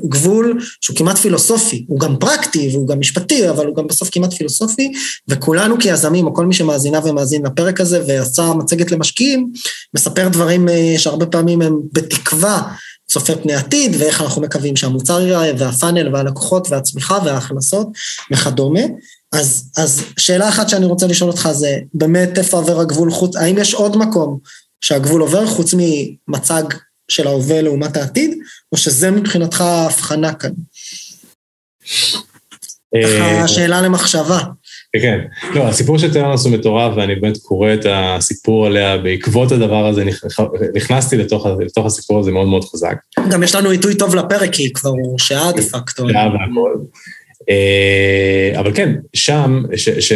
גבול 0.04 0.60
שהוא 0.80 0.96
כמעט 0.96 1.18
פילוסופי, 1.18 1.84
הוא 1.88 2.00
גם 2.00 2.16
פרקטי 2.16 2.70
והוא 2.72 2.88
גם 2.88 3.00
משפטי, 3.00 3.50
אבל 3.50 3.66
הוא 3.66 3.76
גם 3.76 3.86
בסוף 3.86 4.08
כמעט 4.12 4.32
פילוסופי, 4.32 4.92
וכולנו 5.28 5.78
כיזמים, 5.78 6.26
או 6.26 6.34
כל 6.34 6.46
מי 6.46 6.54
שמאזינה 6.54 7.00
ומאזין 7.04 7.46
לפרק 7.46 7.80
הזה 7.80 8.02
ועשה 8.06 8.52
מצגת 8.52 8.90
למשקיעים, 8.90 9.50
מספר 9.94 10.28
דברים 10.28 10.68
שהרבה 10.96 11.26
פעמים 11.26 11.62
הם 11.62 11.80
בתקווה 11.92 12.62
צופה 13.12 13.36
פני 13.36 13.54
עתיד, 13.54 13.96
ואיך 13.98 14.20
אנחנו 14.20 14.42
מקווים 14.42 14.76
שהמוצר 14.76 15.20
ייראה, 15.20 15.52
והפאנל, 15.58 16.14
והלקוחות, 16.14 16.68
והצמיחה, 16.70 17.18
וההכנסות, 17.24 17.88
וכדומה. 18.30 18.80
אז, 19.32 19.70
אז 19.76 20.02
שאלה 20.18 20.48
אחת 20.48 20.68
שאני 20.68 20.86
רוצה 20.86 21.06
לשאול 21.06 21.30
אותך 21.30 21.48
זה, 21.52 21.78
באמת 21.94 22.38
איפה 22.38 22.56
עובר 22.56 22.80
הגבול 22.80 23.10
חוץ, 23.10 23.36
האם 23.36 23.58
יש 23.58 23.74
עוד 23.74 23.96
מקום 23.96 24.38
שהגבול 24.80 25.20
עובר 25.20 25.46
חוץ 25.46 25.74
ממצג 25.78 26.62
של 27.08 27.26
ההווה 27.26 27.62
לעומת 27.62 27.96
העתיד, 27.96 28.38
או 28.72 28.76
שזה 28.76 29.10
מבחינתך 29.10 29.60
ההבחנה 29.60 30.34
כאן? 30.34 30.52
ככה 33.04 33.40
אה, 33.40 33.48
שאלה 33.48 33.80
למחשבה. 33.80 34.38
כן, 35.00 35.18
לא, 35.54 35.68
הסיפור 35.68 35.98
של 35.98 36.12
טרנוס 36.12 36.44
הוא 36.44 36.52
מטורף, 36.52 36.92
ואני 36.96 37.14
באמת 37.14 37.36
קורא 37.36 37.74
את 37.74 37.86
הסיפור 37.88 38.66
עליה, 38.66 38.98
בעקבות 38.98 39.52
הדבר 39.52 39.86
הזה 39.86 40.04
נכנסתי 40.74 41.16
לתוך, 41.16 41.46
לתוך 41.60 41.86
הסיפור 41.86 42.18
הזה 42.18 42.30
מאוד 42.30 42.48
מאוד 42.48 42.64
חזק. 42.64 42.96
גם 43.30 43.42
יש 43.42 43.54
לנו 43.54 43.70
עיתוי 43.70 43.94
טוב 43.94 44.14
לפרק, 44.14 44.52
כי 44.52 44.72
כבר 44.72 44.90
הוא 44.90 45.18
שעה 45.18 45.52
דה 45.52 45.62
פקטו. 45.62 46.08
שעה 46.08 46.28
והכל. 46.28 46.76
אה, 47.50 48.60
אבל 48.60 48.74
כן, 48.74 48.94
שם, 49.14 49.62
ש, 49.76 49.88
ש, 49.88 50.12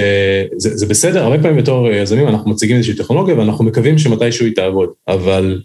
זה, 0.57 0.77
זה 0.77 0.87
בסדר, 0.87 1.23
הרבה 1.23 1.43
פעמים 1.43 1.57
בתור 1.57 1.91
יזמים 1.91 2.29
אנחנו 2.29 2.51
מציגים 2.51 2.77
איזושהי 2.77 2.97
טכנולוגיה 2.97 3.39
ואנחנו 3.39 3.65
מקווים 3.65 3.99
שמתישהו 3.99 4.47
היא 4.47 4.55
תעבוד, 4.55 4.89
אבל 5.09 5.63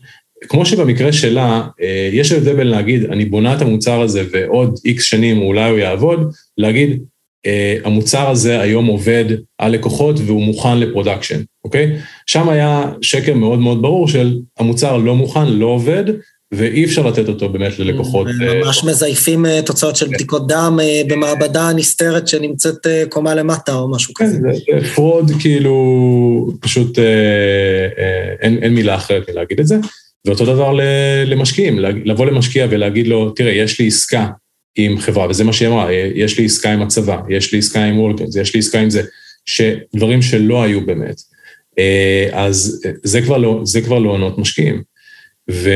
כמו 0.50 0.66
שבמקרה 0.66 1.14
שלה, 1.14 1.62
אה, 1.82 2.10
יש 2.14 2.32
הבדל 2.32 2.56
בין 2.56 2.68
להגיד, 2.68 3.06
אני 3.06 3.26
בונה 3.26 3.56
את 3.56 3.62
המוצר 3.62 4.02
הזה 4.02 4.24
ועוד 4.32 4.80
איקס 4.86 5.04
שנים 5.04 5.42
אולי 5.42 5.70
הוא 5.70 5.80
יעבוד, 5.80 6.32
להגיד, 6.58 7.04
המוצר 7.84 8.30
הזה 8.30 8.62
היום 8.62 8.86
עובד 8.86 9.26
על 9.58 9.72
לקוחות 9.72 10.16
והוא 10.26 10.44
מוכן 10.44 10.78
ל 10.78 10.83
production, 10.83 11.42
אוקיי? 11.64 11.98
שם 12.26 12.50
היה 12.50 12.92
שקר 13.02 13.34
מאוד 13.34 13.60
מאוד 13.60 13.82
ברור 13.82 14.08
של 14.08 14.40
המוצר 14.60 14.98
לא 14.98 15.16
מוכן, 15.16 15.48
לא 15.48 15.66
עובד, 15.66 16.04
ואי 16.54 16.86
אפשר 16.86 17.08
לתת 17.08 17.28
אותו 17.28 17.50
באמת 17.50 17.80
ללקוחות. 17.80 18.28
אה, 18.28 18.60
ממש 18.60 18.84
מזייפים 18.84 19.46
אה, 19.46 19.62
תוצאות 19.66 19.96
של 19.96 20.08
כן. 20.08 20.14
בדיקות 20.14 20.48
דם 20.48 20.80
במעבדה 21.08 21.74
נסתרת 21.74 22.28
שנמצאת 22.28 22.88
קומה 23.10 23.36
למטה 23.36 23.74
או 23.74 23.92
משהו 23.92 24.14
כן, 24.14 24.26
כזה. 24.26 24.38
זה 24.38 24.94
fraud 24.96 25.32
כאילו, 25.40 26.54
פשוט 26.60 27.00
אין, 28.42 28.58
אין 28.62 28.74
מילה 28.74 28.96
אחרת 28.96 29.30
מלהגיד 29.30 29.60
את 29.60 29.68
זה. 29.68 29.76
ואותו 30.26 30.46
דבר 30.46 30.74
למשקיעים, 31.26 31.80
לבוא 31.80 32.26
למשקיע 32.26 32.68
ולהגיד 32.70 33.08
לו, 33.08 33.30
תראה, 33.30 33.52
יש 33.52 33.80
לי 33.80 33.88
עסקה 33.88 34.28
עם 34.76 35.00
חברה, 35.00 35.30
וזה 35.30 35.44
מה 35.44 35.54
שהיא 35.54 35.68
אמרה, 35.70 35.94
יש 35.94 36.40
לי 36.40 36.46
עסקה 36.46 36.74
עם 36.74 36.82
הצבא, 36.82 37.18
יש 37.30 37.54
לי 37.54 37.60
עסקה 37.60 37.84
עם 37.84 38.00
וולקינס, 38.00 38.36
יש 38.36 38.54
לי 38.54 38.60
עסקה 38.60 38.80
עם 38.80 38.90
זה, 38.90 39.04
שדברים 39.46 40.22
שלא 40.22 40.64
היו 40.64 40.86
באמת. 40.86 41.22
אה, 41.80 42.30
אז 42.32 42.82
זה 43.04 43.22
כבר 43.22 43.38
לא, 43.38 43.62
זה 43.64 43.82
כבר 43.82 44.00
לא 44.00 44.10
עונות 44.10 44.38
משקיעים. 44.38 44.82
ו... 45.52 45.70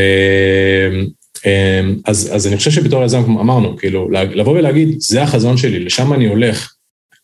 אה, 1.46 1.82
אז, 2.06 2.30
אז 2.34 2.48
אני 2.48 2.58
חושב 2.58 2.72
שבתור 2.72 3.04
יזם 3.04 3.24
אמרנו, 3.24 3.78
כאילו, 3.78 4.10
לבוא 4.12 4.54
ולהגיד, 4.54 4.96
זה 5.00 5.24
החזון 5.24 5.58
שלי, 5.58 5.80
לשם 5.80 6.14
אני 6.14 6.28
הולך, 6.28 6.74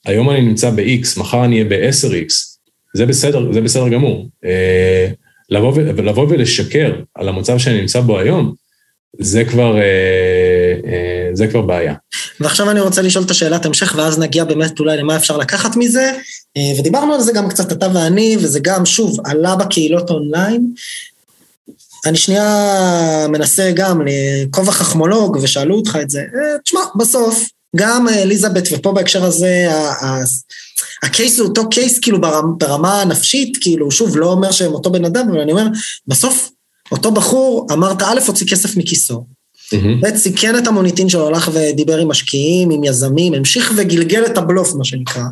היום 0.05 0.29
אני 0.29 0.41
נמצא 0.41 0.69
ב-X, 0.69 1.19
מחר 1.19 1.45
אני 1.45 1.55
אהיה 1.55 1.69
ב-10X, 1.69 2.33
זה 2.95 3.05
בסדר, 3.05 3.53
זה 3.53 3.61
בסדר 3.61 3.89
גמור. 3.89 4.29
אה, 4.45 5.07
לבוא, 5.49 5.81
לבוא 5.81 6.27
ולשקר 6.29 6.93
על 7.15 7.29
המצב 7.29 7.57
שאני 7.57 7.81
נמצא 7.81 8.01
בו 8.01 8.19
היום, 8.19 8.53
זה 9.19 9.45
כבר, 9.45 9.77
זה 11.33 11.47
כבר 11.47 11.61
בעיה. 11.61 11.93
ועכשיו 12.39 12.71
אני 12.71 12.79
רוצה 12.79 13.01
לשאול 13.01 13.25
את 13.25 13.31
השאלת 13.31 13.65
המשך, 13.65 13.93
ואז 13.97 14.19
נגיע 14.19 14.43
באמת 14.43 14.79
אולי 14.79 14.97
למה 14.97 15.15
אפשר 15.15 15.37
לקחת 15.37 15.75
מזה, 15.75 16.11
אה, 16.57 16.79
ודיברנו 16.79 17.13
על 17.13 17.21
זה 17.21 17.33
גם 17.33 17.49
קצת 17.49 17.71
אתה 17.71 17.87
ואני, 17.93 18.37
וזה 18.39 18.59
גם, 18.59 18.85
שוב, 18.85 19.17
עלה 19.25 19.55
בקהילות 19.55 20.09
אונליין. 20.09 20.73
אני 22.05 22.17
שנייה 22.17 23.27
מנסה 23.29 23.71
גם 23.75 24.01
לכובע 24.05 24.71
חכמולוג, 24.71 25.37
ושאלו 25.41 25.75
אותך 25.75 25.97
את 26.01 26.09
זה, 26.09 26.21
תשמע, 26.63 26.81
בסוף, 26.99 27.47
גם 27.75 28.07
אליזבת, 28.09 28.67
ופה 28.71 28.91
בהקשר 28.91 29.23
הזה, 29.23 29.67
הקייס 31.03 31.39
הוא 31.39 31.47
אותו 31.47 31.69
קייס 31.69 31.99
כאילו 31.99 32.17
ברמה 32.57 33.01
הנפשית, 33.01 33.57
כאילו, 33.61 33.91
שוב, 33.91 34.17
לא 34.17 34.31
אומר 34.31 34.51
שהם 34.51 34.73
אותו 34.73 34.91
בן 34.91 35.05
אדם, 35.05 35.29
אבל 35.29 35.39
אני 35.39 35.51
אומר, 35.51 35.67
בסוף 36.07 36.49
אותו 36.91 37.11
בחור, 37.11 37.67
אמרת, 37.71 38.01
א', 38.01 38.19
הוציא 38.27 38.47
כסף 38.47 38.77
מכיסו, 38.77 39.25
ב', 40.01 40.17
סיכן 40.17 40.57
את 40.57 40.67
המוניטין 40.67 41.09
שלו, 41.09 41.27
הלך 41.27 41.49
ודיבר 41.53 41.97
עם 41.97 42.07
משקיעים, 42.07 42.71
עם 42.71 42.83
יזמים, 42.83 43.33
המשיך 43.33 43.73
וגלגל 43.75 44.25
את 44.25 44.37
הבלוף, 44.37 44.75
מה 44.75 44.85
שנקרא. 44.85 45.23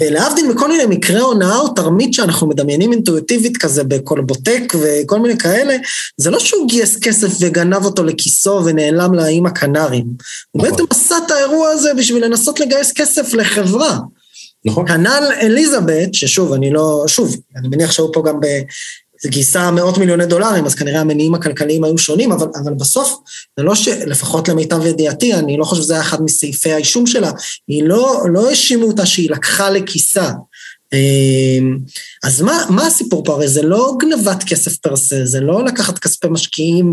ולהבדיל 0.00 0.48
מכל 0.48 0.68
מיני 0.68 0.86
מקרי 0.88 1.20
הונאה 1.20 1.58
או 1.58 1.68
תרמית 1.68 2.14
שאנחנו 2.14 2.46
מדמיינים 2.46 2.92
אינטואיטיבית 2.92 3.56
כזה 3.56 3.84
בקולבוטק 3.84 4.74
וכל 4.80 5.20
מיני 5.20 5.38
כאלה, 5.38 5.76
זה 6.16 6.30
לא 6.30 6.38
שהוא 6.38 6.68
גייס 6.68 6.98
כסף 6.98 7.28
וגנב 7.40 7.84
אותו 7.84 8.04
לכיסו 8.04 8.60
ונעלם 8.64 9.14
לאיים 9.14 9.46
הקנרים. 9.46 10.06
הוא 10.50 10.62
בעצם 10.62 10.84
עשה 10.90 11.16
את 11.26 11.30
האירוע 11.30 11.70
הזה 11.70 11.94
בשביל 11.94 12.24
לנסות 12.24 12.60
לגייס 12.60 12.92
כסף 12.92 13.34
לחברה. 13.34 13.98
נכון. 14.64 14.88
כנ"ל 14.88 15.24
אליזבת, 15.40 16.14
ששוב, 16.14 16.52
אני 16.52 16.70
לא, 16.70 17.04
שוב, 17.06 17.36
אני 17.56 17.68
מניח 17.68 17.92
שהיו 17.92 18.12
פה 18.12 18.22
גם 18.26 18.40
זה 19.22 19.28
גייסה 19.28 19.70
מאות 19.70 19.98
מיליוני 19.98 20.26
דולרים, 20.26 20.66
אז 20.66 20.74
כנראה 20.74 21.00
המניעים 21.00 21.34
הכלכליים 21.34 21.84
היו 21.84 21.98
שונים, 21.98 22.32
אבל, 22.32 22.46
אבל 22.62 22.74
בסוף, 22.74 23.16
זה 23.56 23.62
לא 23.62 23.74
ש... 23.74 23.88
לפחות 23.88 24.48
למיטב 24.48 24.86
ידיעתי, 24.86 25.34
אני 25.34 25.56
לא 25.56 25.64
חושב 25.64 25.82
שזה 25.82 25.94
היה 25.94 26.02
אחד 26.02 26.22
מסעיפי 26.22 26.72
האישום 26.72 27.06
שלה, 27.06 27.30
היא 27.68 27.82
לא, 27.84 28.22
לא 28.32 28.48
האשימו 28.48 28.86
אותה 28.86 29.06
שהיא 29.06 29.30
לקחה 29.30 29.70
לכיסה. 29.70 30.30
אמ, 30.92 31.78
אז 32.22 32.42
מה, 32.42 32.64
מה 32.70 32.86
הסיפור 32.86 33.24
פה? 33.24 33.32
הרי 33.32 33.48
זה 33.48 33.62
לא 33.62 33.96
גנבת 33.98 34.44
כסף 34.46 34.76
פר 34.76 34.96
סה, 34.96 35.24
זה 35.24 35.40
לא 35.40 35.64
לקחת 35.64 35.98
כספי 35.98 36.28
משקיעים 36.30 36.92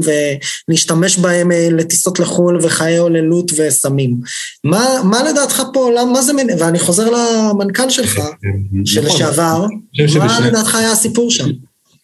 ולהשתמש 0.69 1.17
בהם 1.17 1.51
אה, 1.51 1.67
לטיסות 1.71 2.19
לחו"ל 2.19 2.59
וחיי 2.61 2.97
הוללות 2.97 3.51
וסמים. 3.57 4.19
מה, 4.63 4.85
מה 5.03 5.23
לדעתך 5.23 5.63
פה, 5.73 5.91
למה, 5.91 6.11
מה 6.11 6.21
זה, 6.21 6.31
ואני 6.59 6.79
חוזר 6.79 7.09
למנכ"ל 7.09 7.89
שלך, 7.89 8.19
שלשעבר, 8.85 9.65
נכון. 10.05 10.21
מה 10.21 10.39
לדעתך 10.39 10.75
היה 10.75 10.91
הסיפור 10.91 11.31
שם? 11.31 11.49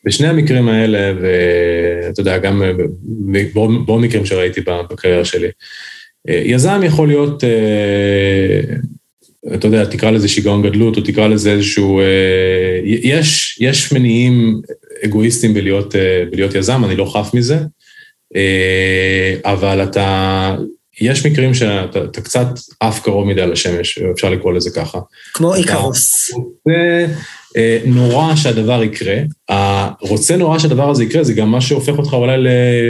בשני 0.05 0.27
המקרים 0.27 0.69
האלה, 0.69 1.13
ואתה 1.21 2.21
יודע, 2.21 2.37
גם 2.37 2.61
בעוד 3.85 4.01
מקרים 4.01 4.25
שראיתי 4.25 4.61
בקריירה 4.61 5.25
שלי, 5.25 5.47
יזם 6.27 6.81
יכול 6.83 7.07
להיות, 7.07 7.43
אה, 7.43 8.61
אתה 9.53 9.67
יודע, 9.67 9.85
תקרא 9.85 10.11
לזה 10.11 10.27
שיגעון 10.27 10.61
גדלות, 10.61 10.97
או 10.97 11.01
תקרא 11.01 11.27
לזה 11.27 11.51
איזשהו... 11.51 11.99
אה, 11.99 12.79
יש, 12.83 13.57
יש 13.61 13.93
מניעים 13.93 14.61
אגואיסטיים 15.05 15.53
בלהיות, 15.53 15.95
אה, 15.95 16.23
בלהיות 16.31 16.55
יזם, 16.55 16.85
אני 16.85 16.95
לא 16.95 17.05
חף 17.13 17.33
מזה, 17.33 17.57
אבל 19.45 19.83
אתה... 19.83 20.55
יש 21.01 21.25
מקרים 21.25 21.53
שאתה 21.53 22.21
קצת 22.21 22.47
עף 22.79 22.99
קרוב 23.03 23.27
מדי 23.27 23.47
לשמש, 23.47 23.97
אפשר 23.97 24.29
לקרוא 24.29 24.53
לזה 24.53 24.69
ככה. 24.75 24.99
כמו 25.33 25.55
איקרוס. 25.55 26.31
אה, 26.69 27.05
נורא 27.85 28.35
שהדבר 28.35 28.83
יקרה. 28.83 29.17
הרוצה 29.49 30.37
נורא 30.37 30.59
שהדבר 30.59 30.89
הזה 30.89 31.03
יקרה, 31.03 31.23
זה 31.23 31.33
גם 31.33 31.51
מה 31.51 31.61
שהופך 31.61 31.97
אותך 31.97 32.13
אולי 32.13 32.37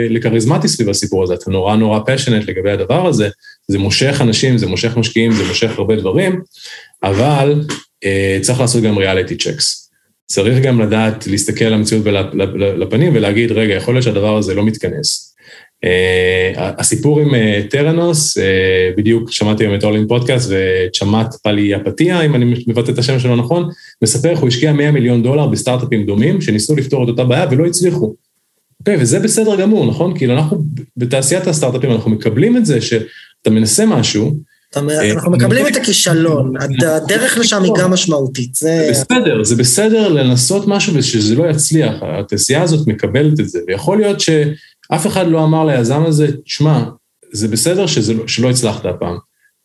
לכריזמטי 0.09 0.67
סביב 0.67 0.89
הסיפור 0.89 1.23
הזה. 1.23 1.33
אתה 1.33 1.51
נורא 1.51 1.75
נורא 1.75 1.99
פשנט 2.05 2.49
לגבי 2.49 2.71
הדבר 2.71 3.07
הזה, 3.07 3.29
זה 3.67 3.79
מושך 3.79 4.17
אנשים, 4.21 4.57
זה 4.57 4.67
מושך 4.67 4.97
משקיעים, 4.97 5.31
זה 5.31 5.43
מושך 5.47 5.79
הרבה 5.79 5.95
דברים, 5.95 6.41
אבל 7.03 7.61
אה, 8.03 8.37
צריך 8.41 8.59
לעשות 8.59 8.83
גם 8.83 8.97
ריאליטי 8.97 9.35
צ'קס. 9.35 9.91
צריך 10.25 10.63
גם 10.63 10.81
לדעת 10.81 11.27
להסתכל 11.27 11.65
על 11.65 11.73
המציאות 11.73 12.05
לפנים 12.57 13.15
ולהגיד, 13.15 13.51
רגע, 13.51 13.73
יכול 13.73 13.93
להיות 13.93 14.03
שהדבר 14.03 14.37
הזה 14.37 14.53
לא 14.53 14.65
מתכנס. 14.65 15.30
הסיפור 16.57 17.19
עם 17.19 17.31
טרנוס, 17.69 18.37
בדיוק 18.97 19.31
שמעתי 19.31 19.63
היום 19.63 19.75
את 19.75 19.83
אולין 19.83 20.07
פודקאסט 20.07 20.51
וצ'מאט 20.51 21.35
פלי 21.43 21.75
אפתיה, 21.75 22.21
אם 22.21 22.35
אני 22.35 22.63
מבטא 22.67 22.91
את 22.91 22.97
השם 22.97 23.19
שלו 23.19 23.35
נכון, 23.35 23.69
מספר 24.01 24.29
איך 24.29 24.39
הוא 24.39 24.47
השקיע 24.47 24.73
100 24.73 24.91
מיליון 24.91 25.23
דולר 25.23 25.47
בסטארט-אפים 25.47 26.05
דומים 26.05 26.41
שניסו 26.41 26.75
לפתור 26.75 27.03
את 27.03 27.09
אותה 27.09 27.23
בעיה 27.23 27.45
ולא 27.51 27.65
הצליחו. 27.65 28.13
אוקיי, 28.79 28.97
וזה 28.99 29.19
בסדר 29.19 29.55
גמור, 29.55 29.85
נכון? 29.85 30.17
כאילו 30.17 30.33
אנחנו 30.33 30.63
בתעשיית 30.97 31.47
הסטארט-אפים 31.47 31.91
אנחנו 31.91 32.11
מקבלים 32.11 32.57
את 32.57 32.65
זה 32.65 32.81
שאתה 32.81 33.49
מנסה 33.49 33.85
משהו, 33.85 34.35
אה, 34.77 35.11
אנחנו 35.11 35.31
מקבלים 35.31 35.67
את 35.67 35.75
הכישלון, 35.75 36.53
הדרך 36.87 37.37
לשם 37.37 37.63
היא 37.63 37.71
גם 37.79 37.91
משמעותית. 37.91 38.55
זה 38.55 38.87
בסדר, 38.91 39.43
זה 39.43 39.55
בסדר 39.55 40.07
לנסות 40.07 40.67
משהו 40.67 40.93
ושזה 40.95 41.35
לא 41.35 41.49
יצליח, 41.49 41.95
התעשייה 42.01 42.61
הזאת 42.61 42.87
מקבלת 42.87 43.39
את 43.39 43.49
זה, 43.49 43.59
ויכול 43.67 43.97
להיות 43.97 44.19
שאף 44.91 45.07
אחד 45.07 45.27
לא 45.27 45.43
אמר 45.43 45.65
ליזם 45.65 46.05
הזה, 46.05 46.27
תשמע, 46.45 46.83
זה 47.31 47.47
בסדר 47.47 47.81
לא, 47.81 48.27
שלא 48.27 48.49
הצלחת 48.49 48.85
הפעם. 48.85 49.17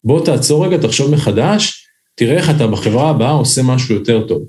בוא 0.04 0.24
תעצור 0.24 0.66
רגע, 0.66 0.76
תחשוב 0.76 1.10
מחדש, 1.10 1.86
תראה 2.14 2.36
איך 2.36 2.50
אתה 2.50 2.66
בחברה 2.66 3.10
הבאה 3.10 3.30
עושה 3.30 3.62
משהו 3.62 3.94
יותר 3.94 4.26
טוב. 4.26 4.42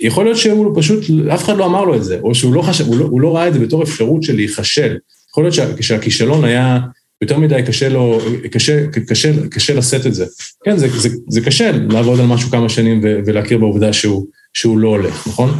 יכול 0.00 0.24
להיות 0.24 0.36
שהוא 0.38 0.80
פשוט, 0.80 1.04
אף 1.34 1.44
אחד 1.44 1.56
לא 1.56 1.66
אמר 1.66 1.84
לו 1.84 1.94
את 1.94 2.04
זה, 2.04 2.18
או 2.22 2.34
שהוא 2.34 2.54
לא, 2.54 2.62
חשב, 2.62 2.86
הוא 2.86 2.96
לא, 2.96 3.04
הוא 3.04 3.20
לא 3.20 3.36
ראה 3.36 3.48
את 3.48 3.54
זה 3.54 3.58
בתור 3.58 3.82
אפשרות 3.82 4.22
של 4.22 4.36
להיכשל. 4.36 4.96
יכול 5.30 5.44
להיות 5.44 5.54
שה, 5.54 5.82
שהכישלון 5.82 6.44
היה 6.44 6.78
יותר 7.22 7.38
מדי 7.38 7.62
קשה 7.66 7.88
לו, 7.88 8.18
קשה, 8.52 8.86
קשה, 9.08 9.32
קשה 9.50 9.74
לשאת 9.74 10.06
את 10.06 10.14
זה. 10.14 10.26
כן, 10.64 10.76
זה, 10.76 10.88
זה, 10.98 11.08
זה 11.28 11.40
קשה 11.40 11.70
לעבוד 11.90 12.20
על 12.20 12.26
משהו 12.26 12.50
כמה 12.50 12.68
שנים 12.68 13.00
ולהכיר 13.02 13.58
בעובדה 13.58 13.92
שהוא, 13.92 14.26
שהוא 14.54 14.78
לא 14.78 14.88
הולך, 14.88 15.26
נכון? 15.28 15.50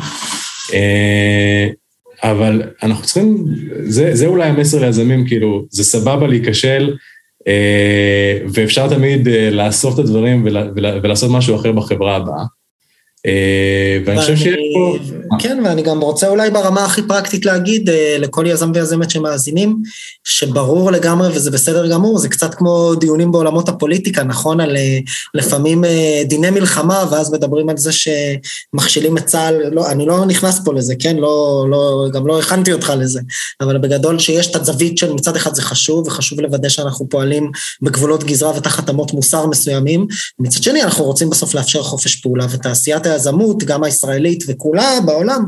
אבל 2.23 2.63
אנחנו 2.83 3.05
צריכים, 3.05 3.45
זה, 3.85 4.15
זה 4.15 4.27
אולי 4.27 4.49
המסר 4.49 4.81
ליזמים, 4.81 5.27
כאילו, 5.27 5.67
זה 5.71 5.85
סבבה 5.85 6.27
להיכשל, 6.27 6.95
אה, 7.49 8.39
ואפשר 8.53 8.89
תמיד 8.89 9.29
אה, 9.29 9.51
לאסוף 9.51 9.95
את 9.95 9.99
הדברים 9.99 10.47
ולעשות 10.77 11.31
משהו 11.31 11.57
אחר 11.57 11.73
בחברה 11.73 12.17
הבאה. 12.17 12.45
אה, 13.27 13.99
ואני 14.05 14.21
חושב 14.21 14.37
שיש 14.37 14.57
פה... 14.75 14.97
כן, 15.39 15.59
ואני 15.65 15.83
גם 15.83 16.01
רוצה 16.01 16.29
אולי 16.29 16.51
ברמה 16.51 16.85
הכי 16.85 17.03
פרקטית 17.03 17.47
להגיד 17.47 17.91
אה, 17.91 18.17
לכל 18.19 18.45
יזם 18.47 18.73
ויזמת 18.75 19.11
שמאזינים, 19.11 19.77
שברור 20.25 20.93
לגמרי 20.93 21.29
וזה 21.29 21.51
בסדר 21.51 21.87
גמור, 21.91 22.19
זה 22.19 22.29
קצת 22.29 22.55
כמו 22.55 22.95
דיונים 22.95 23.33
בעולמות 23.33 23.69
הפוליטיקה, 23.69 24.23
נכון? 24.23 24.61
על 24.61 24.77
אה, 24.77 24.99
לפעמים 25.35 25.85
דיני 26.25 26.51
מלחמה, 26.51 27.05
ואז 27.11 27.33
מדברים 27.33 27.69
על 27.69 27.77
זה 27.77 27.91
שמכשילים 27.93 29.19
את 29.19 29.27
צה"ל, 29.27 29.55
לא, 29.73 29.91
אני 29.91 30.07
לא 30.07 30.27
נכנס 30.27 30.61
פה 30.65 30.75
לזה, 30.75 30.95
כן? 30.99 31.17
לא, 31.17 31.67
לא, 31.71 32.09
גם 32.13 32.27
לא 32.27 32.39
הכנתי 32.39 32.73
אותך 32.73 32.93
לזה, 32.99 33.21
אבל 33.61 33.79
בגדול 33.79 34.19
שיש 34.19 34.51
את 34.51 34.57
הזווית 34.57 34.99
של 34.99 35.13
מצד 35.13 35.37
אחד 35.37 35.55
זה 35.55 35.63
חשוב, 35.63 36.07
וחשוב 36.07 36.41
לוודא 36.41 36.69
שאנחנו 36.69 37.09
פועלים 37.09 37.51
בגבולות 37.83 38.25
גזרה 38.25 38.57
ותחת 38.57 38.91
אמות 38.91 39.13
מוסר 39.13 39.47
מסוימים, 39.47 40.07
מצד 40.39 40.63
שני 40.63 40.83
אנחנו 40.83 41.05
רוצים 41.05 41.31
בסוף 41.31 41.55
לאפשר 41.55 41.83
חופש 41.83 42.17
פעולה 42.17 42.47
ותעשיית 42.51 43.07
היזמות, 43.17 43.65
גם 43.65 43.85
הישראלית 43.85 44.45
וכולה 44.49 44.99
בעולם, 45.07 45.41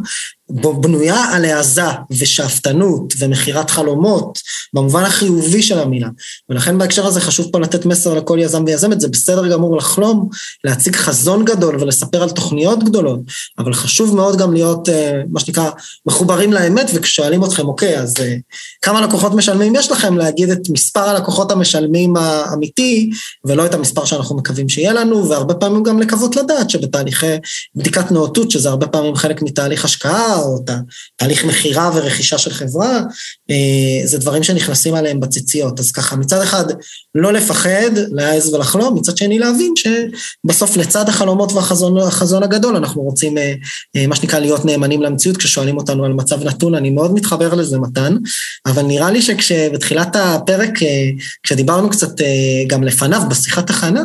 בנויה 0.51 1.25
על 1.33 1.45
העזה 1.45 1.83
ושאפתנות 2.11 3.15
ומכירת 3.19 3.71
חלומות, 3.71 4.39
במובן 4.75 5.03
החיובי 5.03 5.63
של 5.63 5.79
המילה. 5.79 6.09
ולכן 6.49 6.79
בהקשר 6.79 7.07
הזה 7.07 7.21
חשוב 7.21 7.49
פה 7.53 7.61
לתת 7.61 7.87
מסר 7.87 8.15
לכל 8.15 8.39
יזם 8.41 8.65
ויזמת, 8.67 9.01
זה 9.01 9.09
בסדר 9.09 9.49
גמור 9.49 9.77
לחלום, 9.77 10.29
להציג 10.65 10.97
חזון 10.97 11.45
גדול 11.45 11.77
ולספר 11.81 12.23
על 12.23 12.31
תוכניות 12.31 12.85
גדולות, 12.85 13.21
אבל 13.59 13.75
חשוב 13.75 14.17
מאוד 14.17 14.39
גם 14.39 14.53
להיות, 14.53 14.89
אה, 14.89 15.21
מה 15.31 15.41
שנקרא, 15.41 15.71
מחוברים 16.07 16.53
לאמת, 16.53 16.91
וכששואלים 16.95 17.45
אתכם, 17.45 17.69
אוקיי, 17.69 17.99
אז 17.99 18.15
אה, 18.21 18.35
כמה 18.83 19.01
לקוחות 19.01 19.35
משלמים 19.35 19.77
יש 19.77 19.91
לכם? 19.91 20.19
להגיד 20.19 20.51
את 20.51 20.69
מספר 20.71 21.01
הלקוחות 21.01 21.53
המשלמים 21.53 22.17
האמיתי, 22.17 23.11
ולא 23.45 23.67
את 23.67 23.75
המספר 23.75 24.05
שאנחנו 24.05 24.37
מקווים 24.37 24.69
שיהיה 24.69 24.93
לנו, 24.93 25.29
והרבה 25.29 25.55
פעמים 25.55 25.83
גם 25.83 26.01
לקוות 26.01 26.37
לדעת 26.37 26.71
שבתהליכי 26.71 27.37
בדיקת 27.75 28.11
נאותות, 28.11 28.51
שזה 28.51 28.69
הרבה 28.69 28.87
פעמים 28.87 29.15
חלק 29.17 29.43
מתהליך 29.43 29.85
השקעה, 29.85 30.38
או 30.39 30.65
תהליך 31.17 31.45
מכירה 31.45 31.91
ורכישה 31.95 32.39
של 32.39 32.51
חברה, 32.51 33.01
אה, 33.51 34.07
זה 34.07 34.19
דברים 34.19 34.43
שנכנסים 34.43 34.95
עליהם 34.95 35.21
בציציות. 35.21 35.81
אז 35.81 35.93
ככה, 35.93 36.17
מצד 36.17 36.43
אחד, 36.43 36.65
לא 37.15 37.33
לפחד, 37.33 37.91
להעז 38.11 38.55
ולחלום, 38.55 38.99
מצד 38.99 39.17
שני 39.17 39.39
להבין 39.39 39.75
שבסוף 39.77 40.77
לצד 40.77 41.09
החלומות 41.09 41.53
והחזון 41.53 42.43
הגדול, 42.43 42.77
אנחנו 42.77 43.03
רוצים, 43.03 43.39
אה, 43.39 43.55
אה, 43.97 44.07
מה 44.07 44.17
שנקרא, 44.17 44.39
להיות 44.39 44.65
נאמנים 44.65 45.03
למציאות, 45.03 45.37
כששואלים 45.37 45.77
אותנו 45.77 46.05
על 46.05 46.13
מצב 46.13 46.43
נתון, 46.45 46.75
אני 46.75 46.91
מאוד 46.91 47.15
מתחבר 47.15 47.55
לזה, 47.55 47.79
מתן, 47.79 48.17
אבל 48.67 48.83
נראה 48.83 49.11
לי 49.11 49.23
שכשבתחילת 49.23 50.17
הפרק, 50.17 50.71
כשדיברנו 51.43 51.91
קצת 51.91 52.21
גם 52.67 52.85
לפניו, 52.85 53.23
בשיחת 53.31 53.71
הכנה, 53.71 54.03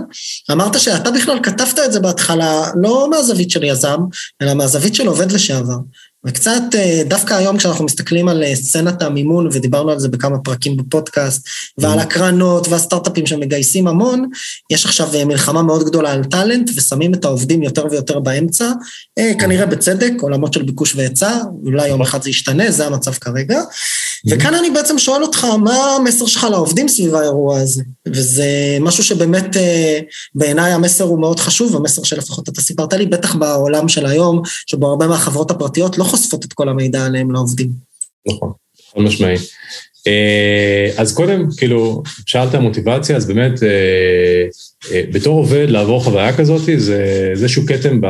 אמרת 0.51 0.79
שאתה 0.79 1.11
בכלל 1.11 1.39
כתבת 1.43 1.79
את 1.85 1.91
זה 1.91 1.99
בהתחלה, 1.99 2.63
לא 2.81 3.07
מהזווית 3.09 3.51
של 3.51 3.63
יזם, 3.63 3.97
אלא 4.41 4.53
מהזווית 4.53 4.95
של 4.95 5.07
עובד 5.07 5.31
לשעבר. 5.31 5.77
וקצת, 6.25 6.61
אה, 6.75 7.01
דווקא 7.05 7.33
היום 7.33 7.57
כשאנחנו 7.57 7.85
מסתכלים 7.85 8.27
על 8.27 8.43
אה, 8.43 8.55
סצנת 8.55 9.01
המימון, 9.01 9.49
ודיברנו 9.51 9.91
על 9.91 9.99
זה 9.99 10.07
בכמה 10.07 10.37
פרקים 10.37 10.77
בפודקאסט, 10.77 11.47
ועל 11.77 11.99
mm-hmm. 11.99 12.01
הקרנות 12.01 12.67
והסטארט-אפים 12.67 13.25
שמגייסים 13.25 13.87
המון, 13.87 14.29
יש 14.69 14.85
עכשיו 14.85 15.15
אה, 15.15 15.25
מלחמה 15.25 15.61
מאוד 15.61 15.83
גדולה 15.83 16.11
על 16.11 16.23
טאלנט, 16.23 16.69
ושמים 16.75 17.13
את 17.13 17.25
העובדים 17.25 17.63
יותר 17.63 17.85
ויותר 17.91 18.19
באמצע, 18.19 18.71
כנראה 19.39 19.65
בצדק, 19.65 20.13
עולמות 20.21 20.53
של 20.53 20.63
ביקוש 20.63 20.95
והיצע, 20.95 21.37
אולי 21.65 21.87
יום 21.87 22.01
אחד 22.01 22.23
זה 22.23 22.29
ישתנה, 22.29 22.71
זה 22.71 22.85
המצב 22.85 23.13
כרגע. 23.13 23.61
Mm-hmm. 23.61 24.33
וכאן 24.33 24.53
אני 24.53 24.69
בעצם 24.69 24.99
שואל 24.99 25.23
אותך, 25.23 25.43
מה 25.43 25.95
המסר 25.95 26.25
שלך 26.25 26.47
לעובדים 26.51 26.87
סביב 26.87 27.15
האירוע 27.15 27.59
הזה? 27.59 27.83
וזה 28.07 28.77
משהו 28.81 29.03
שבאמת 29.03 29.57
בעיניי 30.35 30.71
המסר 30.71 31.03
הוא 31.03 31.19
מאוד 31.19 31.39
חשוב, 31.39 31.75
המסר 31.75 32.03
שלפחות 32.03 32.49
אתה 32.49 32.61
סיפרת 32.61 32.93
לי, 32.93 33.05
בטח 33.05 33.35
בעולם 33.35 33.87
של 33.89 34.05
היום, 34.05 34.41
שבו 34.65 34.87
הרבה 34.87 35.07
מהחברות 35.07 35.51
הפרטיות 35.51 35.97
לא 35.97 36.03
חושפות 36.13 36.45
את 36.45 36.53
כל 36.53 36.69
המידע 36.69 37.05
עליהם 37.05 37.31
לעובדים. 37.31 37.69
נכון, 38.27 38.51
חד 38.93 39.01
משמעי. 39.01 39.35
אה, 40.07 40.89
אז 40.97 41.15
קודם, 41.15 41.47
כאילו, 41.57 42.03
שאלת 42.25 42.55
מוטיבציה, 42.55 43.15
אז 43.15 43.27
באמת, 43.27 43.63
אה, 43.63 43.69
אה, 44.91 45.01
בתור 45.13 45.37
עובד 45.37 45.69
לעבור 45.69 46.03
חוויה 46.03 46.37
כזאת, 46.37 46.61
זה 46.77 47.27
איזשהו 47.31 47.63
כתם, 47.67 48.01
ב, 48.01 48.07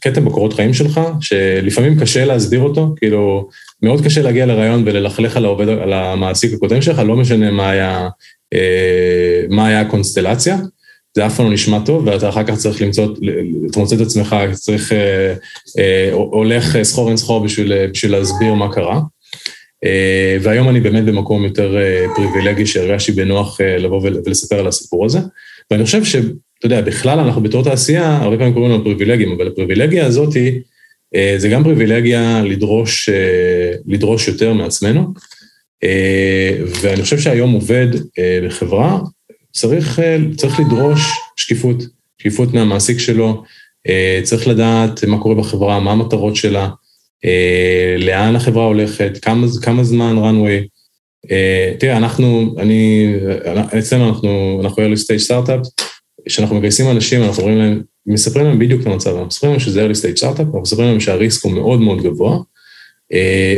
כתם 0.00 0.24
בקורות 0.24 0.52
חיים 0.52 0.74
שלך, 0.74 1.00
שלפעמים 1.20 2.00
קשה 2.00 2.24
להסביר 2.24 2.60
אותו, 2.60 2.94
כאילו, 2.96 3.48
מאוד 3.82 4.04
קשה 4.04 4.22
להגיע 4.22 4.46
לרעיון 4.46 4.82
וללכלך 4.86 5.36
על 5.36 5.44
העובד, 5.44 5.68
על 5.68 5.92
המעסיק 5.92 6.52
הקודם 6.52 6.82
שלך, 6.82 6.98
לא 6.98 7.16
משנה 7.16 7.50
מה 7.50 7.70
היה, 7.70 8.08
מה 9.50 9.66
היה 9.66 9.80
הקונסטלציה. 9.80 10.56
זה 11.14 11.26
אף 11.26 11.36
פעם 11.36 11.46
לא 11.46 11.52
נשמע 11.52 11.78
טוב, 11.86 12.06
ואתה 12.06 12.28
אחר 12.28 12.44
כך 12.44 12.56
צריך 12.56 12.82
למצוא, 12.82 13.14
אתה 13.70 13.80
מוצא 13.80 13.96
את 13.96 14.00
עצמך, 14.00 14.36
צריך, 14.52 14.92
אה, 14.92 15.34
אה, 15.78 16.12
הולך 16.12 16.82
סחור 16.82 17.08
אין 17.08 17.16
סחור 17.16 17.44
בשביל, 17.44 17.86
בשביל 17.86 18.12
להסביר 18.12 18.54
מה 18.54 18.72
קרה. 18.72 19.00
אה, 19.84 20.36
והיום 20.42 20.68
אני 20.68 20.80
באמת 20.80 21.04
במקום 21.04 21.44
יותר 21.44 21.78
אה, 21.78 22.06
פריבילגי 22.16 22.66
שהרגשתי 22.66 23.12
בנוח 23.12 23.60
אה, 23.60 23.78
לבוא 23.78 24.00
ולספר 24.02 24.58
על 24.58 24.66
הסיפור 24.66 25.06
הזה. 25.06 25.18
ואני 25.70 25.84
חושב 25.84 26.04
שאתה 26.04 26.26
יודע, 26.64 26.80
בכלל 26.80 27.18
אנחנו 27.18 27.42
בתור 27.42 27.64
תעשייה, 27.64 28.16
הרבה 28.16 28.36
פעמים 28.36 28.54
קוראים 28.54 28.72
לנו 28.72 28.84
פריבילגים, 28.84 29.32
אבל 29.32 29.48
הפריבילגיה 29.48 30.06
הזאת 30.06 30.36
אה, 31.14 31.34
זה 31.36 31.48
גם 31.48 31.64
פריבילגיה 31.64 32.42
לדרוש, 32.44 33.08
אה, 33.08 33.72
לדרוש 33.86 34.28
יותר 34.28 34.52
מעצמנו. 34.52 35.14
אה, 35.84 36.56
ואני 36.82 37.02
חושב 37.02 37.18
שהיום 37.18 37.52
עובד 37.52 37.88
אה, 38.18 38.40
בחברה, 38.46 38.98
צריך, 39.52 39.98
אה, 39.98 40.16
צריך 40.36 40.60
לדרוש 40.60 41.00
שקיפות, 41.36 41.76
שקיפות 42.18 42.54
מהמעסיק 42.54 42.98
שלו, 42.98 43.42
אה, 43.88 44.20
צריך 44.22 44.48
לדעת 44.48 45.04
מה 45.04 45.18
קורה 45.18 45.34
בחברה, 45.34 45.80
מה 45.80 45.92
המטרות 45.92 46.36
שלה, 46.36 46.68
אה, 47.24 47.96
לאן 47.98 48.36
החברה 48.36 48.64
הולכת, 48.64 49.18
כמה, 49.22 49.46
כמה 49.62 49.84
זמן 49.84 50.16
runway. 50.18 50.68
תראה, 51.78 51.96
אנחנו, 51.96 52.54
אני, 52.58 53.12
אצלנו 53.78 54.08
אנחנו, 54.08 54.60
אנחנו 54.64 54.82
early 54.82 54.96
stage 54.96 55.30
startup, 55.30 55.84
כשאנחנו 56.28 56.56
מגייסים 56.56 56.90
אנשים, 56.90 57.22
אנחנו 57.22 57.42
אומרים 57.42 57.58
להם, 57.58 57.82
מספרים 58.06 58.46
להם 58.46 58.58
בדיוק 58.58 58.82
את 58.82 58.86
המצב, 58.86 59.10
אנחנו 59.10 59.26
מספרים 59.26 59.52
להם 59.52 59.60
שזה 59.60 59.86
early 59.86 59.94
stage 59.94 60.18
startup, 60.18 60.40
אנחנו 60.40 60.60
מספרים 60.60 60.88
להם 60.88 61.00
שה 61.00 61.19
risk 61.19 61.44
הוא 61.44 61.52
מאוד 61.52 61.80
מאוד 61.80 62.02
גבוה, 62.02 62.38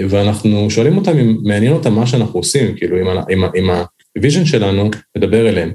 ואנחנו 0.09 0.71
שואלים 0.71 0.97
אותם 0.97 1.19
אם 1.19 1.37
מעניין 1.43 1.73
אותם 1.73 1.93
מה 1.95 2.07
שאנחנו 2.07 2.41
עושים, 2.41 2.75
כאילו, 2.77 3.01
אם, 3.01 3.19
אם, 3.31 3.45
אם 3.45 3.71
ה 4.17 4.21
vision 4.21 4.45
שלנו 4.45 4.91
מדבר 5.17 5.49
אליהם. 5.49 5.73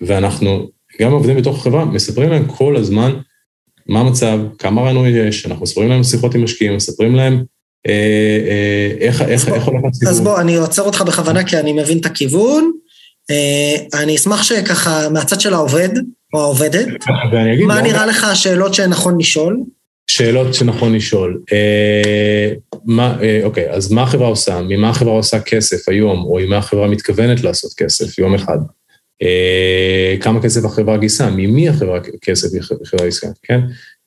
ואנחנו, 0.00 0.68
גם 1.00 1.12
עובדים 1.12 1.36
בתוך 1.36 1.58
החברה, 1.58 1.84
מספרים 1.84 2.30
להם 2.30 2.44
כל 2.46 2.76
הזמן 2.76 3.14
מה 3.86 4.00
המצב, 4.00 4.38
כמה 4.58 4.82
runway 4.82 5.08
יש, 5.08 5.46
אנחנו 5.46 5.62
מספרים 5.62 5.88
להם 5.88 6.04
שיחות 6.04 6.34
עם 6.34 6.44
משקיעים, 6.44 6.76
מספרים 6.76 7.14
להם 7.14 7.44
אה, 7.86 7.92
אה, 8.48 9.06
איך, 9.06 9.22
איך, 9.22 9.48
איך 9.48 9.64
הולך 9.64 9.84
הסיפור. 9.90 10.08
אז 10.10 10.20
בוא, 10.20 10.40
אני 10.40 10.56
עוצר 10.56 10.82
אותך 10.82 11.02
בכוונה 11.02 11.44
כי 11.44 11.56
אני 11.56 11.72
מבין 11.72 11.98
את 11.98 12.06
הכיוון. 12.06 12.70
אה, 13.30 14.00
אני 14.02 14.16
אשמח 14.16 14.42
שככה, 14.42 15.08
מהצד 15.08 15.40
של 15.40 15.54
העובד, 15.54 15.88
או 16.34 16.40
העובדת, 16.40 16.86
מה 17.66 17.80
נראה 17.80 18.06
לך 18.06 18.24
השאלות 18.24 18.74
שנכון 18.74 19.18
לשאול? 19.18 19.60
שאלות 20.06 20.54
שנכון 20.54 20.94
לשאול. 20.94 21.40
אה, 21.52 22.52
מה, 22.84 23.16
אה, 23.22 23.40
אוקיי, 23.44 23.70
אז 23.70 23.92
מה 23.92 24.02
החברה 24.02 24.28
עושה? 24.28 24.60
ממה 24.68 24.90
החברה 24.90 25.12
עושה 25.12 25.40
כסף 25.40 25.88
היום, 25.88 26.24
או 26.24 26.38
עם 26.38 26.50
מה 26.50 26.56
החברה 26.56 26.88
מתכוונת 26.88 27.42
לעשות 27.42 27.72
כסף 27.76 28.18
יום 28.18 28.34
אחד? 28.34 28.58
אה, 29.22 30.16
כמה 30.20 30.42
כסף 30.42 30.64
החברה 30.64 30.96
גייסה? 30.96 31.30
ממי 31.30 31.68
החברה 31.68 32.00
כסף 32.22 32.48
החברה 32.60 33.00
גייסה, 33.02 33.28
כן? 33.42 33.60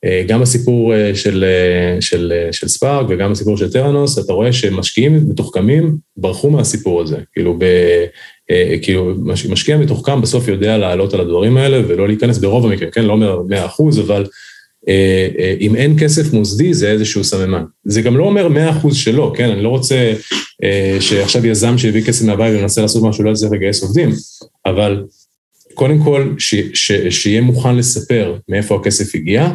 אה, 0.06 0.24
גם 0.28 0.41
בסיפור 0.41 0.93
אה, 0.93 1.16
של, 1.16 1.43
אה, 1.43 2.02
של, 2.02 2.34
של 2.52 2.68
ספארק 2.68 3.06
וגם 3.10 3.32
בסיפור 3.32 3.58
של 3.58 3.72
טרנוס, 3.72 4.20
אתה 4.20 4.34
רואה 4.34 4.54
שמשקיעים 4.54 5.30
מתוחכמים 5.30 5.98
ברחו 6.18 6.50
מהסיפור 6.50 7.02
הזה. 7.02 7.18
כאילו, 7.34 7.56
ב, 7.60 7.66
כאילו 8.82 9.14
משקיע 9.50 9.78
מתוחכם 9.78 10.22
בסוף 10.22 10.48
יודע 10.48 10.78
לעלות 10.78 11.14
על 11.14 11.22
הדברים 11.22 11.58
האלה 11.58 11.82
ולא 11.88 12.08
להיכנס 12.08 12.38
ברוב 12.38 12.66
המקרים, 12.66 12.91
כן? 12.91 13.06
לא 13.06 13.43
100 13.48 13.66
אחוז, 13.66 14.00
אבל 14.00 14.26
אם 15.60 15.76
אין 15.76 16.00
כסף 16.00 16.34
מוסדי 16.34 16.74
זה 16.74 16.92
איזשהו 16.92 17.24
סממן. 17.24 17.64
זה 17.84 18.02
גם 18.02 18.18
לא 18.18 18.24
אומר 18.24 18.48
100 18.48 18.70
אחוז 18.70 18.98
שלא, 18.98 19.34
כן? 19.36 19.50
אני 19.50 19.64
לא 19.64 19.70
רוצה 19.70 20.14
שעכשיו 21.00 21.48
יזם 21.48 21.78
שהביא 21.78 22.04
כסף 22.04 22.26
מהבית 22.26 22.60
ומנסה 22.60 22.82
לעשות 22.82 23.04
משהו, 23.04 23.24
לא 23.24 23.32
יצליח 23.32 23.52
לגייס 23.52 23.84
עובדים, 23.84 24.10
אבל 24.66 25.04
קודם 25.74 26.04
כל, 26.04 26.34
ש, 26.38 26.56
ש, 26.74 26.92
שיהיה 26.92 27.42
מוכן 27.42 27.76
לספר 27.76 28.36
מאיפה 28.50 28.76
הכסף 28.76 29.16
הגיע, 29.16 29.52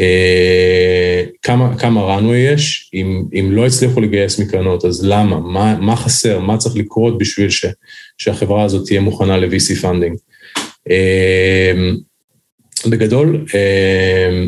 אה, 0.00 1.24
כמה, 1.42 1.78
כמה 1.78 2.18
runway 2.18 2.54
יש, 2.54 2.90
אם, 2.94 3.24
אם 3.40 3.52
לא 3.52 3.66
הצליחו 3.66 4.00
לגייס 4.00 4.38
מקרנות, 4.38 4.84
אז 4.84 5.04
למה? 5.04 5.40
מה, 5.40 5.78
מה 5.80 5.96
חסר? 5.96 6.38
מה 6.38 6.56
צריך 6.56 6.76
לקרות 6.76 7.18
בשביל 7.18 7.50
ש, 7.50 7.66
שהחברה 8.18 8.62
הזאת 8.62 8.86
תהיה 8.86 9.00
מוכנה 9.00 9.36
ל-VC 9.36 9.74
funding? 9.80 10.16
אה, 10.90 11.72
בגדול, 12.86 13.44
אה, 13.54 14.46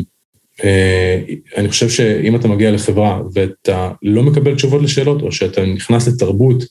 אני 1.57 1.69
חושב 1.69 1.89
שאם 1.89 2.35
אתה 2.35 2.47
מגיע 2.47 2.71
לחברה 2.71 3.21
ואתה 3.33 3.91
לא 4.01 4.23
מקבל 4.23 4.55
תשובות 4.55 4.81
לשאלות, 4.81 5.21
או 5.21 5.31
שאתה 5.31 5.65
נכנס 5.65 6.07
לתרבות 6.07 6.63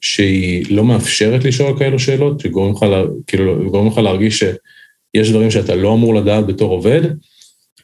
שהיא 0.00 0.66
לא 0.70 0.84
מאפשרת 0.84 1.44
לשאול 1.44 1.78
כאלו 1.78 1.98
שאלות, 1.98 2.40
שגורם 2.40 2.72
לך, 2.72 2.86
כאילו, 3.26 3.86
לך 3.88 3.98
להרגיש 3.98 4.38
שיש 4.38 5.30
דברים 5.30 5.50
שאתה 5.50 5.74
לא 5.74 5.94
אמור 5.94 6.14
לדעת 6.14 6.46
בתור 6.46 6.70
עובד, 6.70 7.02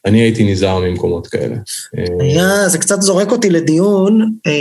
אני 0.07 0.21
הייתי 0.21 0.53
נזהר 0.53 0.79
ממקומות 0.79 1.27
כאלה. 1.27 1.57
היה, 2.21 2.69
זה 2.69 2.79
קצת 2.79 3.03
זורק 3.03 3.31
אותי 3.31 3.51
לדיון, 3.51 4.33
אה, 4.47 4.53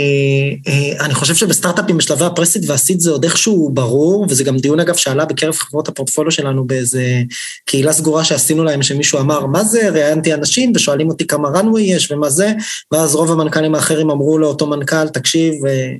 אה, 0.68 1.04
אני 1.04 1.14
חושב 1.14 1.34
שבסטארט-אפים 1.34 1.96
בשלבי 1.96 2.24
הפרסיד 2.24 2.70
והסיד 2.70 3.00
זה 3.00 3.10
עוד 3.10 3.24
איכשהו 3.24 3.70
ברור, 3.74 4.26
וזה 4.28 4.44
גם 4.44 4.56
דיון 4.56 4.80
אגב 4.80 4.96
שעלה 4.96 5.24
בקרב 5.24 5.54
חברות 5.54 5.88
הפורטפוליו 5.88 6.32
שלנו 6.32 6.66
באיזה 6.66 7.22
קהילה 7.64 7.92
סגורה 7.92 8.24
שעשינו 8.24 8.64
להם, 8.64 8.82
שמישהו 8.82 9.20
אמר, 9.20 9.46
מה 9.46 9.64
זה, 9.64 9.88
ראיינתי 9.88 10.34
אנשים 10.34 10.72
ושואלים 10.74 11.08
אותי 11.08 11.26
כמה 11.26 11.48
runway 11.48 11.80
יש 11.80 12.10
ומה 12.10 12.30
זה, 12.30 12.52
ואז 12.92 13.14
רוב 13.14 13.32
המנכ"לים 13.32 13.74
האחרים 13.74 14.10
אמרו 14.10 14.38
לאותו 14.38 14.66
מנכ"ל, 14.66 15.08
תקשיב, 15.08 15.54
אה, 15.66 15.90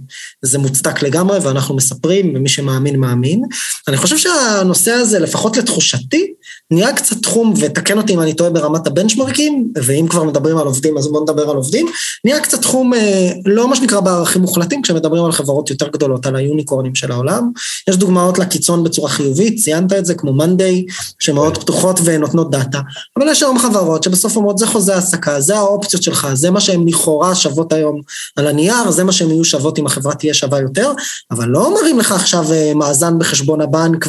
זה 0.42 0.58
מוצדק 0.58 1.02
לגמרי 1.02 1.38
ואנחנו 1.38 1.76
מספרים, 1.76 2.32
ומי 2.36 2.48
שמאמין 2.48 2.96
מאמין. 2.96 3.42
אני 3.88 3.96
חושב 3.96 4.18
שהנושא 4.18 4.92
הזה, 4.92 5.18
לפחות 5.18 5.56
לתחושתי, 5.56 6.32
נהיה 6.70 6.92
קצת 6.92 7.16
תחום, 7.22 7.54
ותקן 7.60 7.98
אותי 7.98 8.14
אם 8.14 8.20
אני 8.20 8.34
טועה 8.34 8.50
ברמת 8.50 8.86
הבנצ'מרקים, 8.86 9.68
ואם 9.84 10.06
כבר 10.08 10.24
מדברים 10.24 10.58
על 10.58 10.66
עובדים 10.66 10.98
אז 10.98 11.08
בואו 11.08 11.22
נדבר 11.22 11.50
על 11.50 11.56
עובדים, 11.56 11.86
נהיה 12.24 12.40
קצת 12.40 12.62
תחום 12.62 12.94
אה, 12.94 13.30
לא 13.46 13.68
מה 13.68 13.76
שנקרא 13.76 14.00
בערכים 14.00 14.42
מוחלטים, 14.42 14.82
כשמדברים 14.82 15.24
על 15.24 15.32
חברות 15.32 15.70
יותר 15.70 15.88
גדולות, 15.88 16.26
על 16.26 16.36
היוניקורנים 16.36 16.94
של 16.94 17.12
העולם. 17.12 17.50
יש 17.88 17.96
דוגמאות 17.96 18.38
לקיצון 18.38 18.84
בצורה 18.84 19.08
חיובית, 19.08 19.58
ציינת 19.58 19.92
את 19.92 20.06
זה, 20.06 20.14
כמו 20.14 20.32
מאנדיי, 20.32 20.84
שמאוד 21.18 21.58
פתוחות 21.58 22.00
ונותנות 22.04 22.50
דאטה, 22.50 22.80
אבל 23.18 23.28
יש 23.28 23.42
היום 23.42 23.58
חברות 23.58 24.02
שבסוף 24.02 24.36
אומרות, 24.36 24.58
זה 24.58 24.66
חוזה 24.66 24.94
העסקה, 24.94 25.40
זה 25.40 25.56
האופציות 25.56 26.02
שלך, 26.02 26.28
זה 26.34 26.50
מה 26.50 26.60
שהן 26.60 26.88
לכאורה 26.88 27.34
שוות 27.34 27.72
היום 27.72 28.00
על 28.36 28.46
הנייר, 28.46 28.90
זה 28.90 29.04
מה 29.04 29.12
שהן 29.12 29.30
יהיו 29.30 29.44
שוות 29.44 29.78
אם 29.78 29.86
החברה 29.86 30.14
תהיה 30.14 30.34
שווה 30.34 30.60
יותר, 30.60 30.92
אבל 31.30 31.48
לא 31.48 31.74
מראים 31.74 31.98
לך 31.98 32.12
עכשיו 32.12 32.52
אה, 32.52 32.74
מאזן 32.74 33.18
בחשבון 33.18 33.60
הבנק 33.60 34.06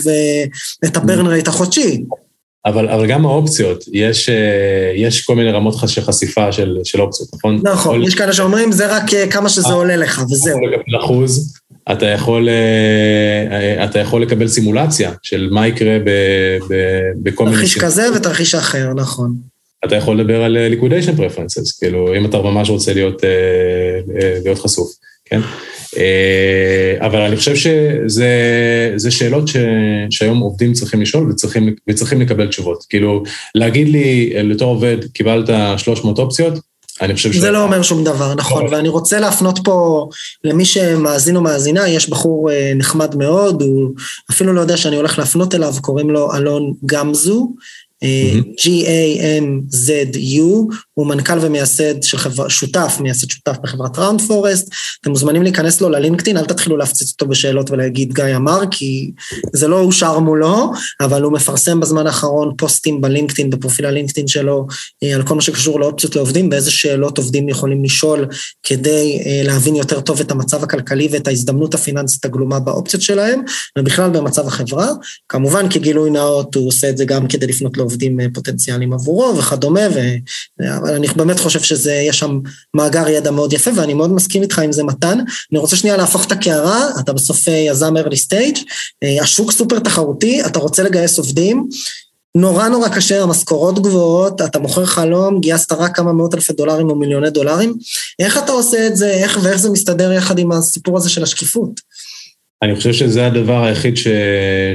ואת 0.83 0.97
הברן 0.97 1.27
רייט 1.27 1.47
החודשי. 1.47 2.03
אבל, 2.65 2.89
אבל 2.89 3.07
גם 3.07 3.25
האופציות, 3.25 3.83
יש, 3.93 4.29
אה, 4.29 4.91
יש 4.95 5.21
כל 5.21 5.35
מיני 5.35 5.51
רמות 5.51 5.75
של 5.87 6.01
חשיפה 6.01 6.51
של, 6.51 6.77
של 6.83 7.01
אופציות, 7.01 7.29
נכון? 7.33 7.59
נכון, 7.63 7.99
כל... 7.99 8.07
יש 8.07 8.15
כאלה 8.15 8.33
שאומרים, 8.33 8.71
זה 8.71 8.95
רק 8.95 9.13
אה, 9.13 9.27
כמה 9.27 9.49
שזה 9.49 9.73
עולה 9.73 9.95
לך, 9.95 10.21
וזהו. 10.31 10.59
אחוז, 10.99 11.53
אתה 11.91 12.05
יכול, 12.05 12.49
אה, 12.49 13.85
אתה 13.85 13.99
יכול 13.99 14.21
לקבל 14.21 14.47
סימולציה 14.47 15.11
של 15.21 15.49
מה 15.51 15.67
יקרה 15.67 15.99
ב, 15.99 16.09
ב, 16.69 16.75
בכל 17.23 17.45
מיני... 17.45 17.55
תרחיש 17.57 17.77
כזה 17.77 18.07
ותרחיש 18.15 18.55
אחר, 18.55 18.93
נכון. 18.95 19.33
אתה 19.85 19.95
יכול 19.95 20.19
לדבר 20.19 20.43
על 20.43 20.57
liquidation 20.73 21.19
preferences, 21.19 21.79
כאילו, 21.79 22.15
אם 22.15 22.25
אתה 22.25 22.37
ממש 22.37 22.69
רוצה 22.69 22.93
להיות, 22.93 23.21
להיות 24.43 24.59
חשוף, 24.59 24.91
כן? 25.25 25.39
אה, 25.97 27.05
אבל 27.05 27.21
אני 27.21 27.35
חושב 27.37 27.55
שזה 27.55 29.11
שאלות 29.11 29.47
ש, 29.47 29.57
שהיום 30.09 30.39
עובדים 30.39 30.73
צריכים 30.73 31.01
לשאול 31.01 31.31
וצריכים, 31.31 31.75
וצריכים 31.89 32.21
לקבל 32.21 32.47
תשובות. 32.47 32.85
כאילו, 32.89 33.23
להגיד 33.55 33.89
לי, 33.89 34.33
לתור 34.35 34.69
עובד, 34.69 34.97
קיבלת 35.13 35.49
300 35.77 36.19
אופציות, 36.19 36.53
אני 37.01 37.15
חושב 37.15 37.33
ש... 37.33 37.35
זה 37.35 37.51
לא 37.51 37.63
אומר 37.63 37.81
שום 37.81 38.03
דבר, 38.03 38.35
נכון. 38.35 38.65
ואני 38.71 38.89
רוצה 38.89 39.19
להפנות 39.19 39.59
פה 39.63 40.07
למי 40.43 40.65
שמאזין 40.65 41.35
או 41.35 41.41
מאזינה, 41.41 41.89
יש 41.89 42.09
בחור 42.09 42.51
אה, 42.51 42.71
נחמד 42.75 43.15
מאוד, 43.15 43.61
הוא 43.61 43.89
אפילו 44.31 44.53
לא 44.53 44.61
יודע 44.61 44.77
שאני 44.77 44.95
הולך 44.95 45.19
להפנות 45.19 45.55
אליו, 45.55 45.73
קוראים 45.81 46.09
לו 46.09 46.35
אלון 46.35 46.73
גמזו. 46.85 47.49
G-A-M-Z-U, 48.59 50.43
הוא 50.93 51.07
מנכ"ל 51.07 51.37
ומייסד 51.41 52.03
של 52.03 52.17
חברה, 52.17 52.49
שותף, 52.49 52.97
מייסד 52.99 53.29
שותף 53.29 53.57
בחברת 53.63 53.99
ראונד 53.99 54.21
פורסט. 54.21 54.69
אתם 55.01 55.09
מוזמנים 55.09 55.43
להיכנס 55.43 55.81
לו 55.81 55.89
ללינקדאין, 55.89 56.37
אל 56.37 56.45
תתחילו 56.45 56.77
להפציץ 56.77 57.11
אותו 57.11 57.27
בשאלות 57.27 57.71
ולהגיד 57.71 58.13
גיא 58.13 58.35
אמר, 58.35 58.59
כי 58.71 59.11
זה 59.53 59.67
לא 59.67 59.79
אושר 59.81 60.19
מולו, 60.19 60.71
אבל 61.01 61.21
הוא 61.21 61.33
מפרסם 61.33 61.79
בזמן 61.79 62.07
האחרון 62.07 62.53
פוסטים 62.57 63.01
בלינקדאין, 63.01 63.49
בפרופיל 63.49 63.85
הלינקדאין 63.85 64.27
שלו, 64.27 64.67
אה, 65.03 65.15
על 65.15 65.23
כל 65.23 65.35
מה 65.35 65.41
שקשור 65.41 65.79
לאופציות 65.79 66.15
לעובדים, 66.15 66.49
באיזה 66.49 66.71
שאלות 66.71 67.17
עובדים 67.17 67.49
יכולים 67.49 67.83
לשאול 67.83 68.27
כדי 68.63 69.21
אה, 69.25 69.41
להבין 69.43 69.75
יותר 69.75 70.01
טוב 70.01 70.19
את 70.19 70.31
המצב 70.31 70.63
הכלכלי 70.63 71.07
ואת 71.11 71.27
ההזדמנות 71.27 71.73
הפיננסית 71.73 72.25
הגלומה 72.25 72.59
באופציות 72.59 73.01
שלהם, 73.01 73.41
ובכלל 73.77 74.09
במצב 74.09 74.47
החברה. 74.47 74.87
כמובן, 75.29 75.69
כגילוי 75.69 76.09
נאות, 76.09 76.55
הוא 76.55 76.67
עושה 76.67 76.89
את 76.89 76.97
זה 76.97 77.05
גם 77.05 77.27
כדי 77.27 77.47
לפנות 77.47 77.77
לעובדים 77.77 77.90
אה, 78.21 78.25
פוטנציאליים 78.33 78.93
עבורו 78.93 79.37
וכדומה, 79.37 79.81
ו... 79.95 79.99
אבל 80.77 80.93
אני 80.93 81.07
באמת 81.07 81.39
חושב 81.39 81.61
שיש 81.61 82.19
שם 82.19 82.39
מאגר 82.73 83.07
ידע 83.07 83.31
מאוד 83.31 83.53
יפה, 83.53 83.71
ואני 83.75 83.93
מאוד 83.93 84.11
מסכים 84.11 84.41
איתך 84.41 84.59
עם 84.59 84.71
זה 84.71 84.83
מתן. 84.83 85.19
אני 85.51 85.59
רוצה 85.59 85.75
שנייה 85.75 85.97
להפוך 85.97 86.25
את 86.25 86.31
הקערה, 86.31 86.89
אתה 86.99 87.13
בסוף 87.13 87.47
אה, 87.47 87.53
יזם 87.53 87.97
early 87.97 88.27
stage, 88.27 88.59
אה, 89.03 89.23
השוק 89.23 89.51
סופר 89.51 89.79
תחרותי, 89.79 90.45
אתה 90.45 90.59
רוצה 90.59 90.83
לגייס 90.83 91.17
עובדים, 91.17 91.67
נורא 92.35 92.67
נורא 92.67 92.87
קשה, 92.87 93.23
המשכורות 93.23 93.79
גבוהות, 93.79 94.41
אתה 94.41 94.59
מוכר 94.59 94.85
חלום, 94.85 95.39
גייסת 95.39 95.71
רק 95.71 95.95
כמה 95.95 96.13
מאות 96.13 96.33
אלפי 96.33 96.53
דולרים 96.53 96.89
או 96.89 96.95
מיליוני 96.95 97.29
דולרים. 97.29 97.73
איך 98.19 98.37
אתה 98.37 98.51
עושה 98.51 98.87
את 98.87 98.97
זה, 98.97 99.09
איך 99.09 99.39
ואיך 99.43 99.57
זה 99.57 99.69
מסתדר 99.69 100.11
יחד 100.11 100.39
עם 100.39 100.51
הסיפור 100.51 100.97
הזה 100.97 101.09
של 101.09 101.23
השקיפות? 101.23 101.81
אני 102.61 102.75
חושב 102.75 102.93
שזה 102.93 103.25
הדבר 103.25 103.63
היחיד 103.63 103.97
ש... 103.97 104.07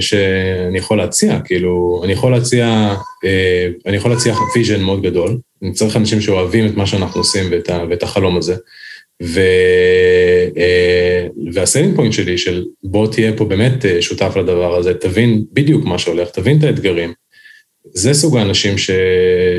שאני 0.01 0.79
יכול 0.79 0.99
להציע, 0.99 1.41
כאילו, 1.45 2.01
אני 2.05 2.13
יכול 2.13 2.33
להציע, 2.33 2.95
אה, 3.25 3.69
אני 3.87 3.97
יכול 3.97 4.11
להציע 4.11 4.35
vision 4.55 4.83
מאוד 4.83 5.03
גדול, 5.03 5.39
אני 5.63 5.73
צריך 5.73 5.97
אנשים 5.97 6.21
שאוהבים 6.21 6.67
את 6.67 6.77
מה 6.77 6.87
שאנחנו 6.87 7.21
עושים 7.21 7.47
ואת, 7.51 7.71
ה... 7.71 7.85
ואת 7.91 8.03
החלום 8.03 8.37
הזה, 8.37 8.57
ו... 9.23 9.41
אה, 10.57 11.27
וה 11.53 11.63
selling 11.63 11.97
point 11.97 12.13
שלי 12.13 12.39
של 12.39 12.65
בוא 12.83 13.13
תהיה 13.13 13.33
פה 13.37 13.45
באמת 13.45 13.85
אה, 13.87 14.03
שותף 14.03 14.37
לדבר 14.37 14.75
הזה, 14.75 14.95
תבין 14.95 15.45
בדיוק 15.53 15.85
מה 15.85 15.99
שהולך, 15.99 16.31
תבין 16.31 16.59
את 16.59 16.65
האתגרים. 16.65 17.13
זה 17.95 18.15
סוג 18.15 18.37
האנשים 18.37 18.79
ש... 18.79 18.91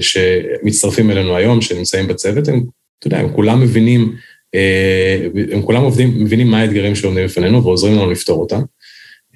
שמצטרפים 0.02 1.12
אלינו 1.12 1.36
היום, 1.36 1.62
שנמצאים 1.62 2.08
בצוות, 2.08 2.48
הם, 2.48 2.64
אתה 3.00 3.08
יודע, 3.08 3.20
הם 3.20 3.34
כולם 3.34 3.62
מבינים 3.62 4.16
הם 5.52 5.62
כולם 5.62 5.84
עובדים, 5.84 6.24
מבינים 6.24 6.48
מה 6.48 6.62
האתגרים 6.62 6.96
שעומדים 6.96 7.26
בפנינו 7.26 7.64
ועוזרים 7.64 7.94
לנו 7.94 8.12
לפתור 8.12 8.42
אותם. 8.42 8.62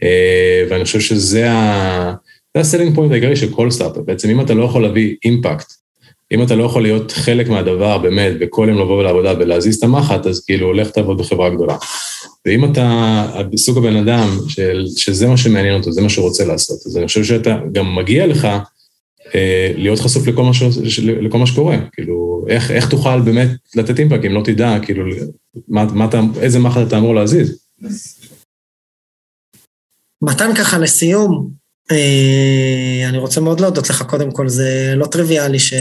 אה, 0.03 0.63
ואני 0.69 0.85
חושב 0.85 0.99
שזה 0.99 1.51
ה-selling 1.51 2.97
point 2.97 3.11
העיקרי 3.11 3.35
של 3.35 3.53
כל 3.53 3.71
סטארט-אפ. 3.71 4.03
בעצם 4.05 4.29
אם 4.29 4.41
אתה 4.41 4.53
לא 4.53 4.63
יכול 4.63 4.81
להביא 4.81 5.15
אימפקט, 5.25 5.73
אם 6.31 6.43
אתה 6.43 6.55
לא 6.55 6.63
יכול 6.63 6.81
להיות 6.81 7.11
חלק 7.11 7.49
מהדבר 7.49 7.97
באמת, 7.97 8.33
וכל 8.39 8.67
יום 8.69 8.79
לבוא 8.79 9.03
לעבודה 9.03 9.33
ולהזיז 9.39 9.77
את 9.77 9.83
המחט, 9.83 10.25
אז 10.25 10.45
כאילו, 10.45 10.73
לך 10.73 10.89
תעבוד 10.89 11.17
בחברה 11.17 11.49
גדולה. 11.49 11.77
ואם 12.45 12.71
אתה 12.71 13.25
בסוג 13.51 13.77
הבן 13.77 13.95
אדם 13.95 14.37
של, 14.47 14.83
שזה 14.97 15.27
מה 15.27 15.37
שמעניין 15.37 15.73
אותו, 15.73 15.91
זה 15.91 16.01
מה 16.01 16.09
שהוא 16.09 16.27
רוצה 16.27 16.45
לעשות, 16.45 16.79
אז 16.85 16.97
אני 16.97 17.07
חושב 17.07 17.23
שאתה, 17.23 17.57
גם 17.71 17.95
מגיע 17.95 18.27
לך 18.27 18.45
אה, 18.45 18.59
להיות 19.77 19.99
חשוף 19.99 20.27
לכל 20.27 20.43
מה, 20.43 20.53
ש... 20.53 20.61
לכל 20.99 21.37
מה 21.37 21.47
שקורה, 21.47 21.77
כאילו, 21.91 22.45
איך, 22.47 22.71
איך 22.71 22.89
תוכל 22.89 23.21
באמת 23.21 23.49
לתת 23.75 23.99
אימפקט 23.99 24.25
אם 24.25 24.31
לא 24.31 24.41
תדע, 24.45 24.77
כאילו, 24.81 25.03
מה, 25.67 25.85
מה 25.85 26.05
אתה, 26.05 26.21
איזה 26.41 26.59
מחט 26.59 26.87
אתה 26.87 26.97
אמור 26.97 27.15
להזיז? 27.15 27.59
מתן 30.21 30.55
ככה 30.55 30.77
לסיום, 30.77 31.51
אה, 31.91 33.09
אני 33.09 33.17
רוצה 33.17 33.41
מאוד 33.41 33.59
להודות 33.59 33.89
לך, 33.89 34.01
קודם 34.01 34.31
כל, 34.31 34.49
זה 34.49 34.93
לא 34.95 35.05
טריוויאלי 35.05 35.59
ש... 35.59 35.73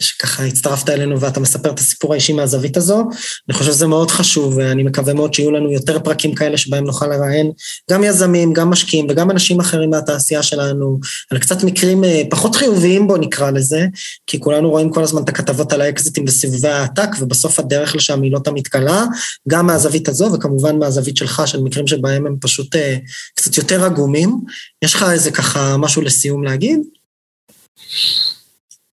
שככה 0.00 0.44
הצטרפת 0.44 0.88
אלינו 0.88 1.20
ואתה 1.20 1.40
מספר 1.40 1.70
את 1.70 1.78
הסיפור 1.78 2.12
האישי 2.12 2.32
מהזווית 2.32 2.76
הזו. 2.76 3.04
אני 3.48 3.58
חושב 3.58 3.72
שזה 3.72 3.86
מאוד 3.86 4.10
חשוב, 4.10 4.56
ואני 4.56 4.82
מקווה 4.82 5.14
מאוד 5.14 5.34
שיהיו 5.34 5.50
לנו 5.50 5.72
יותר 5.72 5.98
פרקים 5.98 6.34
כאלה 6.34 6.56
שבהם 6.56 6.84
נוכל 6.84 7.06
לראיין 7.06 7.52
גם 7.90 8.04
יזמים, 8.04 8.52
גם 8.52 8.70
משקיעים 8.70 9.06
וגם 9.10 9.30
אנשים 9.30 9.60
אחרים 9.60 9.90
מהתעשייה 9.90 10.42
שלנו, 10.42 10.98
על 11.30 11.38
קצת 11.38 11.64
מקרים 11.64 12.04
אה, 12.04 12.22
פחות 12.30 12.56
חיוביים 12.56 13.06
בו 13.06 13.16
נקרא 13.16 13.50
לזה, 13.50 13.86
כי 14.26 14.40
כולנו 14.40 14.70
רואים 14.70 14.90
כל 14.90 15.02
הזמן 15.02 15.22
את 15.22 15.28
הכתבות 15.28 15.72
על 15.72 15.80
האקזיטים 15.80 16.24
בסיבובי 16.24 16.68
העתק, 16.68 17.08
ובסוף 17.20 17.58
הדרך 17.58 17.96
לשם 17.96 18.22
היא 18.22 18.32
לא 18.32 18.38
תמיד 18.38 18.66
קלה, 18.66 19.04
גם 19.48 19.66
מהזווית 19.66 20.08
הזו 20.08 20.30
וכמובן 20.34 20.78
מהזווית 20.78 21.16
שלך, 21.16 21.42
של 21.46 21.62
מקרים 21.62 21.86
שבהם 21.86 22.26
הם 22.26 22.36
פשוט 22.40 22.76
אה, 22.76 22.96
קצת 23.34 23.56
יותר 23.56 23.84
עגומים. 23.84 24.40
יש 24.84 24.94
לך 24.94 25.02
איזה 25.10 25.30
ככה 25.30 25.76
משהו 25.76 26.02
לסיום 26.02 26.44
להגיד? 26.44 26.80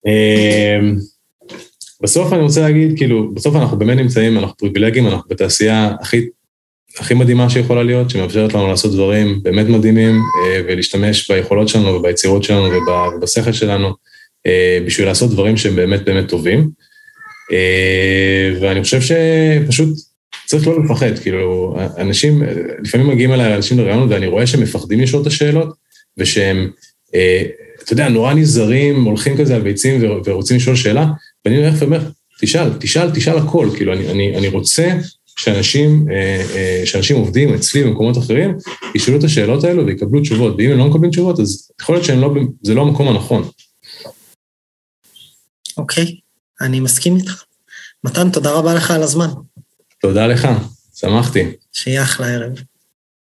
אמ, 0.06 0.96
בסוף 2.02 2.34
אני 2.34 2.42
רוצה 2.42 2.62
להגיד, 2.62 2.98
כאילו, 2.98 3.34
בסוף 3.34 3.56
אנחנו 3.56 3.80
באמת 3.80 3.98
נמצאים, 3.98 4.38
אנחנו 4.38 4.58
פריבילגים, 4.58 5.08
אנחנו 5.08 5.30
בתעשייה 5.30 5.96
הכי, 6.02 6.26
הכי 7.00 7.14
מדהימה 7.14 7.50
שיכולה 7.50 7.84
להיות, 7.84 8.10
שמאפשרת 8.10 8.54
לנו 8.54 8.68
לעשות 8.68 8.94
דברים 8.94 9.40
באמת 9.44 9.68
מדהימים, 9.68 10.16
אה, 10.16 10.62
ולהשתמש 10.68 11.32
ביכולות 11.32 11.68
שלנו 11.68 11.88
וביצירות 11.88 12.44
שלנו 12.44 12.70
ובשכל 13.18 13.54
שלנו, 13.54 13.94
אה, 14.48 14.80
בשביל 14.86 15.08
לעשות 15.08 15.32
דברים 15.32 15.58
שהם 15.58 15.76
באמת 15.76 16.06
באמת 16.06 16.30
טובים. 16.30 16.70
אה, 17.52 18.54
ואני 18.62 18.84
חושב 18.84 19.00
שפשוט 19.02 19.90
צריך 20.46 20.68
לא 20.68 20.84
לפחד, 20.84 21.20
כאילו, 21.20 21.78
אנשים, 21.98 22.44
לפעמים 22.84 23.08
מגיעים 23.08 23.34
אליי 23.34 23.56
אנשים 23.56 23.80
לרעיונות 23.80 24.10
ואני 24.10 24.28
רואה 24.28 24.48
שהם 24.48 24.62
מפחדים 24.62 25.02
לשאול 25.02 25.22
את 25.22 25.28
השאלות, 25.28 25.74
ושהם 26.18 26.70
אתה 27.86 27.94
יודע, 27.94 28.10
נורא 28.10 28.34
נזהרים, 28.34 29.04
הולכים 29.04 29.38
כזה 29.38 29.56
על 29.56 29.62
ביצים 29.62 30.02
ורוצים 30.26 30.58
לשאול 30.58 30.76
שאלה, 30.76 31.06
ואני 31.46 31.58
הולך 31.58 31.76
ואומר, 31.80 32.10
תשאל, 32.42 32.70
תשאל, 32.80 33.12
תשאל 33.12 33.38
הכל. 33.38 33.70
כאילו, 33.76 33.94
אני, 33.94 34.12
אני, 34.12 34.38
אני 34.38 34.48
רוצה 34.48 34.98
שאנשים, 35.40 36.06
אה, 36.12 36.46
אה, 36.56 36.82
שאנשים 36.86 37.16
עובדים 37.16 37.54
אצלי 37.54 37.84
במקומות 37.84 38.18
אחרים, 38.18 38.58
ישאלו 38.96 39.20
את 39.20 39.24
השאלות 39.24 39.64
האלו 39.64 39.86
ויקבלו 39.86 40.22
תשובות, 40.22 40.56
ואם 40.58 40.72
הם 40.72 40.78
לא 40.78 40.88
מקבלים 40.88 41.12
תשובות, 41.12 41.40
אז 41.40 41.72
יכול 41.82 41.96
להיות 41.96 42.06
שזה 42.06 42.16
לא, 42.16 42.36
לא 42.76 42.82
המקום 42.82 43.08
הנכון. 43.08 43.50
אוקיי, 45.78 46.16
אני 46.62 46.80
מסכים 46.80 47.16
איתך. 47.16 47.44
מתן, 48.04 48.30
תודה 48.32 48.52
רבה 48.52 48.74
לך 48.74 48.92
על 48.92 49.04
הזמן. 49.04 49.30
תודה 50.02 50.28
לך, 50.28 50.48
שמחתי. 50.96 51.44
שיהיה 51.74 52.04
אחלה 52.04 52.28
ערב. 52.28 52.75